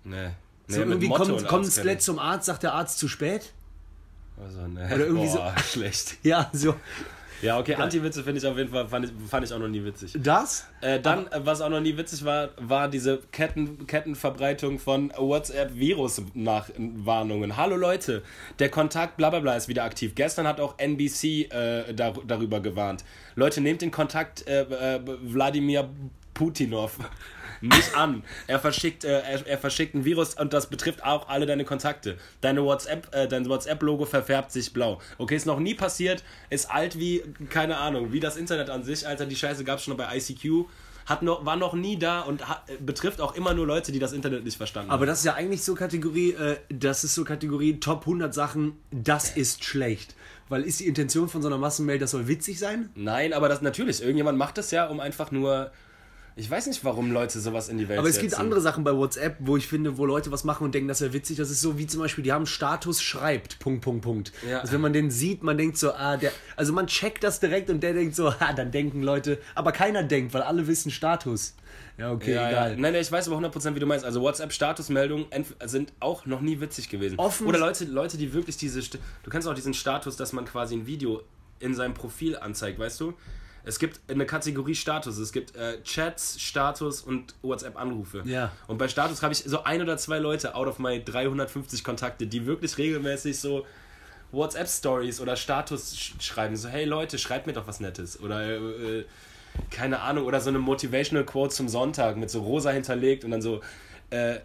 Nee. 0.04 0.30
nee 0.68 0.74
So, 0.74 0.82
irgendwie 0.82 1.10
kommt, 1.10 1.48
kommt 1.48 1.66
ein 1.66 1.72
Skelett 1.72 2.02
zum 2.02 2.20
Arzt, 2.20 2.46
sagt 2.46 2.64
der 2.64 2.74
Arzt 2.74 2.98
zu 2.98 3.08
spät? 3.08 3.52
Also, 4.42 4.68
nee. 4.68 4.86
Oder 4.86 5.06
irgendwie 5.08 5.28
Boah, 5.28 5.56
schlecht. 5.64 6.18
Ja, 6.24 6.50
so. 6.54 6.76
Ja, 7.42 7.60
okay, 7.60 7.76
Anti-Witze 7.76 8.24
finde 8.24 8.40
ich 8.40 8.48
auf 8.48 8.58
jeden 8.58 8.70
Fall, 8.70 8.88
fand 8.88 9.04
ich, 9.06 9.12
fand 9.28 9.46
ich 9.46 9.54
auch 9.54 9.60
noch 9.60 9.68
nie 9.68 9.84
witzig. 9.84 10.14
Das? 10.18 10.66
Äh, 10.82 11.00
dann, 11.00 11.28
äh, 11.28 11.42
was 11.44 11.62
auch 11.62 11.70
noch 11.70 11.82
nie 11.82 11.98
witzig 11.98 12.24
war, 12.24 12.52
war 12.58 12.88
diese 12.88 13.18
Ketten, 13.32 13.88
Kettenverbreitung 13.88 14.78
von 14.80 15.12
WhatsApp-Virus-Warnungen. 15.18 17.58
Hallo 17.58 17.76
Leute, 17.76 18.22
der 18.60 18.70
Kontakt 18.70 19.18
bla 19.18 19.32
bla 19.32 19.40
bla 19.40 19.56
ist 19.56 19.68
wieder 19.68 19.84
aktiv. 19.84 20.14
Gestern 20.16 20.48
hat 20.48 20.60
auch 20.60 20.76
NBC 20.78 21.52
äh, 21.52 21.94
dar 21.94 22.14
darüber 22.26 22.60
gewarnt. 22.60 23.04
Leute, 23.36 23.62
nehmt 23.62 23.82
den 23.82 23.92
Kontakt 23.92 24.46
äh, 24.48 24.62
äh, 24.62 25.00
Wladimir 25.06 25.90
Putinov 26.42 26.98
nicht 27.62 27.96
an. 27.96 28.24
Er 28.48 28.60
verschickt, 28.60 29.04
äh, 29.04 29.20
er, 29.20 29.46
er 29.46 29.58
verschickt 29.60 29.94
ein 29.94 30.06
Virus 30.06 30.34
und 30.34 30.54
das 30.54 30.72
betrifft 30.72 31.04
auch 31.04 31.30
alle 31.30 31.46
deine 31.46 31.66
Kontakte. 31.66 32.18
Deine 32.42 32.64
WhatsApp, 32.64 33.14
äh, 33.14 33.28
dein 33.28 33.48
WhatsApp-Logo 33.48 34.06
verfärbt 34.06 34.52
sich 34.52 34.74
blau. 34.74 35.00
Okay, 35.20 35.36
ist 35.36 35.46
noch 35.46 35.60
nie 35.60 35.76
passiert, 35.76 36.24
ist 36.50 36.72
alt 36.72 36.98
wie, 36.98 37.22
keine 37.50 37.78
Ahnung, 37.78 38.12
wie 38.12 38.20
das 38.20 38.38
Internet 38.38 38.72
an 38.72 38.84
sich, 38.84 39.08
Alter, 39.08 39.28
die 39.28 39.36
Scheiße 39.36 39.64
gab 39.64 39.78
es 39.78 39.86
schon 39.86 39.96
bei 39.96 40.18
ICQ. 40.18 40.66
Hat 41.06 41.22
noch, 41.22 41.46
war 41.46 41.56
noch 41.56 41.74
nie 41.74 41.98
da 41.98 42.22
und 42.22 42.48
hat, 42.50 42.68
äh, 42.70 42.78
betrifft 42.80 43.22
auch 43.22 43.36
immer 43.36 43.54
nur 43.54 43.68
Leute, 43.68 43.92
die 43.92 44.00
das 44.00 44.14
Internet 44.14 44.44
nicht 44.44 44.58
verstanden 44.58 44.90
Aber 44.90 45.02
haben. 45.02 45.08
das 45.08 45.20
ist 45.20 45.26
ja 45.26 45.36
eigentlich 45.36 45.64
so 45.64 45.76
Kategorie, 45.76 46.32
äh, 46.32 46.58
das 46.70 47.04
ist 47.04 47.14
so 47.14 47.24
Kategorie 47.24 47.80
Top 47.80 48.02
100 48.02 48.34
Sachen, 48.34 48.80
das 48.90 49.36
ist 49.36 49.64
schlecht. 49.64 50.16
Weil 50.50 50.64
ist 50.64 50.80
die 50.80 50.88
Intention 50.88 51.30
von 51.30 51.44
so 51.44 51.50
einer 51.50 51.60
Massenmail, 51.60 52.00
das 52.00 52.12
soll 52.12 52.28
witzig 52.28 52.58
sein? 52.58 52.90
Nein, 52.96 53.34
aber 53.34 53.48
das 53.48 53.62
natürlich, 53.62 54.02
irgendjemand 54.02 54.40
macht 54.40 54.58
das 54.58 54.72
ja, 54.72 54.88
um 54.88 55.00
einfach 55.00 55.30
nur. 55.32 55.72
Ich 56.36 56.50
weiß 56.50 56.68
nicht, 56.68 56.84
warum 56.86 57.12
Leute 57.12 57.40
sowas 57.40 57.68
in 57.68 57.78
die 57.78 57.90
Welt 57.90 58.00
Aber 58.00 58.08
es 58.08 58.20
gibt 58.20 58.40
andere 58.40 58.62
Sachen 58.62 58.84
bei 58.84 58.96
WhatsApp, 58.96 59.36
wo 59.40 59.58
ich 59.58 59.68
finde, 59.68 59.98
wo 59.98 60.06
Leute 60.06 60.32
was 60.32 60.44
machen 60.44 60.64
und 60.64 60.74
denken, 60.74 60.88
das 60.88 61.02
wäre 61.02 61.12
witzig. 61.14 61.38
Das 61.38 61.50
ist 61.52 61.60
so 61.60 61.78
wie 61.78 61.88
zum 61.88 62.00
Beispiel, 62.00 62.24
die 62.24 62.32
haben 62.32 62.46
Status 62.46 63.02
schreibt, 63.02 63.60
Punkt, 63.60 63.82
Punkt, 63.82 64.04
Punkt. 64.04 64.32
Ja. 64.48 64.60
Also 64.60 64.74
wenn 64.74 64.82
man 64.82 64.94
den 64.94 65.12
sieht, 65.12 65.44
man 65.44 65.58
denkt 65.58 65.78
so, 65.78 65.92
ah, 65.94 66.16
der, 66.16 66.32
also 66.56 66.72
man 66.72 66.88
checkt 66.88 67.24
das 67.24 67.40
direkt 67.42 67.70
und 67.70 67.82
der 67.84 67.94
denkt 67.94 68.16
so, 68.16 68.30
ah, 68.30 68.54
dann 68.54 68.72
denken 68.72 69.04
Leute, 69.04 69.40
aber 69.56 69.72
keiner 69.74 70.04
denkt, 70.04 70.34
weil 70.34 70.42
alle 70.42 70.68
wissen 70.68 70.90
Status. 70.90 71.54
Ja, 71.98 72.12
okay, 72.12 72.34
Ja, 72.34 72.42
ja. 72.44 72.50
egal. 72.50 72.70
Nein, 72.78 72.94
nein, 72.94 73.02
ich 73.02 73.12
weiß 73.12 73.28
aber 73.28 73.38
100% 73.38 73.76
wie 73.76 73.80
du 73.80 73.86
meinst. 73.86 74.06
Also 74.06 74.22
WhatsApp-Statusmeldungen 74.22 75.26
sind 75.66 75.92
auch 76.00 76.26
noch 76.26 76.42
nie 76.42 76.60
witzig 76.62 76.90
gewesen. 76.90 77.20
Offen- 77.20 77.46
Oder 77.46 77.60
Leute, 77.60 77.86
Leute, 77.86 78.18
die 78.18 78.34
wirklich 78.34 78.58
diese... 78.58 78.80
Du 79.24 79.30
kennst 79.30 79.48
auch 79.48 79.54
diesen 79.54 79.74
Status, 79.74 80.16
dass 80.16 80.34
man 80.34 80.46
quasi 80.46 80.76
ein 80.76 80.88
Video 80.88 81.22
in 81.60 81.76
seinem 81.76 81.94
Profil 81.94 82.38
anzeigt, 82.38 82.80
weißt 82.80 83.00
du? 83.02 83.14
Es 83.64 83.80
gibt 83.80 84.00
eine 84.10 84.26
Kategorie 84.26 84.76
Status. 84.76 85.18
Es 85.18 85.32
gibt 85.32 85.56
äh, 85.56 85.82
Chats, 85.84 86.42
Status 86.42 87.02
und 87.02 87.36
WhatsApp-Anrufe. 87.42 88.24
Ja. 88.26 88.52
Und 88.68 88.78
bei 88.78 88.88
Status 88.88 89.22
habe 89.22 89.34
ich 89.34 89.44
so 89.44 89.64
ein 89.64 89.82
oder 89.82 89.98
zwei 89.98 90.20
Leute 90.20 90.56
out 90.56 90.68
of 90.68 90.80
my 90.80 91.04
350 91.04 91.84
Kontakte, 91.84 92.28
die 92.28 92.46
wirklich 92.46 92.78
regelmäßig 92.78 93.40
so 93.40 93.66
WhatsApp-Stories 94.32 95.20
oder 95.20 95.36
Status 95.36 95.96
sch 95.96 96.14
schreiben. 96.20 96.56
So, 96.56 96.70
hey 96.70 96.86
Leute, 96.86 97.18
schreibt 97.18 97.48
mir 97.48 97.54
doch 97.54 97.68
was 97.68 97.80
Nettes. 97.80 98.20
Oder, 98.20 98.42
äh, 98.42 99.00
äh, 99.00 99.06
keine 99.70 100.02
Ahnung, 100.02 100.26
oder 100.26 100.40
so 100.40 100.50
eine 100.50 100.60
Motivational 100.60 101.26
Quote 101.26 101.54
zum 101.54 101.68
Sonntag 101.68 102.18
mit 102.18 102.30
so 102.30 102.42
rosa 102.42 102.72
hinterlegt 102.72 103.26
und 103.26 103.32
dann 103.32 103.42
so, 103.42 103.62
äh, 104.10 104.40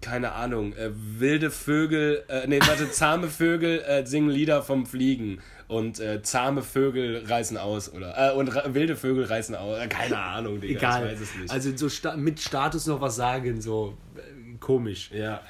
keine 0.00 0.32
Ahnung, 0.32 0.72
äh, 0.74 0.90
wilde 0.92 1.50
Vögel, 1.50 2.24
äh, 2.28 2.46
nee, 2.46 2.60
warte, 2.60 2.90
zahme 2.92 3.28
Vögel 3.28 3.80
äh, 3.80 4.06
singen 4.06 4.30
Lieder 4.30 4.62
vom 4.62 4.86
Fliegen 4.86 5.40
und 5.68 6.00
äh, 6.00 6.22
zahme 6.22 6.62
Vögel 6.62 7.24
reißen 7.26 7.56
aus 7.56 7.92
oder 7.92 8.32
äh, 8.32 8.34
und 8.34 8.52
wilde 8.74 8.96
Vögel 8.96 9.24
reißen 9.24 9.54
aus. 9.54 9.78
Äh, 9.78 9.88
keine 9.88 10.18
Ahnung, 10.18 10.60
Digga, 10.60 10.78
Egal. 10.78 11.06
ich 11.06 11.12
weiß 11.12 11.20
es 11.20 11.34
nicht. 11.36 11.50
Also 11.52 11.76
so 11.76 11.88
sta 11.88 12.16
mit 12.16 12.40
Status 12.40 12.86
noch 12.86 13.00
was 13.00 13.16
sagen, 13.16 13.60
so 13.60 13.96
äh, 14.16 14.56
komisch. 14.58 15.10
ja. 15.12 15.40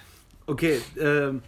Okay, 0.46 0.80
ähm, 0.98 1.42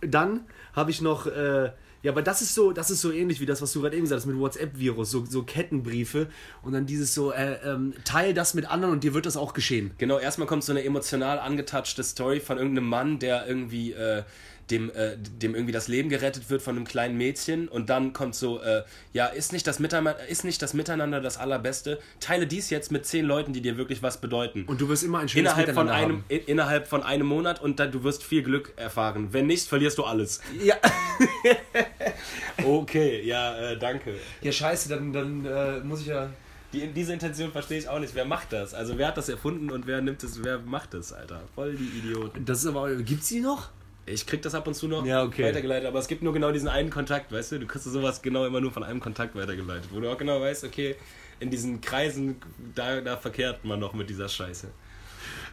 dann 0.00 0.40
habe 0.72 0.90
ich 0.90 1.02
noch, 1.02 1.26
äh, 1.26 1.70
ja, 2.06 2.12
aber 2.12 2.22
das 2.22 2.40
ist 2.40 2.54
so, 2.54 2.70
das 2.70 2.92
ist 2.92 3.00
so 3.00 3.10
ähnlich 3.10 3.40
wie 3.40 3.46
das, 3.46 3.60
was 3.60 3.72
du 3.72 3.80
gerade 3.80 3.96
eben 3.96 4.04
gesagt 4.04 4.20
hast 4.20 4.26
mit 4.26 4.38
WhatsApp-Virus, 4.38 5.10
so, 5.10 5.24
so 5.24 5.42
Kettenbriefe 5.42 6.28
und 6.62 6.72
dann 6.72 6.86
dieses 6.86 7.12
so, 7.12 7.32
äh, 7.32 7.54
ähm, 7.64 7.94
teil 8.04 8.32
das 8.32 8.54
mit 8.54 8.70
anderen 8.70 8.94
und 8.94 9.02
dir 9.02 9.12
wird 9.12 9.26
das 9.26 9.36
auch 9.36 9.54
geschehen. 9.54 9.90
Genau, 9.98 10.20
erstmal 10.20 10.46
kommt 10.46 10.62
so 10.62 10.70
eine 10.70 10.84
emotional 10.84 11.40
angetouchte 11.40 12.04
Story 12.04 12.38
von 12.38 12.58
irgendeinem 12.58 12.88
Mann, 12.88 13.18
der 13.18 13.48
irgendwie 13.48 13.90
äh, 13.90 14.22
dem, 14.70 14.90
äh, 14.90 15.16
dem 15.16 15.54
irgendwie 15.54 15.72
das 15.72 15.88
Leben 15.88 16.08
gerettet 16.08 16.50
wird 16.50 16.62
von 16.62 16.76
einem 16.76 16.86
kleinen 16.86 17.16
Mädchen 17.16 17.68
und 17.68 17.88
dann 17.88 18.12
kommt 18.12 18.34
so, 18.34 18.60
äh, 18.60 18.82
ja, 19.12 19.26
ist 19.26 19.52
nicht, 19.52 19.66
das 19.66 19.78
Miteinander, 19.78 20.26
ist 20.26 20.44
nicht 20.44 20.60
das 20.60 20.74
Miteinander 20.74 21.20
das 21.20 21.38
Allerbeste? 21.38 22.00
Teile 22.20 22.46
dies 22.46 22.70
jetzt 22.70 22.90
mit 22.90 23.06
zehn 23.06 23.24
Leuten, 23.24 23.52
die 23.52 23.60
dir 23.60 23.76
wirklich 23.76 24.02
was 24.02 24.20
bedeuten. 24.20 24.64
Und 24.66 24.80
du 24.80 24.88
wirst 24.88 25.04
immer 25.04 25.20
ein 25.20 25.28
schönes 25.28 25.52
innerhalb 25.52 25.74
von, 25.74 25.86
Miteinander 25.86 25.94
einem, 25.94 26.16
haben. 26.16 26.24
in, 26.28 26.40
innerhalb 26.46 26.88
von 26.88 27.02
einem 27.02 27.26
Monat 27.26 27.62
und 27.62 27.78
dann, 27.78 27.92
du 27.92 28.02
wirst 28.02 28.24
viel 28.24 28.42
Glück 28.42 28.72
erfahren. 28.76 29.28
Wenn 29.32 29.46
nicht, 29.46 29.68
verlierst 29.68 29.98
du 29.98 30.04
alles. 30.04 30.40
Ja, 30.62 30.76
Okay, 32.64 33.22
ja, 33.24 33.56
äh, 33.56 33.78
danke. 33.78 34.14
ja 34.42 34.52
scheiße, 34.52 34.88
dann, 34.88 35.12
dann 35.12 35.44
äh, 35.44 35.80
muss 35.80 36.00
ich 36.00 36.08
ja... 36.08 36.30
Die, 36.72 36.88
diese 36.88 37.12
Intention 37.12 37.52
verstehe 37.52 37.78
ich 37.78 37.88
auch 37.88 38.00
nicht. 38.00 38.14
Wer 38.16 38.24
macht 38.24 38.52
das? 38.52 38.74
Also 38.74 38.98
wer 38.98 39.08
hat 39.08 39.16
das 39.16 39.28
erfunden 39.28 39.70
und 39.70 39.86
wer 39.86 40.00
nimmt 40.00 40.22
es, 40.24 40.42
wer 40.42 40.58
macht 40.58 40.94
das, 40.94 41.12
Alter? 41.12 41.42
Voll 41.54 41.76
die 41.76 41.98
Idioten. 41.98 42.44
Das 42.44 42.58
ist 42.58 42.66
aber, 42.66 42.92
gibt's 42.96 43.28
die 43.28 43.40
noch? 43.40 43.70
Ich 44.06 44.24
krieg 44.26 44.40
das 44.42 44.54
ab 44.54 44.66
und 44.68 44.74
zu 44.74 44.86
noch 44.86 45.04
Ja, 45.04 45.24
okay. 45.24 45.44
weitergeleitet, 45.44 45.88
aber 45.88 45.98
es 45.98 46.06
gibt 46.06 46.22
nur 46.22 46.32
genau 46.32 46.52
diesen 46.52 46.68
einen 46.68 46.90
Kontakt, 46.90 47.32
weißt 47.32 47.52
du? 47.52 47.58
Du 47.58 47.66
kriegst 47.66 47.86
sowas 47.86 48.22
genau 48.22 48.46
immer 48.46 48.60
nur 48.60 48.70
von 48.70 48.84
einem 48.84 49.00
Kontakt 49.00 49.34
weitergeleitet, 49.34 49.88
wo 49.92 50.00
du 50.00 50.08
auch 50.10 50.16
genau 50.18 50.40
weißt, 50.40 50.64
okay, 50.64 50.94
in 51.40 51.50
diesen 51.50 51.80
Kreisen, 51.80 52.36
da, 52.74 53.00
da 53.00 53.16
verkehrt 53.16 53.64
man 53.64 53.80
noch 53.80 53.94
mit 53.94 54.08
dieser 54.08 54.28
Scheiße. 54.28 54.68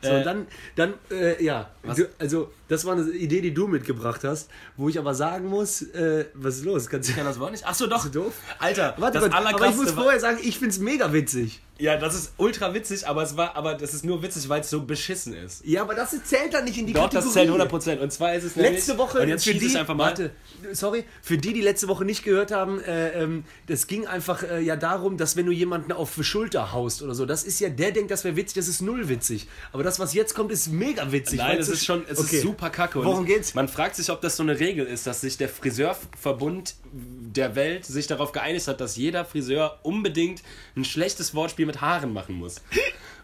So, 0.03 0.09
Äh, 0.09 0.23
dann, 0.23 0.47
dann 0.75 0.93
äh, 1.09 1.43
ja, 1.43 1.71
du, 1.95 2.07
also 2.19 2.51
das 2.67 2.85
war 2.85 2.93
eine 2.93 3.09
Idee, 3.09 3.41
die 3.41 3.53
du 3.53 3.67
mitgebracht 3.67 4.23
hast, 4.23 4.49
wo 4.77 4.89
ich 4.89 4.99
aber 4.99 5.15
sagen 5.15 5.47
muss, 5.47 5.81
äh, 5.81 6.25
was 6.33 6.57
ist 6.57 6.65
los? 6.65 6.89
Kannst 6.89 7.07
du, 7.09 7.11
Ich 7.11 7.17
kann 7.17 7.25
das 7.25 7.39
Wort 7.39 7.51
nicht. 7.51 7.65
Achso, 7.65 7.87
doch. 7.87 8.03
Bist 8.03 8.13
du 8.13 8.19
doof? 8.19 8.33
Alter, 8.59 8.93
Warte, 8.97 9.19
das 9.19 9.29
kurz, 9.29 9.45
aber 9.53 9.67
ich 9.69 9.75
muss 9.75 9.91
vorher 9.91 10.19
sagen, 10.19 10.39
ich 10.43 10.59
find's 10.59 10.77
mega 10.79 11.11
witzig. 11.13 11.61
Ja, 11.79 11.97
das 11.97 12.13
ist 12.13 12.33
ultra 12.37 12.73
witzig, 12.75 13.07
aber 13.07 13.23
es 13.23 13.35
war, 13.35 13.55
aber 13.55 13.73
das 13.73 13.95
ist 13.95 14.05
nur 14.05 14.21
witzig, 14.21 14.47
weil 14.47 14.61
es 14.61 14.69
so 14.69 14.83
beschissen 14.83 15.33
ist. 15.33 15.65
Ja, 15.65 15.81
aber 15.81 15.95
das 15.95 16.11
zählt 16.23 16.53
dann 16.53 16.65
nicht 16.65 16.77
in 16.77 16.85
die 16.85 16.93
Doch, 16.93 17.09
Kategorie. 17.09 17.25
das 17.25 17.33
zählt 17.33 17.97
100%. 17.97 17.99
Und 17.99 18.13
zwar 18.13 18.35
ist 18.35 18.43
es 18.43 18.55
nämlich, 18.55 18.73
Letzte 18.75 18.97
Woche 18.99 19.19
und 19.19 19.27
jetzt 19.27 19.43
für 19.43 19.55
die, 19.55 19.65
ich 19.65 19.77
einfach 19.77 19.95
mal. 19.95 20.05
warte, 20.09 20.31
sorry, 20.71 21.03
für 21.23 21.37
die, 21.37 21.51
die 21.51 21.61
letzte 21.61 21.87
Woche 21.87 22.05
nicht 22.05 22.23
gehört 22.23 22.51
haben, 22.51 22.79
äh, 22.81 23.23
ähm, 23.23 23.43
das 23.67 23.87
ging 23.87 24.05
einfach 24.05 24.43
äh, 24.43 24.59
ja 24.61 24.75
darum, 24.75 25.17
dass 25.17 25.35
wenn 25.35 25.47
du 25.47 25.51
jemanden 25.51 25.91
auf 25.91 26.13
die 26.15 26.23
Schulter 26.23 26.71
haust 26.73 27.01
oder 27.01 27.15
so, 27.15 27.25
das 27.25 27.43
ist 27.43 27.59
ja, 27.59 27.69
der 27.69 27.91
denkt, 27.91 28.11
das 28.11 28.23
wäre 28.23 28.35
witzig, 28.35 28.53
das 28.55 28.67
ist 28.67 28.81
null 28.81 29.09
witzig. 29.09 29.47
Aber 29.71 29.81
das, 29.81 29.99
was 29.99 30.13
jetzt 30.13 30.35
kommt, 30.35 30.51
ist 30.51 30.67
mega 30.71 31.11
witzig. 31.11 31.39
Nein, 31.39 31.57
es 31.57 31.69
ist 31.69 31.83
schon, 31.83 32.05
es 32.07 32.19
Okay. 32.19 32.35
ist 32.37 32.41
super 32.43 32.69
kacke. 32.69 32.99
Und 32.99 33.05
Worum 33.05 33.25
geht's? 33.25 33.55
Man 33.55 33.67
fragt 33.67 33.95
sich, 33.95 34.11
ob 34.11 34.21
das 34.21 34.37
so 34.37 34.43
eine 34.43 34.59
Regel 34.59 34.85
ist, 34.85 35.07
dass 35.07 35.21
sich 35.21 35.37
der 35.37 35.49
Friseurverbund 35.49 36.75
der 36.91 37.55
Welt 37.55 37.85
sich 37.85 38.05
darauf 38.07 38.31
geeinigt 38.31 38.67
hat, 38.67 38.79
dass 38.79 38.95
jeder 38.95 39.25
Friseur 39.25 39.79
unbedingt 39.81 40.43
ein 40.75 40.85
schlechtes 40.85 41.33
Wortspiel 41.33 41.65
mit 41.65 41.72
Haaren 41.81 42.13
machen 42.13 42.35
muss. 42.35 42.61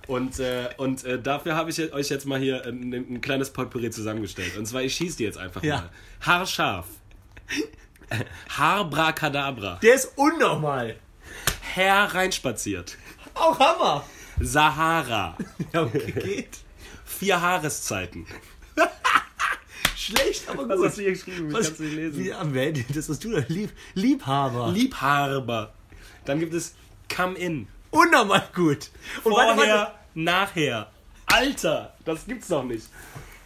Und, 0.07 0.39
äh, 0.39 0.69
und 0.77 1.03
äh, 1.03 1.21
dafür 1.21 1.55
habe 1.55 1.69
ich 1.69 1.93
euch 1.93 2.09
jetzt 2.09 2.25
mal 2.25 2.39
hier 2.39 2.65
ein, 2.65 2.91
ein 2.93 3.21
kleines 3.21 3.51
Potpourri 3.51 3.91
zusammengestellt. 3.91 4.57
Und 4.57 4.65
zwar, 4.65 4.81
ich 4.81 4.95
schieße 4.95 5.17
die 5.17 5.23
jetzt 5.23 5.37
einfach 5.37 5.61
Ja. 5.63 5.77
mal. 5.77 5.89
Haarscharf. 6.21 6.85
Haarbracadabra. 8.57 9.79
Der 9.83 9.93
ist 9.95 10.11
unnormal. 10.15 10.95
Hereinspaziert. 11.61 12.97
Auch 13.35 13.59
Hammer. 13.59 14.03
Sahara. 14.39 15.37
Ja, 15.73 15.83
okay, 15.83 16.11
geht. 16.11 16.57
Vier 17.05 17.39
Haareszeiten. 17.41 18.25
Schlecht, 19.95 20.49
aber 20.49 20.63
gut. 20.63 20.79
Was 20.79 20.85
hast 20.87 20.97
du 20.97 21.01
hier 21.03 21.11
geschrieben? 21.11 21.49
Ich 21.49 21.53
Was- 21.53 21.67
kann's 21.67 21.79
nicht 21.79 21.93
lesen. 21.95 22.23
Wie, 22.23 22.33
am 22.33 22.55
Ende, 22.55 22.83
das 22.93 23.09
was 23.09 23.19
du 23.19 23.31
da 23.31 23.43
lieb, 23.47 23.71
Liebhaber. 23.93 24.71
Liebhaber. 24.71 25.73
Dann 26.25 26.39
gibt 26.39 26.53
es 26.53 26.73
Come 27.15 27.37
In. 27.37 27.67
Unnormal 27.91 28.47
gut. 28.53 28.89
Und 29.23 29.33
Vorher, 29.33 29.57
warte, 29.57 29.69
warte. 29.71 29.91
nachher. 30.13 30.91
Alter, 31.25 31.93
das 32.05 32.25
gibt's 32.25 32.47
doch 32.47 32.63
nicht. 32.63 32.87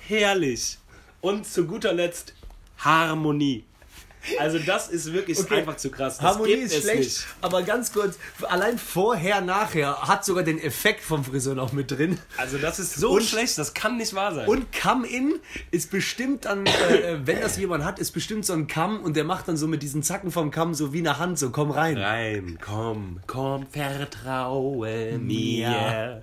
Herrlich. 0.07 0.77
Und 1.21 1.45
zu 1.45 1.65
guter 1.65 1.93
Letzt 1.93 2.33
Harmonie. 2.77 3.63
Also 4.39 4.57
das 4.59 4.87
ist 4.89 5.11
wirklich 5.11 5.37
Okay. 5.39 5.55
einfach 5.59 5.75
zu 5.77 5.89
krass. 5.91 6.17
Das 6.17 6.25
Harmonie 6.25 6.53
ist 6.53 6.81
schlecht, 6.81 6.97
nicht. 6.99 7.25
aber 7.41 7.61
ganz 7.63 7.91
kurz, 7.91 8.17
allein 8.43 8.77
vorher, 8.77 9.41
nachher 9.41 10.01
hat 10.07 10.23
sogar 10.23 10.43
den 10.43 10.59
Effekt 10.59 11.01
vom 11.03 11.23
Friseur 11.25 11.55
noch 11.55 11.73
mit 11.73 11.91
drin. 11.91 12.17
Also 12.37 12.57
das 12.57 12.79
ist 12.79 12.95
so 12.95 13.11
Und- 13.11 13.23
schlecht, 13.23 13.57
das 13.57 13.73
kann 13.73 13.97
nicht 13.97 14.13
wahr 14.13 14.33
sein. 14.33 14.47
Und 14.47 14.67
Come-In 14.71 15.39
ist 15.71 15.91
bestimmt 15.91 16.45
dann, 16.45 16.65
äh, 16.65 17.19
wenn 17.25 17.41
das 17.41 17.57
jemand 17.57 17.83
hat, 17.83 17.99
ist 17.99 18.11
bestimmt 18.11 18.45
so 18.45 18.53
ein 18.53 18.67
Kamm 18.67 19.01
und 19.01 19.15
der 19.17 19.25
macht 19.25 19.47
dann 19.47 19.57
so 19.57 19.67
mit 19.67 19.83
diesen 19.83 20.03
Zacken 20.03 20.31
vom 20.31 20.51
Kamm 20.51 20.73
so 20.73 20.93
wie 20.93 20.99
eine 20.99 21.19
Hand, 21.19 21.37
so 21.37 21.49
komm 21.49 21.71
rein. 21.71 21.97
rein, 21.97 22.57
komm, 22.61 23.19
komm, 23.27 23.67
vertraue 23.71 25.17
mir. 25.19 25.59
Ja. 25.69 26.21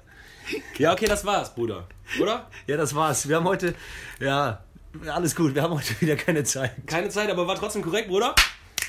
Ja, 0.78 0.92
okay, 0.92 1.06
das 1.06 1.24
war's, 1.24 1.54
Bruder. 1.54 1.86
Oder? 2.20 2.48
Ja, 2.66 2.76
das 2.76 2.94
war's. 2.94 3.28
Wir 3.28 3.36
haben 3.36 3.44
heute, 3.44 3.74
ja, 4.18 4.64
alles 5.12 5.34
gut, 5.34 5.54
wir 5.54 5.62
haben 5.62 5.74
heute 5.74 6.00
wieder 6.00 6.16
keine 6.16 6.44
Zeit. 6.44 6.72
Keine 6.86 7.08
Zeit, 7.08 7.30
aber 7.30 7.46
war 7.46 7.56
trotzdem 7.56 7.82
korrekt, 7.82 8.08
Bruder. 8.08 8.34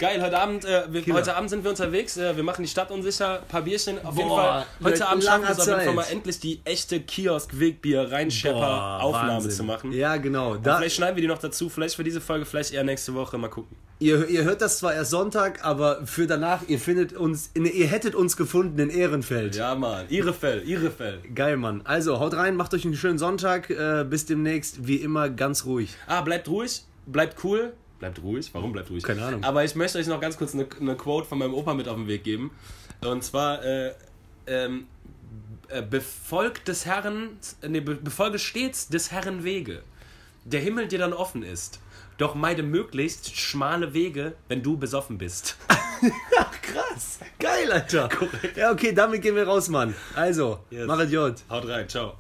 Geil, 0.02 0.20
heute 0.20 0.39
Abend, 0.39 0.66
äh, 0.66 0.82
wir, 0.89 1.04
Killer. 1.04 1.18
heute 1.18 1.36
Abend 1.36 1.52
sind 1.52 1.64
wir 1.64 1.70
unterwegs. 1.70 2.18
Äh, 2.18 2.36
wir 2.36 2.41
machen 2.41 2.64
die 2.64 2.68
Stadt 2.68 2.89
unsicher, 2.89 3.41
ein 3.41 3.47
paar 3.47 3.62
Bierchen. 3.62 4.04
Auf 4.04 4.18
jeden 4.18 4.30
Boah, 4.30 4.66
Fall. 4.82 4.91
Heute 4.91 5.08
Abend 5.08 5.24
schaffen 5.24 5.43
wir 5.43 5.49
es 5.52 5.60
auf 5.60 5.68
jeden 5.68 5.82
Fall 5.82 5.93
mal 5.93 6.08
endlich 6.12 6.39
die 6.39 6.60
echte 6.66 7.02
Kiosk-Wegbier 7.02 8.12
reinschepper 8.12 8.99
Aufnahme 9.04 9.34
Wahnsinn. 9.34 9.52
zu 9.52 9.64
machen. 9.64 9.91
Ja, 9.91 10.18
genau. 10.18 10.56
Da, 10.56 10.78
Vielleicht 10.78 10.95
schneiden 10.95 11.18
wir 11.18 11.22
die 11.22 11.28
noch 11.28 11.38
dazu, 11.38 11.70
vielleicht 11.70 11.97
für 11.97 12.04
diese 12.04 12.20
Folge, 12.20 12.45
vielleicht 12.45 12.74
eher 12.74 12.84
nächste 12.84 13.14
Woche. 13.14 13.38
Mal 13.38 13.49
gucken. 13.49 13.78
ihr, 13.99 14.28
ihr 14.28 14.43
hört 14.43 14.64
das 14.64 14.80
zwar 14.80 14.95
erst 14.95 15.12
Sonntag, 15.12 15.64
aber 15.64 16.04
für 16.08 16.26
danach, 16.26 16.64
ihr 16.68 16.80
findet 16.80 17.14
uns, 17.14 17.52
ihr 17.54 17.86
hättet 17.86 18.16
uns 18.16 18.36
gefunden 18.36 18.80
in 18.80 18.89
Ehrenfeld. 18.89 19.56
Ja, 19.56 19.76
Mann. 19.76 20.08
Ihre 20.10 20.34
Fell, 20.34 20.64
ihre 20.66 20.89
Fell. 20.89 21.20
Geil, 21.36 21.58
Mann. 21.58 21.82
Also, 21.84 22.20
haut 22.20 22.34
rein, 22.34 22.56
macht 22.56 22.74
euch 22.74 22.86
einen 22.86 22.95
schönen 22.95 23.20
Sonntag. 23.20 23.70
Äh, 23.70 24.04
bis 24.10 24.26
demnächst, 24.26 24.88
wie 24.88 24.95
immer, 24.95 25.30
ganz 25.30 25.66
ruhig. 25.66 25.93
Ah, 26.08 26.22
bleibt 26.22 26.49
ruhig, 26.49 26.86
bleibt 27.06 27.43
cool. 27.43 27.74
Bleibt 28.02 28.24
ruhig? 28.24 28.49
Warum 28.54 28.74
bleibt 28.74 28.89
ruhig? 28.89 29.04
Keine 29.04 29.24
Ahnung. 29.24 29.43
Aber 29.43 29.64
ich 29.64 29.76
möchte 29.76 29.99
euch 29.99 30.08
noch 30.08 30.20
ganz 30.20 30.36
kurz 30.36 30.56
eine, 30.56 30.66
eine 30.80 30.95
Quote 30.95 31.28
von 31.28 31.38
meinem 31.38 31.54
Opa 31.54 31.76
mit 31.76 31.88
auf 31.88 31.97
den 31.97 32.08
Weg 32.08 32.24
geben. 32.24 32.49
Und 33.06 33.24
zwar, 33.24 33.64
äh, 33.64 33.93
ähm, 34.47 34.88
äh, 35.68 35.84
befolgt 35.84 36.68
des 36.68 36.88
Herrn, 36.88 37.38
nee, 37.68 37.80
be 37.80 37.93
befolge 37.93 38.39
stets 38.39 38.88
des 38.88 39.12
Herrn 39.12 39.43
Wege, 39.43 39.84
der 40.45 40.62
Himmel 40.62 40.88
dir 40.88 40.97
dann 40.97 41.14
offen 41.14 41.43
ist. 41.43 41.80
Doch 42.18 42.34
meide 42.34 42.64
möglichst 42.64 43.38
schmale 43.38 43.93
Wege, 43.93 44.34
wenn 44.47 44.64
du 44.64 44.78
besoffen 44.78 45.20
bist. 45.20 45.58
Ach, 45.70 46.62
krass. 46.64 47.20
Geil, 47.38 47.72
Alter. 47.72 48.10
Ja, 48.56 48.72
okay, 48.72 48.93
damit 48.93 49.22
gehen 49.22 49.36
wir 49.36 49.47
raus, 49.47 49.70
Mann. 49.70 49.93
Also, 50.16 50.60
Yes. 50.72 50.88
J. 51.12 51.36
Haut 51.49 51.68
rein, 51.68 51.88
ciao. 51.88 52.18